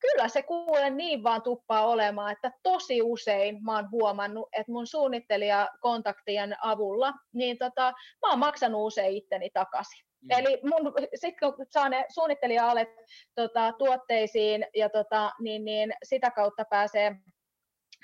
kyllä 0.00 0.28
se 0.28 0.42
kuulen 0.42 0.96
niin 0.96 1.22
vaan 1.22 1.42
tuppaa 1.42 1.86
olemaan, 1.86 2.32
että 2.32 2.52
tosi 2.62 3.02
usein 3.02 3.64
mä 3.64 3.74
oon 3.74 3.90
huomannut, 3.90 4.48
että 4.52 4.72
mun 4.72 4.86
suunnittelijakontaktien 4.86 6.56
avulla, 6.62 7.12
niin 7.34 7.58
tota, 7.58 7.92
mä 8.22 8.30
oon 8.30 8.38
maksanut 8.38 8.86
usein 8.86 9.16
itteni 9.16 9.50
takaisin. 9.50 10.06
Mm. 10.20 10.38
Eli 10.38 10.60
mun, 10.62 10.92
sit 11.14 11.34
kun 11.40 11.66
saa 11.70 11.88
ne 11.88 12.04
suunnittelija-alet 12.14 12.88
tota, 13.34 13.72
tuotteisiin 13.78 14.66
ja 14.76 14.88
tota, 14.88 15.32
niin, 15.40 15.64
niin 15.64 15.92
sitä 16.02 16.30
kautta 16.30 16.64
pääsee 16.70 17.16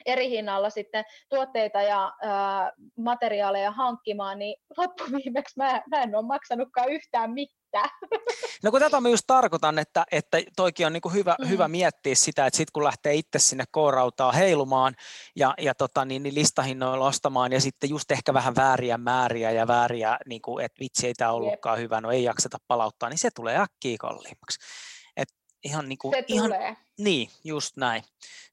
eri 0.07 0.31
hinnalla 0.31 0.71
sitten 0.71 1.05
tuotteita 1.29 1.83
ja 1.83 2.13
ää, 2.23 2.73
materiaaleja 2.97 3.71
hankkimaan, 3.71 4.39
niin 4.39 4.57
loppuviimeksi 4.77 5.55
mä, 5.57 5.83
mä 5.91 6.03
en 6.03 6.15
ole 6.15 6.27
maksanutkaan 6.27 6.89
yhtään 6.89 7.31
mitään. 7.31 7.91
No 8.65 8.71
kun 8.71 8.81
tätä 8.81 9.01
mä 9.01 9.09
just 9.09 9.25
tarkoitan, 9.27 9.79
että, 9.79 10.05
että 10.13 10.39
toikin 10.57 10.87
on 10.87 10.93
niin 10.93 11.01
kuin 11.01 11.15
hyvä, 11.15 11.37
mm. 11.41 11.49
hyvä 11.49 11.69
miettiä 11.69 12.15
sitä, 12.15 12.47
että 12.47 12.57
sitten 12.57 12.73
kun 12.73 12.85
lähtee 12.85 13.15
itse 13.15 13.39
sinne 13.39 13.65
koorautaa 13.71 14.33
heilumaan 14.33 14.95
ja, 15.37 15.55
ja 15.59 15.75
tota, 15.75 16.05
niin, 16.05 16.23
niin 16.23 16.35
listahinnoilla 16.35 17.07
ostamaan 17.07 17.53
ja 17.53 17.61
sitten 17.61 17.91
just 17.91 18.11
ehkä 18.11 18.35
vähän 18.35 18.57
vääriä 18.57 18.99
määriä 18.99 19.51
ja 19.51 19.67
vääriä, 19.67 20.19
niin 20.27 20.43
kuin, 20.43 20.65
että 20.65 20.81
vitsi 20.81 21.07
ei 21.07 21.15
tämä 21.15 21.33
ollutkaan 21.33 21.79
Jep. 21.79 21.85
hyvä, 21.85 22.01
no 22.01 22.11
ei 22.11 22.25
jakseta 22.25 22.59
palauttaa, 22.69 23.09
niin 23.09 23.19
se 23.19 23.31
tulee 23.35 23.59
äkkiä 23.59 23.97
kalliimmaksi 24.01 24.59
ihan 25.65 25.89
niin 25.89 25.99
kuin, 25.99 26.15
se 26.15 26.25
ihan, 26.29 26.45
tulee. 26.45 26.77
Niin, 27.03 27.31
just 27.45 27.77
näin. 27.77 28.03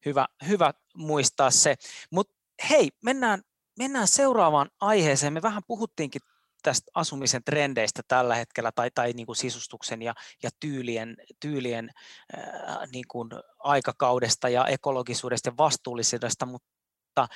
Hyvä, 0.06 0.28
hyvä 0.48 0.74
muistaa 0.96 1.52
se. 1.52 1.76
Mutta 2.12 2.34
hei, 2.70 2.90
mennään, 3.04 3.42
mennään 3.78 4.08
seuraavaan 4.08 4.70
aiheeseen. 4.80 5.34
Me 5.34 5.42
vähän 5.42 5.62
puhuttiinkin 5.68 6.22
tästä 6.64 6.92
asumisen 6.94 7.44
trendeistä 7.44 8.02
tällä 8.08 8.36
hetkellä 8.36 8.72
tai, 8.72 8.92
tai 8.96 9.14
niin 9.14 9.26
kuin 9.26 9.36
sisustuksen 9.36 10.02
ja, 10.02 10.16
ja 10.44 10.50
tyylien, 10.60 11.18
tyylien 11.40 11.90
ää, 12.34 12.86
niin 12.94 13.06
kuin 13.08 13.30
aikakaudesta 13.60 14.50
ja 14.50 14.66
ekologisuudesta 14.68 15.50
ja 15.50 15.58
vastuullisuudesta, 15.58 16.46
mutta 16.46 17.28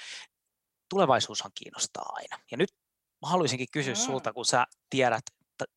tulevaisuushan 0.89 1.51
kiinnostaa 1.55 2.09
aina. 2.13 2.39
Ja 2.51 2.57
nyt 2.57 2.69
mä 3.21 3.29
haluaisinkin 3.29 3.67
kysyä 3.71 3.93
mm. 3.93 3.99
sulta, 3.99 4.33
kun 4.33 4.45
sä 4.45 4.67
tiedät, 4.89 5.23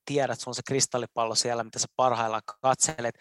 tiedät, 0.04 0.40
sulla 0.40 0.50
on 0.50 0.54
se 0.54 0.62
kristallipallo 0.66 1.34
siellä, 1.34 1.64
mitä 1.64 1.78
sä 1.78 1.86
parhaillaan 1.96 2.42
katselet, 2.62 3.14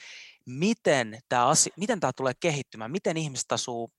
miten 0.45 1.19
tämä, 1.29 1.47
asia, 1.47 1.73
miten 1.77 1.99
tämä 1.99 2.11
tulee 2.15 2.33
kehittymään, 2.39 2.91
miten 2.91 3.17
ihmiset 3.17 3.51
asuu 3.51 3.91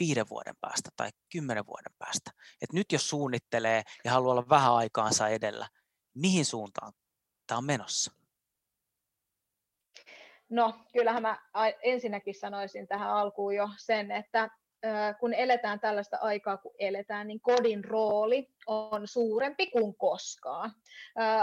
viiden 0.00 0.28
vuoden 0.30 0.54
päästä 0.60 0.90
tai 0.96 1.10
kymmenen 1.32 1.66
vuoden 1.66 1.92
päästä. 1.98 2.30
Et 2.62 2.72
nyt 2.72 2.92
jos 2.92 3.08
suunnittelee 3.08 3.82
ja 4.04 4.10
haluaa 4.10 4.32
olla 4.32 4.48
vähän 4.48 4.72
aikaansa 4.72 5.28
edellä, 5.28 5.68
mihin 6.14 6.44
suuntaan 6.44 6.92
tämä 7.46 7.58
on 7.58 7.64
menossa? 7.64 8.12
No, 10.48 10.74
kyllähän 10.92 11.22
mä 11.22 11.40
ensinnäkin 11.82 12.34
sanoisin 12.34 12.88
tähän 12.88 13.10
alkuun 13.10 13.54
jo 13.54 13.68
sen, 13.78 14.10
että 14.10 14.50
kun 15.20 15.34
eletään 15.34 15.80
tällaista 15.80 16.16
aikaa, 16.20 16.56
kun 16.56 16.74
eletään, 16.78 17.26
niin 17.26 17.40
kodin 17.40 17.84
rooli 17.84 18.48
on 18.66 19.08
suurempi 19.08 19.70
kuin 19.70 19.96
koskaan. 19.96 20.72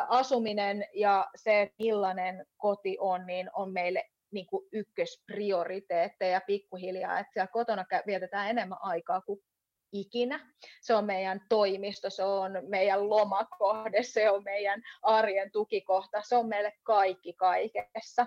Asuminen 0.08 0.86
ja 0.96 1.30
se, 1.36 1.74
millainen 1.80 2.46
koti 2.58 2.98
on, 3.00 3.26
niin 3.26 3.50
on 3.54 3.74
meille 3.74 4.10
niin 4.32 4.48
kuin 4.48 4.68
ykkösprioriteetteja 4.72 6.42
pikkuhiljaa, 6.48 7.20
että 7.20 7.34
siellä 7.34 7.48
kotona 7.48 7.86
vietetään 8.08 8.50
enemmän 8.50 8.78
aikaa 8.82 9.22
kuin 9.22 9.40
ikinä. 9.92 10.54
Se 10.82 10.96
on 10.96 11.06
meidän 11.06 11.42
toimisto, 11.50 12.10
se 12.10 12.24
on 12.24 12.52
meidän 12.68 13.10
lomakohde, 13.10 14.04
se 14.04 14.30
on 14.30 14.44
meidän 14.44 14.82
arjen 15.02 15.52
tukikohta, 15.52 16.22
se 16.22 16.36
on 16.36 16.48
meille 16.48 16.74
kaikki 16.84 17.34
kaikessa 17.34 18.26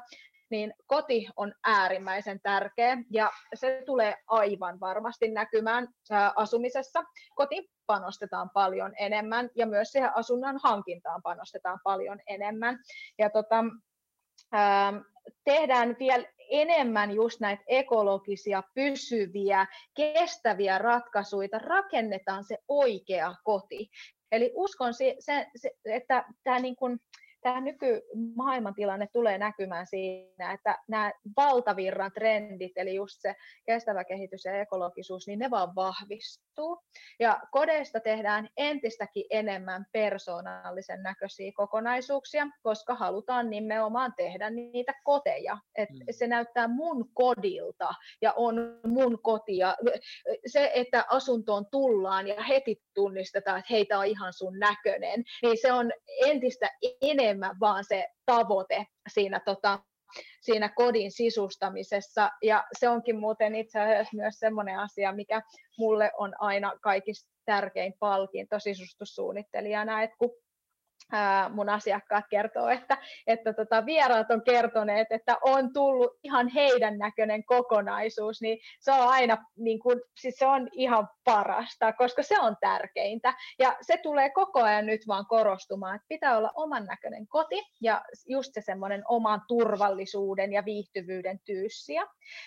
niin 0.51 0.75
koti 0.87 1.29
on 1.37 1.55
äärimmäisen 1.65 2.41
tärkeä 2.41 2.97
ja 3.11 3.31
se 3.55 3.83
tulee 3.87 4.15
aivan 4.27 4.81
varmasti 4.81 5.29
näkymään 5.29 5.89
asumisessa. 6.37 7.05
Koti 7.35 7.71
panostetaan 7.87 8.51
paljon 8.51 8.93
enemmän 8.99 9.51
ja 9.57 9.67
myös 9.67 9.93
siihen 9.93 10.17
asunnon 10.17 10.61
hankintaan 10.63 11.23
panostetaan 11.23 11.79
paljon 11.85 12.21
enemmän. 12.27 12.79
Ja 13.19 13.31
tota, 13.31 13.65
tehdään 15.45 15.97
vielä 15.99 16.25
enemmän 16.51 17.11
just 17.11 17.41
näitä 17.41 17.63
ekologisia, 17.67 18.63
pysyviä, 18.75 19.67
kestäviä 19.95 20.79
ratkaisuja, 20.79 21.49
rakennetaan 21.59 22.45
se 22.45 22.59
oikea 22.69 23.35
koti. 23.45 23.91
Eli 24.33 24.53
uskon, 24.55 24.95
se, 24.95 25.17
se, 25.19 25.47
että 25.85 26.25
tämä 26.45 26.59
niin 26.59 26.77
kuin, 26.77 27.01
tämä 27.45 27.61
nykymaailmantilanne 27.61 29.09
tulee 29.13 29.39
näkymään 29.39 29.87
siinä, 29.87 30.53
että 30.53 30.79
nämä 30.89 31.13
valtavirran 31.37 32.13
trendit, 32.15 32.73
eli 32.77 32.95
just 32.95 33.17
se 33.19 33.35
kestävä 33.67 34.05
kehitys 34.05 34.45
ja 34.45 34.61
ekologisuus, 34.61 35.27
niin 35.27 35.39
ne 35.39 35.51
vaan 35.51 35.75
vahvistuu. 35.75 36.79
Ja 37.21 37.41
kodeista 37.51 38.01
tehdään 38.01 38.49
entistäkin 38.57 39.25
enemmän 39.31 39.87
persoonallisen 39.93 41.03
näköisiä 41.03 41.53
kokonaisuuksia, 41.55 42.47
koska 42.63 42.95
halutaan 42.95 43.51
nimenomaan 43.51 44.13
tehdä 44.17 44.51
niitä 44.51 44.93
koteja. 45.05 45.59
Et 45.77 45.89
mm. 45.91 45.99
Se 46.11 46.27
näyttää 46.27 46.69
mun 46.69 47.11
kodilta 47.15 47.95
ja 48.23 48.33
on 48.37 48.81
mun 48.87 49.19
kotia. 49.23 49.77
Se, 50.47 50.71
että 50.75 51.05
asuntoon 51.11 51.67
tullaan 51.71 52.29
ja 52.29 52.43
heti 52.43 52.83
tunnistetaan, 52.95 53.59
että 53.59 53.73
heitä 53.75 53.99
on 53.99 54.07
ihan 54.07 54.33
sun 54.33 54.59
näköinen, 54.59 55.25
niin 55.43 55.59
se 55.61 55.73
on 55.73 55.93
entistä 56.27 56.71
enemmän 57.03 57.34
enemmän 57.35 57.61
vaan 57.61 57.85
se 57.85 58.07
tavoite 58.27 58.87
siinä, 59.13 59.41
tota, 59.41 59.79
siinä 60.41 60.69
kodin 60.69 61.13
sisustamisessa. 61.13 62.31
Ja 62.43 62.65
se 62.79 62.89
onkin 62.89 63.21
muuten 63.21 63.55
itse 63.55 63.81
asiassa 63.81 64.17
myös 64.17 64.35
sellainen 64.39 64.79
asia, 64.79 65.13
mikä 65.13 65.43
mulle 65.79 66.11
on 66.19 66.33
aina 66.39 66.73
kaikista 66.83 67.31
tärkein 67.45 67.95
palkinto 67.99 68.59
sisustussuunnittelijana, 68.59 70.03
että 70.03 70.17
kun 70.19 70.31
mun 71.51 71.69
asiakkaat 71.69 72.25
kertoo, 72.31 72.69
että, 72.69 72.99
että 73.27 73.53
tota, 73.53 73.87
vieraat 73.87 74.31
on 74.31 74.43
kertoneet, 74.43 75.07
että 75.11 75.37
on 75.43 75.73
tullut 75.73 76.13
ihan 76.23 76.49
heidän 76.49 76.99
näköinen 76.99 77.45
kokonaisuus, 77.45 78.43
niin 78.43 78.59
se 78.81 78.93
on 78.93 79.09
aina, 79.09 79.45
niin 79.57 79.79
kuin, 79.79 80.01
siis 80.21 80.35
se 80.39 80.47
on 80.47 80.69
ihan 80.73 81.09
parasta, 81.25 81.93
koska 81.93 82.23
se 82.23 82.41
on 82.41 82.57
tärkeintä. 82.61 83.35
Ja 83.59 83.77
se 83.81 83.97
tulee 83.97 84.31
koko 84.31 84.63
ajan 84.63 84.87
nyt 84.87 85.01
vaan 85.09 85.27
korostumaan, 85.27 85.97
että 85.97 86.07
pitää 86.09 86.39
olla 86.39 86.51
oman 86.55 86.85
näköinen 86.85 87.27
koti 87.27 87.63
ja 87.81 88.05
just 88.27 88.51
se 88.55 88.61
semmoinen 88.61 89.03
oman 89.09 89.43
turvallisuuden 89.49 90.53
ja 90.53 90.65
viihtyvyyden 90.65 91.41
tyyssiä. 91.45 92.07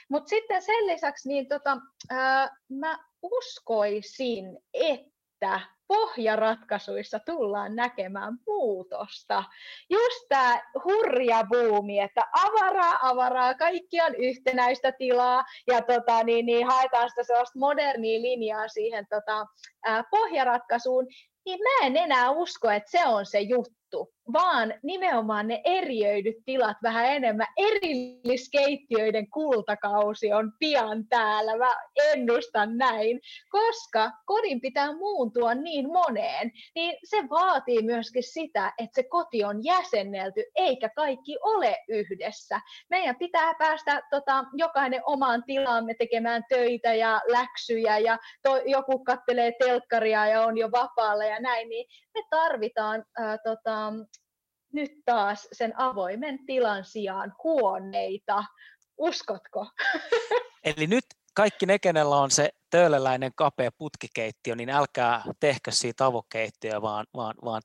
Mutta 0.09 0.29
sitten 0.29 0.61
sen 0.61 0.87
lisäksi 0.87 1.29
niin 1.29 1.47
tota, 1.47 1.77
ää, 2.09 2.55
mä 2.69 2.97
uskoisin, 3.21 4.59
että 4.73 5.59
pohjaratkaisuissa 5.87 7.19
tullaan 7.19 7.75
näkemään 7.75 8.33
muutosta. 8.47 9.43
Just 9.89 10.25
tämä 10.29 10.61
hurja 10.83 11.43
buumi, 11.49 11.99
että 11.99 12.21
avaraa, 12.45 12.97
avaraa, 13.01 13.53
kaikki 13.53 14.01
on 14.01 14.15
yhtenäistä 14.15 14.91
tilaa 14.91 15.43
ja 15.67 15.81
tota, 15.81 16.23
niin, 16.23 16.45
niin, 16.45 16.67
haetaan 16.67 17.09
sitä 17.09 17.23
sellaista 17.23 17.59
modernia 17.59 18.21
linjaa 18.21 18.67
siihen 18.67 19.07
tota, 19.09 19.45
ää, 19.85 20.03
pohjaratkaisuun, 20.11 21.07
niin 21.47 21.59
mä 21.63 21.85
en 21.85 21.97
enää 21.97 22.31
usko, 22.31 22.71
että 22.71 22.91
se 22.91 23.05
on 23.05 23.25
se 23.25 23.39
juttu 23.39 23.77
vaan 24.33 24.73
nimenomaan 24.83 25.47
ne 25.47 25.61
eriöidyt 25.63 26.35
tilat 26.45 26.77
vähän 26.83 27.05
enemmän. 27.05 27.47
Erilliskeittiöiden 27.57 29.29
kultakausi 29.29 30.33
on 30.33 30.51
pian 30.59 31.07
täällä, 31.09 31.57
mä 31.57 31.71
ennustan 32.05 32.77
näin, 32.77 33.19
koska 33.49 34.11
kodin 34.25 34.61
pitää 34.61 34.93
muuntua 34.97 35.53
niin 35.53 35.87
moneen, 35.91 36.51
niin 36.75 36.97
se 37.03 37.17
vaatii 37.29 37.81
myöskin 37.81 38.23
sitä, 38.23 38.73
että 38.77 39.01
se 39.01 39.03
koti 39.03 39.43
on 39.43 39.63
jäsennelty, 39.63 40.43
eikä 40.55 40.89
kaikki 40.95 41.37
ole 41.41 41.77
yhdessä. 41.87 42.61
Meidän 42.89 43.15
pitää 43.15 43.53
päästä 43.59 44.01
tota, 44.09 44.45
jokainen 44.53 45.01
omaan 45.05 45.43
tilaamme 45.43 45.93
tekemään 45.93 46.43
töitä 46.49 46.93
ja 46.93 47.21
läksyjä, 47.27 47.97
ja 47.97 48.17
to, 48.43 48.57
joku 48.65 49.03
kattelee 49.03 49.51
telkkaria 49.59 50.27
ja 50.27 50.41
on 50.41 50.57
jo 50.57 50.71
vapaalla 50.71 51.23
ja 51.23 51.36
näin, 51.39 51.69
niin 51.69 51.87
me 52.13 52.21
tarvitaan 52.29 53.05
ää, 53.17 53.37
tota, 53.37 53.93
nyt 54.73 54.91
taas 55.05 55.47
sen 55.51 55.79
avoimen 55.79 56.45
tilan 56.45 56.85
sijaan 56.85 57.33
huoneita. 57.43 58.43
Uskotko? 58.97 59.67
Eli 60.63 60.87
nyt 60.87 61.05
kaikki 61.33 61.65
ne, 61.65 61.79
kenellä 61.79 62.15
on 62.15 62.31
se 62.31 62.49
töölöläinen 62.69 63.31
kapea 63.35 63.69
putkikeittiö, 63.77 64.55
niin 64.55 64.69
älkää 64.69 65.23
tehkö 65.39 65.71
siitä 65.71 66.05
avokeittiöä, 66.05 66.81
vaan, 66.81 67.05
vaan, 67.15 67.35
vaan 67.45 67.61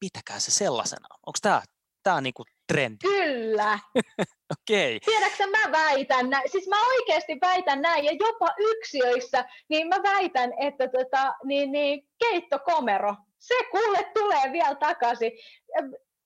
pitäkää 0.00 0.40
se 0.40 0.50
sellaisena. 0.50 1.06
Onko 1.26 1.38
tämä 1.42 1.62
tää 2.02 2.20
niinku 2.20 2.44
trendi? 2.66 2.98
Kyllä. 3.02 3.78
Okei. 4.60 4.96
Okay. 4.96 5.14
Tiedätkö, 5.14 5.46
mä 5.46 5.72
väitän 5.72 6.30
näin. 6.30 6.50
Siis 6.50 6.68
mä 6.68 6.76
oikeasti 6.86 7.38
väitän 7.40 7.82
näin, 7.82 8.04
ja 8.04 8.12
jopa 8.12 8.48
yksiöissä, 8.58 9.44
niin 9.68 9.88
mä 9.88 9.96
väitän, 10.02 10.52
että 10.60 10.88
tota, 10.88 11.34
niin, 11.44 11.72
niin, 11.72 12.08
keittokomero 12.18 13.14
se 13.38 13.54
kuule 13.70 14.10
tulee 14.14 14.52
vielä 14.52 14.74
takaisin 14.74 15.32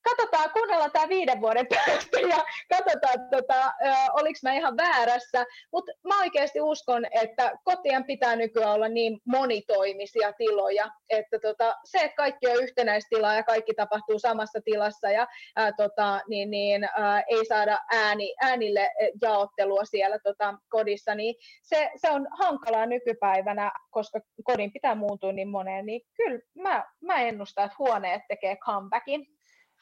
katsotaan, 0.02 0.50
kuunnellaan 0.50 0.92
tämä 0.92 1.08
viiden 1.08 1.40
vuoden 1.40 1.66
päästä 1.66 2.20
ja 2.20 2.44
katsotaan, 2.68 3.30
tota, 3.30 3.72
oliko 4.12 4.38
mä 4.42 4.52
ihan 4.52 4.76
väärässä. 4.76 5.44
Mutta 5.72 5.92
mä 6.08 6.18
oikeasti 6.20 6.60
uskon, 6.60 7.06
että 7.22 7.52
kotien 7.64 8.04
pitää 8.04 8.36
nykyään 8.36 8.72
olla 8.72 8.88
niin 8.88 9.20
monitoimisia 9.24 10.32
tiloja, 10.32 10.90
että 11.08 11.38
tota, 11.38 11.76
se, 11.84 11.98
että 11.98 12.16
kaikki 12.16 12.46
on 12.46 12.62
yhtenäistilaa 12.62 13.34
ja 13.34 13.42
kaikki 13.42 13.74
tapahtuu 13.74 14.18
samassa 14.18 14.60
tilassa 14.64 15.10
ja 15.10 15.26
ää, 15.56 15.72
tota, 15.72 16.20
niin, 16.28 16.50
niin, 16.50 16.84
ää, 16.84 17.22
ei 17.28 17.44
saada 17.44 17.78
ääni, 17.92 18.34
äänille 18.40 18.90
jaottelua 19.22 19.84
siellä 19.84 20.18
tota, 20.18 20.54
kodissa, 20.68 21.14
niin 21.14 21.34
se, 21.62 21.90
se 21.96 22.10
on 22.10 22.26
hankalaa 22.30 22.86
nykypäivänä, 22.86 23.72
koska 23.90 24.20
kodin 24.44 24.72
pitää 24.72 24.94
muuntua 24.94 25.32
niin 25.32 25.48
moneen, 25.48 25.86
niin 25.86 26.00
kyllä 26.16 26.40
mä, 26.54 26.84
mä 27.00 27.20
ennustan, 27.20 27.64
että 27.64 27.76
huoneet 27.78 28.22
tekee 28.28 28.56
comebackin. 28.56 29.39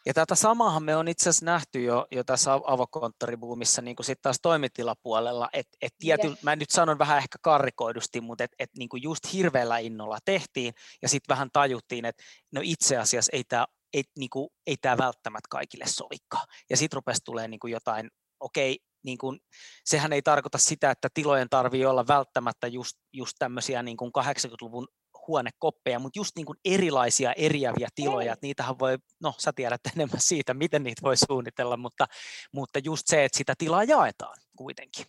Ja 0.08 0.14
tätä 0.14 0.34
samahan 0.34 0.82
me 0.82 0.96
on 0.96 1.08
itse 1.08 1.30
asiassa 1.30 1.46
nähty 1.46 1.82
jo, 1.82 2.06
jo 2.10 2.24
tässä 2.24 2.52
avokonttoribuumissa 2.52 3.82
niin 3.82 3.96
sitten 4.00 4.22
taas 4.22 4.38
toimitilapuolella, 4.42 5.48
että 5.52 5.76
et 5.82 5.94
tiety, 5.98 6.26
yes. 6.26 6.42
mä 6.42 6.56
nyt 6.56 6.70
sanon 6.70 6.98
vähän 6.98 7.18
ehkä 7.18 7.38
karrikoidusti, 7.42 8.20
mutta 8.20 8.44
että 8.44 8.56
et 8.58 8.70
niin 8.78 8.88
just 9.02 9.32
hirveällä 9.32 9.78
innolla 9.78 10.18
tehtiin 10.24 10.74
ja 11.02 11.08
sitten 11.08 11.34
vähän 11.34 11.48
tajuttiin, 11.52 12.04
että 12.04 12.22
no 12.52 12.60
itse 12.64 12.96
asiassa 12.96 13.30
ei 13.32 13.44
tämä 13.44 13.66
ei, 13.94 14.04
niin 14.18 14.30
kuin, 14.30 14.48
ei 14.66 14.76
tämä 14.76 14.98
välttämättä 14.98 15.46
kaikille 15.50 15.84
sovikkaa. 15.86 16.44
Ja 16.70 16.76
sitten 16.76 16.96
rupesi 16.96 17.20
tulee 17.24 17.48
niin 17.48 17.60
kuin 17.60 17.72
jotain, 17.72 18.10
okei, 18.40 18.78
niin 19.04 19.18
kuin, 19.18 19.40
sehän 19.84 20.12
ei 20.12 20.22
tarkoita 20.22 20.58
sitä, 20.58 20.90
että 20.90 21.08
tilojen 21.14 21.48
tarvii 21.48 21.86
olla 21.86 22.06
välttämättä 22.06 22.66
just, 22.66 22.96
just 23.12 23.32
tämmöisiä 23.38 23.82
niin 23.82 23.96
kuin 23.96 24.12
80-luvun 24.18 24.88
huonekoppeja, 25.28 25.98
mutta 25.98 26.18
just 26.18 26.36
niin 26.36 26.46
kuin 26.46 26.58
erilaisia 26.64 27.32
eriäviä 27.32 27.88
tiloja, 27.94 28.32
että 28.32 28.46
niitähän 28.46 28.78
voi, 28.78 28.98
no 29.20 29.34
sä 29.38 29.52
tiedät 29.52 29.80
enemmän 29.96 30.20
siitä, 30.20 30.54
miten 30.54 30.82
niitä 30.82 31.02
voi 31.02 31.16
suunnitella, 31.16 31.76
mutta, 31.76 32.06
mutta 32.52 32.78
just 32.84 33.06
se, 33.06 33.24
että 33.24 33.38
sitä 33.38 33.54
tilaa 33.58 33.84
jaetaan 33.84 34.36
kuitenkin. 34.56 35.06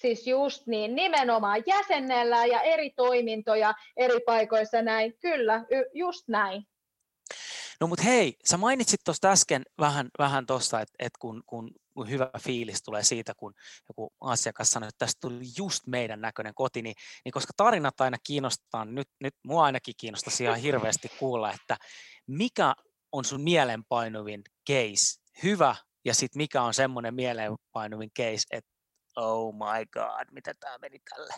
Siis 0.00 0.26
just 0.26 0.66
niin, 0.66 0.94
nimenomaan 0.94 1.62
jäsennellä 1.66 2.46
ja 2.46 2.60
eri 2.60 2.90
toimintoja 2.90 3.74
eri 3.96 4.20
paikoissa 4.26 4.82
näin, 4.82 5.18
kyllä, 5.20 5.64
just 5.94 6.28
näin. 6.28 6.66
No 7.80 7.86
mutta 7.86 8.04
hei, 8.04 8.36
sä 8.44 8.56
mainitsit 8.56 9.00
tuosta 9.04 9.30
äsken 9.30 9.62
vähän, 9.78 10.08
vähän 10.18 10.46
tuosta, 10.46 10.80
että, 10.80 10.94
että 10.98 11.18
kun, 11.18 11.42
kun 11.46 11.70
hyvä 12.08 12.30
fiilis 12.38 12.82
tulee 12.82 13.02
siitä, 13.02 13.32
kun 13.34 13.54
joku 13.88 14.12
asiakas 14.20 14.70
sanoo, 14.70 14.88
että 14.88 15.06
tästä 15.06 15.18
tuli 15.20 15.44
just 15.58 15.86
meidän 15.86 16.20
näköinen 16.20 16.54
koti, 16.54 16.82
niin, 16.82 16.94
niin 17.24 17.32
koska 17.32 17.52
tarinat 17.56 18.00
aina 18.00 18.16
kiinnostaa, 18.26 18.84
nyt, 18.84 19.08
nyt 19.20 19.34
mua 19.44 19.64
ainakin 19.64 19.94
kiinnostaisi 19.96 20.44
ihan 20.44 20.58
hirveästi 20.58 21.08
kuulla, 21.18 21.52
että 21.52 21.76
mikä 22.26 22.74
on 23.12 23.24
sun 23.24 23.40
mielenpainuvin 23.40 24.42
case, 24.70 25.20
hyvä, 25.42 25.76
ja 26.04 26.14
sitten 26.14 26.40
mikä 26.40 26.62
on 26.62 26.74
semmoinen 26.74 27.14
mielenpainuvin 27.14 28.10
case, 28.18 28.46
että 28.50 28.70
oh 29.16 29.54
my 29.54 29.86
god, 29.92 30.26
mitä 30.32 30.54
tämä 30.60 30.78
meni 30.78 30.98
tälle? 31.10 31.34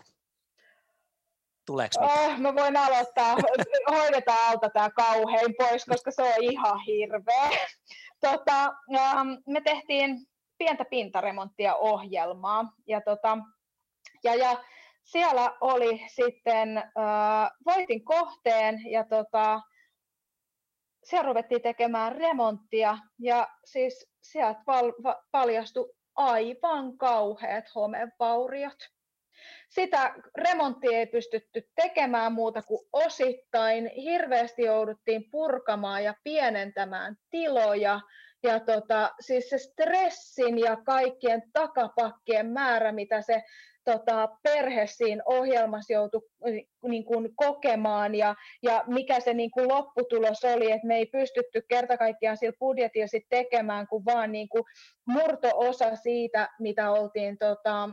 Tuleeko 1.67 1.95
Oh, 2.01 2.39
mä 2.39 2.55
voin 2.55 2.77
aloittaa. 2.77 3.37
Hoidetaan 3.91 4.49
alta 4.49 4.71
tämä 4.71 4.91
kauhein 4.91 5.55
pois, 5.59 5.85
koska 5.85 6.11
se 6.11 6.23
on 6.23 6.35
ihan 6.41 6.81
hirveä. 6.81 7.51
Tota, 8.21 8.65
ähm, 8.97 9.29
me 9.47 9.61
tehtiin 9.61 10.27
pientä 10.63 10.85
pintaremonttia 10.85 11.75
ohjelmaa 11.75 12.73
ja, 12.87 13.01
tota, 13.01 13.39
ja, 14.25 14.35
ja 14.35 14.65
siellä 15.05 15.57
oli 15.61 16.07
sitten, 16.15 16.79
äh, 16.79 17.51
voitin 17.67 18.05
kohteen 18.05 18.81
ja 18.91 19.05
tota, 19.05 19.61
siellä 21.05 21.27
ruvettiin 21.27 21.63
tekemään 21.63 22.13
remonttia 22.13 22.99
ja 23.19 23.49
siis 23.65 24.11
sieltä 24.23 24.61
val, 24.67 24.93
va, 25.03 25.23
paljastui 25.31 25.95
aivan 26.17 26.99
kauheat 26.99 27.65
homevauriot. 27.75 28.79
Sitä 29.69 30.15
remonttia 30.37 30.99
ei 30.99 31.07
pystytty 31.07 31.69
tekemään 31.75 32.33
muuta 32.33 32.63
kuin 32.63 32.89
osittain. 32.93 33.91
Hirveästi 33.97 34.63
jouduttiin 34.63 35.31
purkamaan 35.31 36.05
ja 36.05 36.15
pienentämään 36.25 37.17
tiloja. 37.31 38.01
Ja 38.43 38.61
tota, 38.61 39.11
siis 39.21 39.51
se 39.51 39.59
stressin 39.59 40.59
ja 40.59 40.77
kaikkien 40.77 41.43
takapakkien 41.53 42.47
määrä, 42.47 42.93
mitä 42.93 43.23
se 43.23 43.43
tota, 43.85 44.29
perhe 44.43 44.87
siinä 44.87 45.23
ohjelmassa 45.27 45.93
joutui 45.93 46.29
niin 46.83 47.05
kuin, 47.05 47.37
kokemaan 47.37 48.15
ja, 48.15 48.35
ja 48.63 48.85
mikä 48.87 49.21
se 49.21 49.35
niin 49.35 49.51
kuin, 49.51 49.69
lopputulos 49.69 50.45
oli, 50.45 50.73
että 50.73 50.87
me 50.87 50.97
ei 50.97 51.07
pystytty 51.07 51.63
kerta 51.69 51.97
kaikkiaan 51.97 52.37
sillä 52.37 52.57
budjetilla 52.59 53.07
sit 53.07 53.27
tekemään, 53.31 53.87
kuin 53.87 54.05
vaan 54.05 54.33
niin 54.33 54.49
kuin, 54.49 54.65
murto-osa 55.07 55.97
siitä, 55.97 56.49
mitä 56.61 56.91
oltiin 56.91 57.39
tota, 57.39 57.91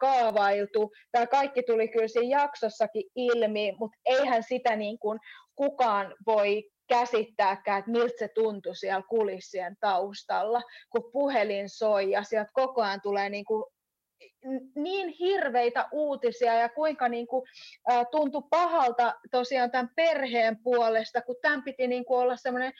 kaavailtu. 0.00 0.92
Tämä 1.12 1.26
kaikki 1.26 1.62
tuli 1.62 1.88
kyllä 1.88 2.08
siinä 2.08 2.40
jaksossakin 2.40 3.10
ilmi, 3.14 3.76
mutta 3.78 3.98
eihän 4.04 4.42
sitä 4.42 4.76
niin 4.76 4.98
kuin 4.98 5.18
kukaan 5.56 6.14
voi 6.26 6.70
käsittääkään, 6.88 7.78
että 7.78 7.90
miltä 7.90 8.14
se 8.18 8.28
tuntui 8.28 8.76
siellä 8.76 9.02
kulissien 9.08 9.76
taustalla, 9.80 10.62
kun 10.90 11.10
puhelin 11.12 11.68
soi 11.68 12.10
ja 12.10 12.22
sieltä 12.22 12.50
koko 12.52 12.82
ajan 12.82 13.00
tulee 13.00 13.30
niin 13.30 13.44
kuin 13.44 13.64
niin 14.74 15.08
hirveitä 15.08 15.88
uutisia 15.92 16.54
ja 16.54 16.68
kuinka 16.68 17.08
niin 17.08 17.26
kuin, 17.26 17.42
ä, 17.92 18.04
tuntui 18.04 18.42
pahalta 18.50 19.14
tosiaan 19.30 19.70
tämän 19.70 19.90
perheen 19.96 20.62
puolesta, 20.62 21.22
kun 21.22 21.36
tämän 21.42 21.62
piti 21.62 21.86
niin 21.86 22.04
kuin 22.04 22.18
olla 22.20 22.36
semmoinen 22.36 22.72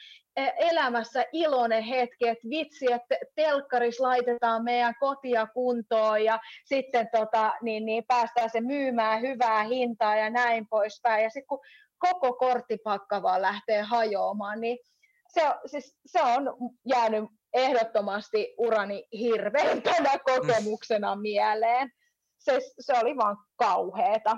elämässä 0.57 1.25
iloinen 1.31 1.83
hetki, 1.83 2.27
että 2.27 2.49
vitsi, 2.49 2.93
että 2.93 3.15
telkkaris 3.35 3.99
laitetaan 3.99 4.63
meidän 4.63 4.95
kotia 4.99 5.47
kuntoon 5.53 6.23
ja 6.23 6.39
sitten 6.65 7.09
tota, 7.17 7.53
niin, 7.61 7.85
niin 7.85 8.03
päästään 8.07 8.49
se 8.49 8.61
myymään 8.61 9.21
hyvää 9.21 9.63
hintaa 9.63 10.15
ja 10.15 10.29
näin 10.29 10.67
poispäin. 10.69 11.23
Ja 11.23 11.29
sitten 11.29 11.47
kun 11.47 11.59
koko 11.99 12.33
korttipakka 12.33 13.21
vaan 13.21 13.41
lähtee 13.41 13.81
hajoamaan, 13.81 14.61
niin 14.61 14.77
se, 15.27 15.41
siis, 15.65 15.97
se 16.05 16.21
on 16.21 16.43
jäänyt 16.85 17.23
ehdottomasti 17.53 18.53
urani 18.57 19.07
hirveimpänä 19.19 20.19
kokemuksena 20.25 21.15
mieleen. 21.15 21.91
Se, 22.37 22.59
se 22.79 22.93
oli 22.93 23.17
vaan 23.17 23.37
kauheeta. 23.55 24.37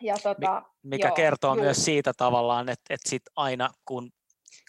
Ja 0.00 0.14
tota, 0.22 0.62
Mikä 0.82 1.08
joo, 1.08 1.14
kertoo 1.14 1.54
juu. 1.54 1.64
myös 1.64 1.84
siitä 1.84 2.12
tavallaan, 2.16 2.68
että, 2.68 2.94
että 2.94 3.10
sit 3.10 3.22
aina 3.36 3.70
kun, 3.84 4.10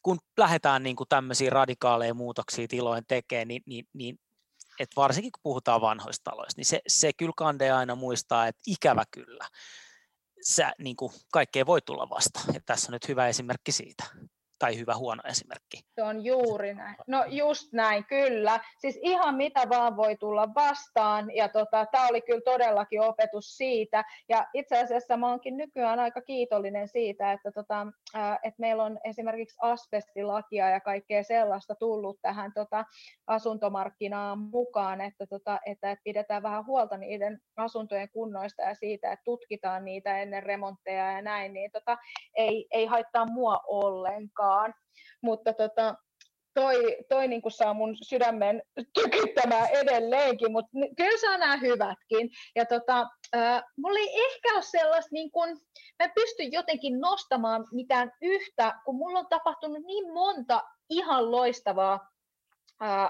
kun 0.03 0.17
lähdetään 0.37 0.83
niin 0.83 0.95
kuin 0.95 1.09
tämmöisiä 1.09 1.49
radikaaleja 1.49 2.13
muutoksia 2.13 2.67
tilojen 2.67 3.03
tekemään, 3.07 3.47
niin, 3.47 3.61
niin, 3.65 3.85
niin 3.93 4.19
että 4.79 4.93
varsinkin 4.95 5.31
kun 5.31 5.39
puhutaan 5.43 5.81
vanhoista 5.81 6.31
taloista, 6.31 6.59
niin 6.59 6.65
se, 6.65 6.81
se 6.87 7.13
kyllä 7.13 7.33
kande 7.37 7.71
aina 7.71 7.95
muistaa, 7.95 8.47
että 8.47 8.61
ikävä 8.67 9.03
kyllä, 9.11 9.47
sä, 10.43 10.73
niin 10.79 10.95
kuin, 10.95 11.13
kaikkea 11.31 11.65
voi 11.65 11.81
tulla 11.81 12.09
vasta. 12.09 12.39
Ja 12.53 12.59
tässä 12.65 12.89
on 12.89 12.93
nyt 12.93 13.07
hyvä 13.07 13.27
esimerkki 13.27 13.71
siitä 13.71 14.03
tai 14.63 14.77
hyvä 14.77 14.95
huono 14.95 15.21
esimerkki. 15.25 15.77
Se 15.95 16.03
on 16.03 16.25
juuri 16.25 16.73
näin. 16.73 16.95
No 17.07 17.25
just 17.27 17.73
näin, 17.73 18.05
kyllä. 18.05 18.59
Siis 18.77 18.99
ihan 19.01 19.35
mitä 19.35 19.69
vaan 19.69 19.97
voi 19.97 20.15
tulla 20.15 20.53
vastaan 20.55 21.35
ja 21.35 21.49
tota, 21.49 21.85
tämä 21.85 22.07
oli 22.07 22.21
kyllä 22.21 22.41
todellakin 22.45 23.01
opetus 23.01 23.57
siitä. 23.57 24.03
Ja 24.29 24.47
itse 24.53 24.79
asiassa 24.79 25.17
mä 25.17 25.29
oonkin 25.29 25.57
nykyään 25.57 25.99
aika 25.99 26.21
kiitollinen 26.21 26.87
siitä, 26.87 27.31
että, 27.31 27.51
tota, 27.51 27.87
ää, 28.13 28.39
että 28.43 28.59
meillä 28.59 28.83
on 28.83 28.99
esimerkiksi 29.03 29.57
asbestilakia 29.61 30.69
ja 30.69 30.79
kaikkea 30.79 31.23
sellaista 31.23 31.75
tullut 31.75 32.19
tähän 32.21 32.51
tota, 32.53 32.85
asuntomarkkinaan 33.27 34.39
mukaan, 34.39 35.01
että, 35.01 35.27
tota, 35.27 35.59
että, 35.65 35.91
että 35.91 36.03
pidetään 36.03 36.43
vähän 36.43 36.65
huolta 36.65 36.97
niiden 36.97 37.39
asuntojen 37.57 38.09
kunnoista 38.09 38.61
ja 38.61 38.75
siitä, 38.75 39.11
että 39.11 39.23
tutkitaan 39.23 39.85
niitä 39.85 40.17
ennen 40.17 40.43
remontteja 40.43 41.11
ja 41.11 41.21
näin, 41.21 41.53
niin 41.53 41.71
tota, 41.71 41.97
ei, 42.35 42.67
ei 42.71 42.85
haittaa 42.85 43.25
mua 43.25 43.59
ollenkaan 43.67 44.52
mukaan. 44.53 44.73
Mutta 45.21 45.53
tota, 45.53 45.95
toi, 46.53 46.97
toi 47.09 47.27
niin 47.27 47.41
kuin 47.41 47.51
saa 47.51 47.73
mun 47.73 47.97
sydämen 48.01 48.61
tykyttämään 48.93 49.69
edelleenkin, 49.69 50.51
mutta 50.51 50.71
kyllä 50.97 51.17
saa 51.21 51.37
nämä 51.37 51.57
hyvätkin. 51.57 52.29
Ja 52.55 52.65
tota, 52.65 53.07
äh, 53.35 53.63
mulla 53.77 53.99
ei 53.99 54.25
ehkä 54.25 54.53
ole 54.53 54.61
sellaista, 54.61 55.09
niin 55.11 55.31
kuin, 55.31 55.57
mä 56.03 56.09
pystyn 56.15 56.51
jotenkin 56.51 56.99
nostamaan 56.99 57.67
mitään 57.71 58.11
yhtä, 58.21 58.73
kun 58.85 58.95
mulla 58.95 59.19
on 59.19 59.27
tapahtunut 59.29 59.83
niin 59.85 60.13
monta 60.13 60.63
ihan 60.89 61.31
loistavaa 61.31 62.12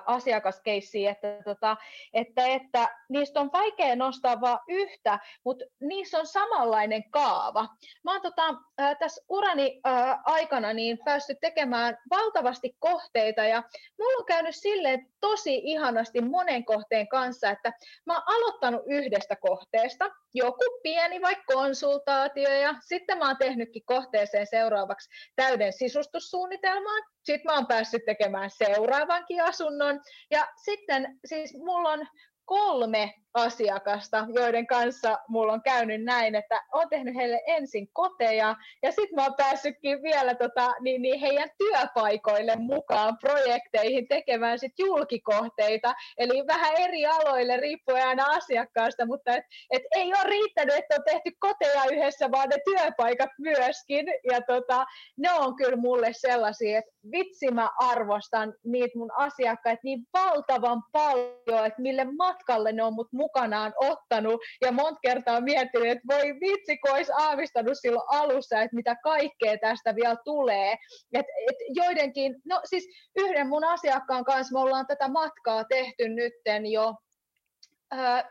asiakaskeissiä, 0.06 1.12
että, 1.12 1.28
tota, 1.44 1.78
että, 2.14 2.48
että 2.48 2.90
niistä 3.10 3.40
on 3.40 3.50
vaikea 3.54 3.96
nostaa 3.96 4.42
vain 4.42 4.60
yhtä, 4.68 5.20
mutta 5.46 5.66
niissä 5.82 6.20
on 6.20 6.28
samanlainen 6.28 7.10
kaava. 7.10 7.68
Mä 8.04 8.12
oon 8.12 8.22
tota, 8.22 8.56
tässä 9.00 9.22
urani 9.30 9.82
ää, 9.84 10.22
aikana 10.26 10.74
niin 10.74 11.00
päässyt 11.06 11.38
tekemään 11.42 11.98
valtavasti 12.10 12.76
kohteita 12.80 13.44
ja 13.44 13.64
mulla 14.00 14.20
on 14.20 14.26
käynyt 14.26 14.56
silleen 14.56 15.08
tosi 15.20 15.62
ihanasti 15.64 16.22
monen 16.22 16.66
kohteen 16.66 17.08
kanssa, 17.08 17.50
että 17.50 17.74
mä 18.06 18.14
oon 18.14 18.24
aloittanut 18.26 18.82
yhdestä 18.86 19.36
kohteesta, 19.36 20.12
joku 20.34 20.80
pieni 20.84 21.22
vaikka 21.22 21.54
konsultaatio 21.54 22.50
ja 22.50 22.76
sitten 22.80 23.18
mä 23.18 23.28
oon 23.28 23.38
tehnytkin 23.38 23.84
kohteeseen 23.86 24.48
seuraavaksi 24.48 25.10
täyden 25.36 25.74
sisustussuunnitelmaan. 25.74 27.04
Sitten 27.24 27.52
mä 27.52 27.56
oon 27.56 27.68
päässyt 27.68 28.06
tekemään 28.06 28.50
seuraavankin 28.50 29.44
asunnon. 29.64 30.01
Ja 30.32 30.47
sitten 30.66 31.20
siis 31.26 31.53
mulla 31.53 31.89
on 31.89 32.07
kolme 32.46 33.14
asiakasta, 33.34 34.26
joiden 34.34 34.68
kanssa 34.68 35.20
mulla 35.28 35.54
on 35.54 35.62
käynyt 35.62 36.04
näin, 36.04 36.36
että 36.36 36.64
olen 36.72 36.89
tehnyt 36.89 37.16
heille 37.16 37.41
ensin 37.48 37.88
koteja 37.94 38.56
ja 38.84 38.91
sitten 38.91 39.16
mä 39.16 39.24
oon 39.24 39.36
päässytkin 39.38 40.04
vielä 40.04 40.36
tota, 40.36 40.74
niin, 40.82 41.02
niin 41.02 41.20
heidän 41.20 41.50
työpaikoille 41.58 42.56
mukaan 42.56 43.18
projekteihin 43.18 44.08
tekemään 44.08 44.60
sit 44.60 44.74
julkikohteita, 44.80 45.94
eli 46.18 46.48
vähän 46.48 46.74
eri 46.78 47.06
aloille 47.06 47.58
riippuen 47.58 48.08
aina 48.08 48.26
asiakkaasta, 48.26 49.06
mutta 49.06 49.36
et, 49.36 49.44
et 49.72 49.84
ei 49.96 50.08
ole 50.08 50.24
riittänyt, 50.24 50.76
että 50.76 50.96
on 50.96 51.04
tehty 51.06 51.32
koteja 51.39 51.84
yhdessä, 51.91 52.32
vaan 52.32 52.50
ne 52.50 52.58
työpaikat 52.66 53.30
myöskin. 53.39 54.06
Ja 54.32 54.41
tota, 54.41 54.86
ne 55.18 55.34
on 55.34 55.56
kyllä 55.56 55.76
mulle 55.76 56.10
sellaisia, 56.14 56.80
että 56.80 56.91
vitsi 57.12 57.52
mä 57.52 57.70
arvostan 57.80 58.54
niitä 58.66 58.98
mun 59.00 59.12
asiakkaita 59.16 59.82
niin 59.84 60.00
valtavan 60.14 60.84
paljon, 60.91 61.66
että 61.66 61.82
mille 61.82 62.06
matkalle 62.34 62.72
ne 62.72 62.84
on 62.84 62.94
mut 62.94 63.14
mukanaan 63.14 63.74
ottanut 63.78 64.42
ja 64.62 64.72
monta 64.72 65.00
kertaa 65.02 65.42
miettinyt, 65.42 65.92
että 65.92 66.08
voi 66.12 66.24
vitsi, 66.24 66.78
kun 66.78 66.92
olisi 66.92 67.12
aavistanut 67.18 67.78
silloin 67.82 68.06
alussa, 68.08 68.62
että 68.62 68.76
mitä 68.76 68.96
kaikkea 69.04 69.58
tästä 69.58 69.96
vielä 69.96 70.18
tulee. 70.26 70.72
Et, 71.14 71.26
et 71.50 71.56
joidenkin, 71.70 72.36
no 72.46 72.62
siis 72.66 72.88
yhden 73.16 73.48
mun 73.48 73.64
asiakkaan 73.64 74.26
kanssa 74.26 74.54
me 74.54 74.60
ollaan 74.60 74.88
tätä 74.88 75.08
matkaa 75.08 75.64
tehty 75.64 76.10
nytten 76.10 76.66
jo 76.66 76.94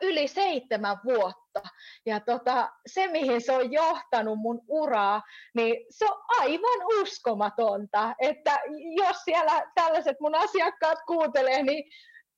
yli 0.02 0.28
seitsemän 0.28 0.96
vuotta. 1.04 1.62
Ja 2.06 2.20
tota, 2.20 2.70
se, 2.86 3.08
mihin 3.08 3.40
se 3.40 3.52
on 3.52 3.72
johtanut 3.72 4.38
mun 4.38 4.60
uraa, 4.68 5.22
niin 5.54 5.86
se 5.90 6.04
on 6.04 6.22
aivan 6.40 7.02
uskomatonta. 7.02 8.14
Että 8.18 8.60
jos 8.96 9.16
siellä 9.24 9.70
tällaiset 9.74 10.16
mun 10.20 10.34
asiakkaat 10.34 10.98
kuuntelee, 11.06 11.62
niin 11.62 11.84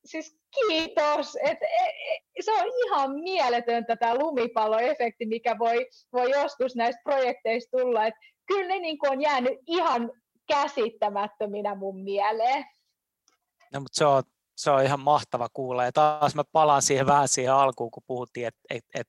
siis 0.04 0.36
kiitos. 0.54 1.36
Et, 1.36 1.58
et, 1.62 2.44
se 2.44 2.52
on 2.52 2.64
ihan 2.86 3.10
mieletöntä 3.14 3.96
tämä 3.96 4.14
lumipalloefekti, 4.14 5.26
mikä 5.26 5.58
voi, 5.58 5.86
voi 6.12 6.30
joskus 6.30 6.76
näistä 6.76 7.00
projekteista 7.04 7.78
tulla. 7.78 8.06
Et 8.06 8.14
kyllä 8.46 8.68
ne 8.68 8.78
niin 8.78 8.98
on 9.10 9.20
jäänyt 9.20 9.58
ihan 9.66 10.12
käsittämättöminä 10.48 11.74
mun 11.74 12.02
mieleen. 12.02 12.64
No, 13.72 13.80
mutta 13.80 13.98
se 13.98 14.06
on 14.06 14.22
se 14.56 14.70
on 14.70 14.84
ihan 14.84 15.00
mahtava 15.00 15.48
kuulla. 15.52 15.84
Ja 15.84 15.92
taas 15.92 16.34
mä 16.34 16.44
palaan 16.52 16.82
siihen 16.82 17.06
vähän 17.06 17.28
siihen 17.28 17.52
alkuun, 17.52 17.90
kun 17.90 18.02
puhuttiin, 18.06 18.46
että 18.46 18.60
et, 18.70 18.84
et, 18.94 19.08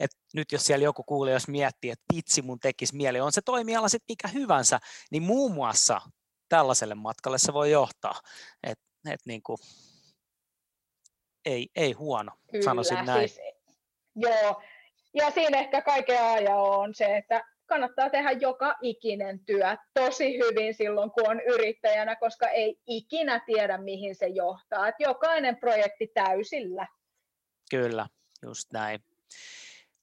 et 0.00 0.10
nyt 0.34 0.52
jos 0.52 0.66
siellä 0.66 0.84
joku 0.84 1.02
kuulee, 1.02 1.32
jos 1.32 1.48
miettii, 1.48 1.90
että 1.90 2.04
vitsi 2.14 2.42
mun 2.42 2.58
tekisi 2.58 2.96
mieli, 2.96 3.20
on 3.20 3.32
se 3.32 3.40
toimiala 3.40 3.88
sitten 3.88 4.12
mikä 4.12 4.28
hyvänsä, 4.28 4.78
niin 5.10 5.22
muun 5.22 5.52
muassa 5.52 6.00
tällaiselle 6.48 6.94
matkalle 6.94 7.38
se 7.38 7.52
voi 7.52 7.70
johtaa. 7.70 8.20
Et, 8.62 8.78
et 9.10 9.20
niin 9.26 9.42
kuin, 9.42 9.58
ei, 11.48 11.68
ei 11.76 11.92
huono, 11.92 12.32
Kyllä, 12.50 12.64
sanoisin 12.64 13.04
näin. 13.04 13.28
Siis, 13.28 13.40
joo, 14.16 14.62
ja 15.14 15.30
siinä 15.30 15.58
ehkä 15.58 15.82
kaiken 15.82 16.22
aja 16.22 16.56
on 16.56 16.94
se, 16.94 17.16
että 17.16 17.44
kannattaa 17.66 18.10
tehdä 18.10 18.32
joka 18.32 18.76
ikinen 18.82 19.40
työ 19.44 19.76
tosi 19.94 20.38
hyvin 20.38 20.74
silloin, 20.74 21.10
kun 21.10 21.30
on 21.30 21.40
yrittäjänä, 21.40 22.16
koska 22.16 22.48
ei 22.48 22.80
ikinä 22.86 23.40
tiedä, 23.46 23.78
mihin 23.78 24.14
se 24.14 24.26
johtaa. 24.26 24.88
Et 24.88 24.94
jokainen 24.98 25.56
projekti 25.56 26.06
täysillä. 26.14 26.86
Kyllä, 27.70 28.06
just 28.42 28.72
näin. 28.72 29.00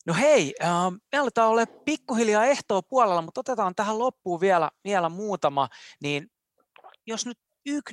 No 0.05 0.13
hei, 0.13 0.53
äh, 0.63 0.69
me 1.11 1.17
aletaan 1.19 1.49
olla 1.49 1.65
pikkuhiljaa 1.85 2.45
ehtoa 2.45 2.81
puolella, 2.81 3.21
mutta 3.21 3.39
otetaan 3.39 3.75
tähän 3.75 3.99
loppuun 3.99 4.41
vielä, 4.41 4.71
vielä 4.83 5.09
muutama. 5.09 5.69
Niin 6.01 6.31
jos 7.07 7.25
nyt 7.25 7.37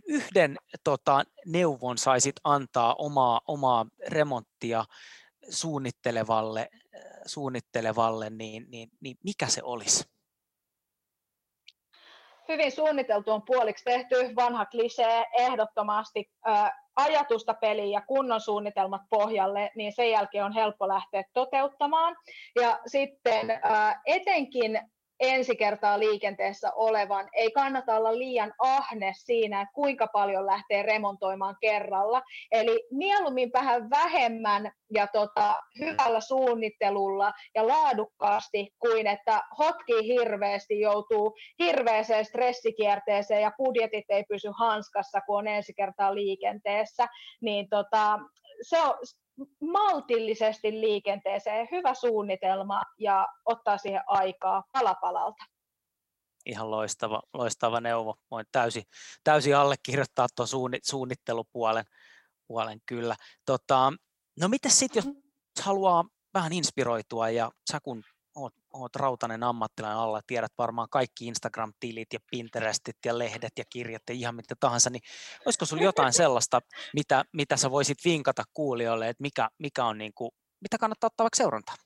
yhden 0.09 0.57
tota, 0.85 1.23
neuvon 1.47 1.99
saisit 1.99 2.37
antaa 2.45 2.95
omaa, 2.95 3.41
omaa 3.47 3.87
remonttia 4.09 4.85
suunnittelevalle, 5.51 6.69
suunnittelevalle 7.27 8.31
niin, 8.31 8.65
niin, 8.69 8.89
niin 9.01 9.17
mikä 9.25 9.47
se 9.47 9.63
olisi? 9.63 10.05
Hyvin 12.49 12.73
suunniteltu 12.73 13.31
on 13.31 13.43
puoliksi 13.47 13.85
tehty, 13.85 14.17
vanha 14.37 14.67
klisee, 14.67 15.25
ehdottomasti 15.39 16.31
ää, 16.45 16.83
ajatusta 16.97 17.55
peliin 17.55 17.91
ja 17.91 18.01
kunnon 18.01 18.41
suunnitelmat 18.41 19.03
pohjalle, 19.11 19.71
niin 19.77 19.93
sen 19.93 20.11
jälkeen 20.11 20.45
on 20.45 20.53
helppo 20.53 20.89
lähteä 20.89 21.23
toteuttamaan. 21.33 22.17
Ja 22.61 22.81
sitten 22.87 23.51
ää, 23.51 24.01
etenkin 24.07 24.81
ensi 25.21 25.57
kertaa 25.57 25.99
liikenteessä 25.99 26.73
olevan. 26.75 27.29
Ei 27.33 27.51
kannata 27.51 27.97
olla 27.97 28.19
liian 28.19 28.53
ahne 28.59 29.13
siinä, 29.17 29.61
että 29.61 29.73
kuinka 29.75 30.07
paljon 30.07 30.47
lähtee 30.47 30.83
remontoimaan 30.83 31.57
kerralla. 31.61 32.23
Eli 32.53 32.87
mieluummin 32.91 33.51
vähän 33.53 33.91
vähemmän 33.91 34.73
ja 34.95 35.07
tota, 35.07 35.55
hyvällä 35.79 36.21
suunnittelulla 36.21 37.33
ja 37.55 37.67
laadukkaasti 37.67 38.69
kuin 38.79 39.07
että 39.07 39.43
hotkii 39.59 40.07
hirveästi, 40.07 40.81
joutuu 40.81 41.35
hirveäseen 41.59 42.25
stressikierteeseen 42.25 43.43
ja 43.43 43.53
budjetit 43.59 44.05
ei 44.09 44.25
pysy 44.29 44.49
hanskassa, 44.59 45.21
kun 45.21 45.39
on 45.39 45.49
ensi 45.49 45.75
kertaa 45.75 46.15
liikenteessä. 46.15 47.07
Niin 47.41 47.69
tota, 47.69 48.19
se 48.63 48.81
on, 48.83 48.95
maltillisesti 49.61 50.81
liikenteeseen, 50.81 51.69
hyvä 51.71 51.95
suunnitelma 51.95 52.83
ja 52.99 53.29
ottaa 53.45 53.79
siihen 53.79 54.03
aikaa 54.07 54.65
palapalalta. 54.73 55.45
Ihan 56.47 56.71
loistava, 56.71 57.23
loistava 57.35 57.81
neuvo. 57.81 58.17
Voin 58.31 58.47
täysin, 58.53 58.83
täysin 59.25 59.57
allekirjoittaa 59.57 60.27
tuon 60.37 60.49
suunnittelupuolen 60.83 61.85
puolen 62.47 62.81
kyllä. 62.87 63.17
Tota, 63.47 63.93
no 64.41 64.49
miten 64.49 64.71
sitten, 64.71 65.05
jos 65.05 65.15
haluaa 65.65 66.05
vähän 66.35 66.53
inspiroitua 66.53 67.31
ja 67.31 67.51
sä 67.73 67.79
kun 67.83 68.03
oot, 68.73 68.97
rautainen 68.97 69.43
ammattilainen 69.43 69.99
alla, 69.99 70.21
tiedät 70.27 70.53
varmaan 70.59 70.89
kaikki 70.91 71.27
Instagram-tilit 71.27 72.13
ja 72.13 72.19
Pinterestit 72.31 72.97
ja 73.05 73.19
lehdet 73.19 73.53
ja 73.59 73.65
kirjat 73.71 74.03
ja 74.09 74.15
ihan 74.15 74.35
mitä 74.35 74.55
tahansa, 74.61 74.91
niin 74.91 75.03
olisiko 75.47 75.67
sulla 75.67 75.83
jotain 75.83 76.13
sellaista, 76.13 76.61
mitä, 76.95 77.25
mitä 77.33 77.57
sä 77.57 77.71
voisit 77.71 77.99
vinkata 78.05 78.43
kuulijoille, 78.53 79.09
että 79.09 79.23
mikä, 79.23 79.49
mikä 79.59 79.85
on 79.85 79.99
niin 79.99 80.13
kuin, 80.15 80.31
mitä 80.61 80.79
kannattaa 80.79 81.07
ottaa 81.07 81.25
vaikka 81.25 81.37
seurantaan? 81.37 81.79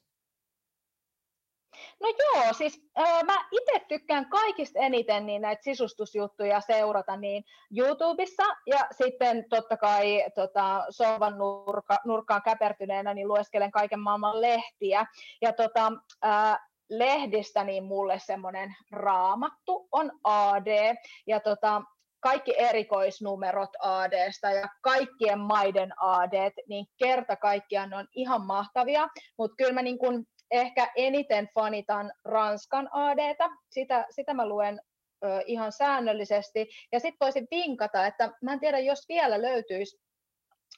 No 2.01 2.09
joo, 2.09 2.53
siis 2.53 2.83
äh, 2.99 3.25
mä 3.25 3.49
itse 3.51 3.87
tykkään 3.89 4.29
kaikista 4.29 4.79
eniten 4.79 5.27
niin 5.27 5.43
näitä 5.43 5.63
sisustusjuttuja 5.63 6.61
seurata 6.61 7.17
niin 7.17 7.45
YouTubessa 7.77 8.43
ja 8.67 8.87
sitten 8.91 9.45
totta 9.49 9.77
kai 9.77 10.25
tota, 10.35 10.87
sovan 10.91 11.39
nurka, 11.39 11.99
nurkkaan 12.05 12.43
käpertyneenä 12.43 13.15
niin 13.15 13.29
lueskelen 13.29 13.71
kaiken 13.71 14.01
maailman 14.01 14.41
lehtiä. 14.41 15.07
Ja 15.43 15.53
tota, 15.53 15.93
äh, 16.25 16.59
lehdistä 16.91 17.65
niin 17.65 17.85
mulle 17.85 18.19
semmoinen 18.19 18.77
raamattu 18.93 19.89
on 19.93 20.13
AD 20.25 20.97
ja 21.27 21.41
tota, 21.41 21.83
kaikki 22.21 22.55
erikoisnumerot 22.59 23.71
ADsta 23.79 24.51
ja 24.51 24.69
kaikkien 24.83 25.39
maiden 25.39 25.93
AD, 25.97 26.51
niin 26.69 26.87
kerta 26.99 27.37
kaikkiaan 27.37 27.91
ne 27.91 27.97
on 27.97 28.09
ihan 28.13 28.47
mahtavia, 28.47 29.09
mutta 29.39 29.55
kyllä 29.57 29.73
mä 29.73 29.83
niin 29.83 29.99
kun 29.99 30.27
ehkä 30.51 30.93
eniten 30.97 31.49
fanitan 31.55 32.13
Ranskan 32.25 32.89
ADtä, 32.93 33.49
sitä, 33.71 34.07
sitä 34.11 34.35
mä 34.35 34.49
luen 34.49 34.81
ö, 35.25 35.43
ihan 35.47 35.73
säännöllisesti. 35.73 36.69
Ja 36.93 37.01
sitten 37.01 37.27
voisin 37.27 37.49
vinkata, 37.51 38.07
että 38.07 38.31
mä 38.43 38.53
en 38.53 38.61
tiedä, 38.61 38.79
jos 38.79 39.09
vielä 39.09 39.43
löytyisi 39.43 39.99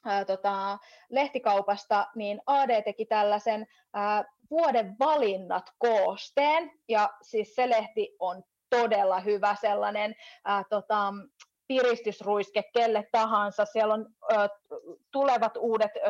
ää, 0.05 0.25
tota, 0.25 0.79
lehtikaupasta, 1.11 2.07
niin 2.15 2.41
AD 2.47 2.83
teki 2.83 3.07
tällaisen 3.07 3.67
vuoden 4.51 4.97
valinnat 4.99 5.65
koosteen, 5.79 6.71
ja 6.89 7.11
siis 7.23 7.55
se 7.55 7.69
lehti 7.69 8.17
on 8.19 8.43
todella 8.71 9.21
hyvä 9.21 9.57
sellainen 9.61 10.15
ää, 10.45 10.63
tota, 10.71 11.13
piristysruiske 11.69 12.63
kelle 12.75 13.09
tahansa. 13.13 13.65
Siellä 13.65 13.95
on 13.95 14.07
ö, 14.33 14.49
tulevat 15.13 15.57
uudet 15.57 15.91
ö, 15.97 16.01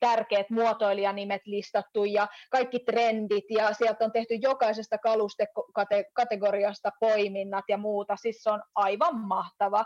tärkeät 0.00 0.50
muotoilijanimet 0.50 1.42
listattu 1.46 2.04
ja 2.04 2.28
kaikki 2.50 2.78
trendit 2.80 3.44
ja 3.50 3.72
sieltä 3.72 4.04
on 4.04 4.12
tehty 4.12 4.34
jokaisesta 4.34 4.98
kalustekategoriasta 4.98 6.90
poiminnat 7.00 7.64
ja 7.68 7.78
muuta, 7.78 8.16
siis 8.16 8.42
se 8.42 8.50
on 8.50 8.62
aivan 8.74 9.20
mahtava. 9.20 9.84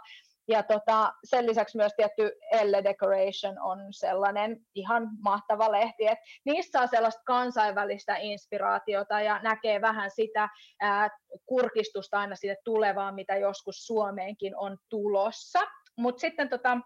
Ja 0.49 0.62
tota, 0.62 1.12
sen 1.24 1.46
lisäksi 1.46 1.76
myös 1.76 1.92
tietty 1.96 2.32
Elle 2.53 2.84
Decoration 2.84 3.59
on 3.61 3.78
sellainen 3.90 4.61
ihan 4.74 5.09
mahtava 5.24 5.72
lehti, 5.72 6.07
että 6.07 6.24
niissä 6.44 6.78
saa 6.78 6.86
sellaista 6.86 7.22
kansainvälistä 7.26 8.16
inspiraatiota 8.16 9.20
ja 9.20 9.40
näkee 9.42 9.80
vähän 9.80 10.11
sitä 10.11 10.49
ää, 10.80 11.09
kurkistusta 11.46 12.18
aina 12.18 12.36
sinne 12.36 12.57
tulevaan, 12.64 13.14
mitä 13.14 13.36
joskus 13.36 13.86
Suomeenkin 13.86 14.57
on 14.57 14.78
tulossa. 14.88 15.61
Mutta 15.96 16.20
sitten 16.20 16.49
tota, 16.49 16.78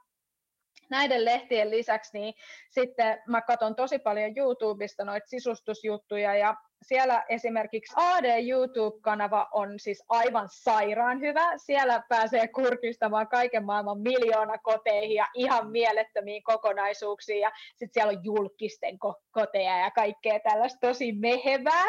näiden 0.91 1.25
lehtien 1.25 1.71
lisäksi 1.71 2.19
niin 2.19 2.35
sitten 2.71 3.23
mä 3.29 3.43
katson 3.43 3.77
tosi 3.77 3.99
paljon 3.99 4.33
YouTubesta 4.37 5.05
noita 5.05 5.27
sisustusjuttuja 5.27 6.37
ja 6.37 6.57
siellä 6.83 7.25
esimerkiksi 7.29 7.93
AD 7.97 8.49
YouTube-kanava 8.49 9.49
on 9.53 9.79
siis 9.79 10.05
aivan 10.09 10.49
sairaan 10.51 11.21
hyvä. 11.21 11.53
Siellä 11.57 12.03
pääsee 12.09 12.49
kurkistamaan 12.49 13.29
kaiken 13.29 13.65
maailman 13.65 14.01
miljoona 14.01 14.59
koteihin 14.59 15.17
ja 15.17 15.29
ihan 15.35 15.71
mielettömiin 15.71 16.43
kokonaisuuksiin. 16.43 17.41
Ja 17.41 17.53
sitten 17.77 17.91
siellä 17.93 18.19
on 18.19 18.25
julkisten 18.25 18.99
koteja 19.31 19.79
ja 19.79 19.91
kaikkea 19.91 20.41
tällaista 20.41 20.79
tosi 20.81 21.13
mehevää. 21.13 21.85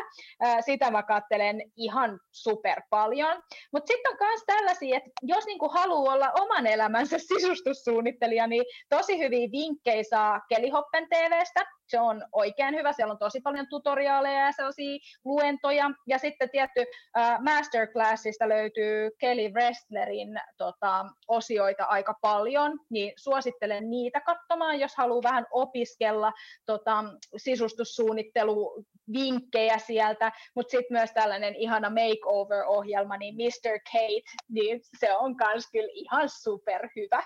Sitä 0.65 0.91
mä 0.91 1.03
katselen 1.03 1.61
ihan 1.75 2.19
super 2.31 2.81
paljon. 2.89 3.43
Mutta 3.71 3.87
sitten 3.87 4.11
on 4.11 4.17
myös 4.19 4.41
tällaisia, 4.45 4.97
että 4.97 5.11
jos 5.21 5.45
niinku 5.45 5.69
haluaa 5.69 6.13
olla 6.13 6.31
oman 6.41 6.67
elämänsä 6.67 7.17
sisustussuunnittelija, 7.17 8.47
niin 8.47 8.63
tosi 8.89 9.19
hyviä 9.19 9.51
vinkkejä 9.51 10.03
saa 10.03 10.41
Kelihoppen 10.49 11.07
TVstä 11.09 11.65
se 11.93 11.99
on 11.99 12.23
oikein 12.31 12.75
hyvä, 12.75 12.93
siellä 12.93 13.11
on 13.11 13.17
tosi 13.17 13.41
paljon 13.41 13.67
tutoriaaleja 13.69 14.45
ja 14.45 14.51
sellaisia 14.51 14.99
luentoja, 15.25 15.91
ja 16.07 16.17
sitten 16.17 16.49
tietty 16.49 16.79
uh, 16.81 17.43
masterclassista 17.43 18.49
löytyy 18.49 19.11
Kelly 19.19 19.49
Wrestlerin 19.49 20.39
tota, 20.57 21.05
osioita 21.27 21.83
aika 21.83 22.13
paljon, 22.21 22.79
niin 22.89 23.13
suosittelen 23.17 23.89
niitä 23.89 24.21
katsomaan, 24.21 24.79
jos 24.79 24.95
haluaa 24.97 25.23
vähän 25.23 25.45
opiskella 25.51 26.33
tota, 26.65 27.03
sisustussuunnittelu 27.37 28.85
vinkkejä 29.13 29.77
sieltä, 29.77 30.31
mutta 30.55 30.71
sitten 30.71 30.97
myös 30.97 31.11
tällainen 31.11 31.55
ihana 31.55 31.89
makeover-ohjelma, 31.89 33.17
niin 33.17 33.35
Mr. 33.35 33.79
Kate, 33.91 34.37
niin 34.49 34.81
se 34.99 35.17
on 35.17 35.35
myös 35.53 35.71
kyllä 35.71 35.91
ihan 35.93 36.29
superhyvä. 36.29 37.23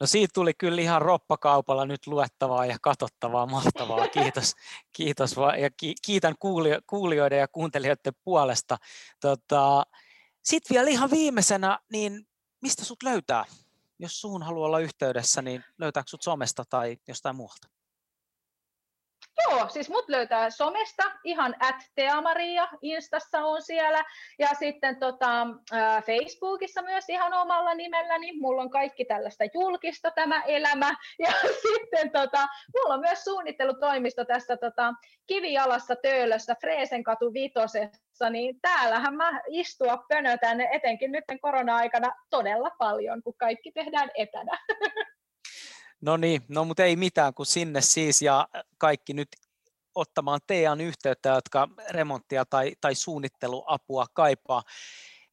No 0.00 0.06
siitä 0.06 0.30
tuli 0.34 0.54
kyllä 0.54 0.82
ihan 0.82 1.02
roppakaupalla 1.02 1.86
nyt 1.86 2.06
luettavaa 2.06 2.66
ja 2.66 2.76
katsottavaa, 2.82 3.46
mahtavaa. 3.46 4.08
Kiitos, 4.18 4.52
kiitos 4.92 5.36
ja 5.60 5.92
kiitän 6.02 6.34
kuulijoiden 6.86 7.38
ja 7.38 7.48
kuuntelijoiden 7.48 8.12
puolesta. 8.24 8.76
Tota, 9.20 9.82
Sitten 10.42 10.74
vielä 10.74 10.90
ihan 10.90 11.10
viimeisenä, 11.10 11.78
niin 11.92 12.26
mistä 12.62 12.84
sut 12.84 13.02
löytää? 13.02 13.44
Jos 13.98 14.20
suun 14.20 14.42
haluaa 14.42 14.66
olla 14.66 14.80
yhteydessä, 14.80 15.42
niin 15.42 15.64
löytääkö 15.78 16.10
sut 16.10 16.22
somesta 16.22 16.64
tai 16.70 16.96
jostain 17.08 17.36
muualta? 17.36 17.68
Joo, 19.44 19.68
siis 19.68 19.90
mut 19.90 20.08
löytää 20.08 20.50
somesta 20.50 21.02
ihan 21.24 21.56
at 21.60 21.76
Teamaria, 21.94 22.68
Instassa 22.82 23.44
on 23.44 23.62
siellä 23.62 24.04
ja 24.38 24.48
sitten 24.58 24.96
tota, 24.98 25.46
Facebookissa 26.06 26.82
myös 26.82 27.08
ihan 27.08 27.32
omalla 27.32 27.74
nimelläni. 27.74 28.32
Mulla 28.32 28.62
on 28.62 28.70
kaikki 28.70 29.04
tällaista 29.04 29.44
julkista 29.54 30.10
tämä 30.10 30.42
elämä 30.42 30.90
ja 31.26 31.32
sitten 31.62 32.10
tota, 32.12 32.46
mulla 32.76 32.94
on 32.94 33.00
myös 33.00 33.24
suunnittelutoimisto 33.24 34.24
tässä 34.24 34.56
tota, 34.56 34.94
kivijalassa 35.26 35.96
Töölössä 35.96 36.56
Freesenkatu 36.60 37.32
vitosessa, 37.34 38.30
niin 38.30 38.60
täällähän 38.60 39.14
mä 39.14 39.40
istua 39.48 40.04
pönötän 40.08 40.60
etenkin 40.60 41.12
nyt 41.12 41.24
korona-aikana 41.40 42.12
todella 42.30 42.70
paljon, 42.78 43.22
kun 43.22 43.34
kaikki 43.38 43.72
tehdään 43.72 44.10
etänä. 44.14 44.58
No 46.00 46.16
niin, 46.16 46.42
no 46.48 46.64
mutta 46.64 46.84
ei 46.84 46.96
mitään 46.96 47.34
kuin 47.34 47.46
sinne 47.46 47.80
siis 47.80 48.22
ja 48.22 48.48
kaikki 48.78 49.14
nyt 49.14 49.28
ottamaan 49.94 50.40
teidän 50.46 50.80
yhteyttä, 50.80 51.28
jotka 51.28 51.68
remonttia 51.90 52.44
tai, 52.44 52.72
tai 52.80 52.94
suunnitteluapua 52.94 54.06
kaipaa. 54.12 54.62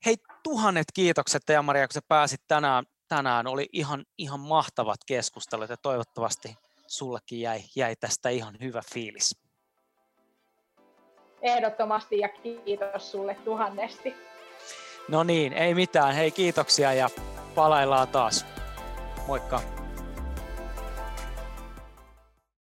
Hei, 0.05 0.15
tuhannet 0.43 0.87
kiitokset 0.93 1.43
teidän 1.45 1.65
Maria, 1.65 1.87
kun 1.87 1.93
sä 1.93 2.01
pääsit 2.07 2.41
tänään, 2.47 2.85
tänään. 3.07 3.47
Oli 3.47 3.69
ihan, 3.71 4.05
ihan 4.17 4.39
mahtavat 4.39 4.99
keskustelut 5.05 5.69
ja 5.69 5.77
toivottavasti 5.77 6.55
sullekin 6.87 7.41
jäi, 7.41 7.61
jäi 7.75 7.95
tästä 7.95 8.29
ihan 8.29 8.55
hyvä 8.61 8.81
fiilis. 8.93 9.37
Ehdottomasti 11.41 12.19
ja 12.19 12.29
kiitos 12.29 13.11
sulle 13.11 13.35
tuhannesti. 13.45 14.15
No 15.07 15.23
niin, 15.23 15.53
ei 15.53 15.75
mitään. 15.75 16.15
Hei, 16.15 16.31
kiitoksia 16.31 16.93
ja 16.93 17.09
palaillaan 17.55 18.07
taas. 18.07 18.45
Moikka. 19.27 19.82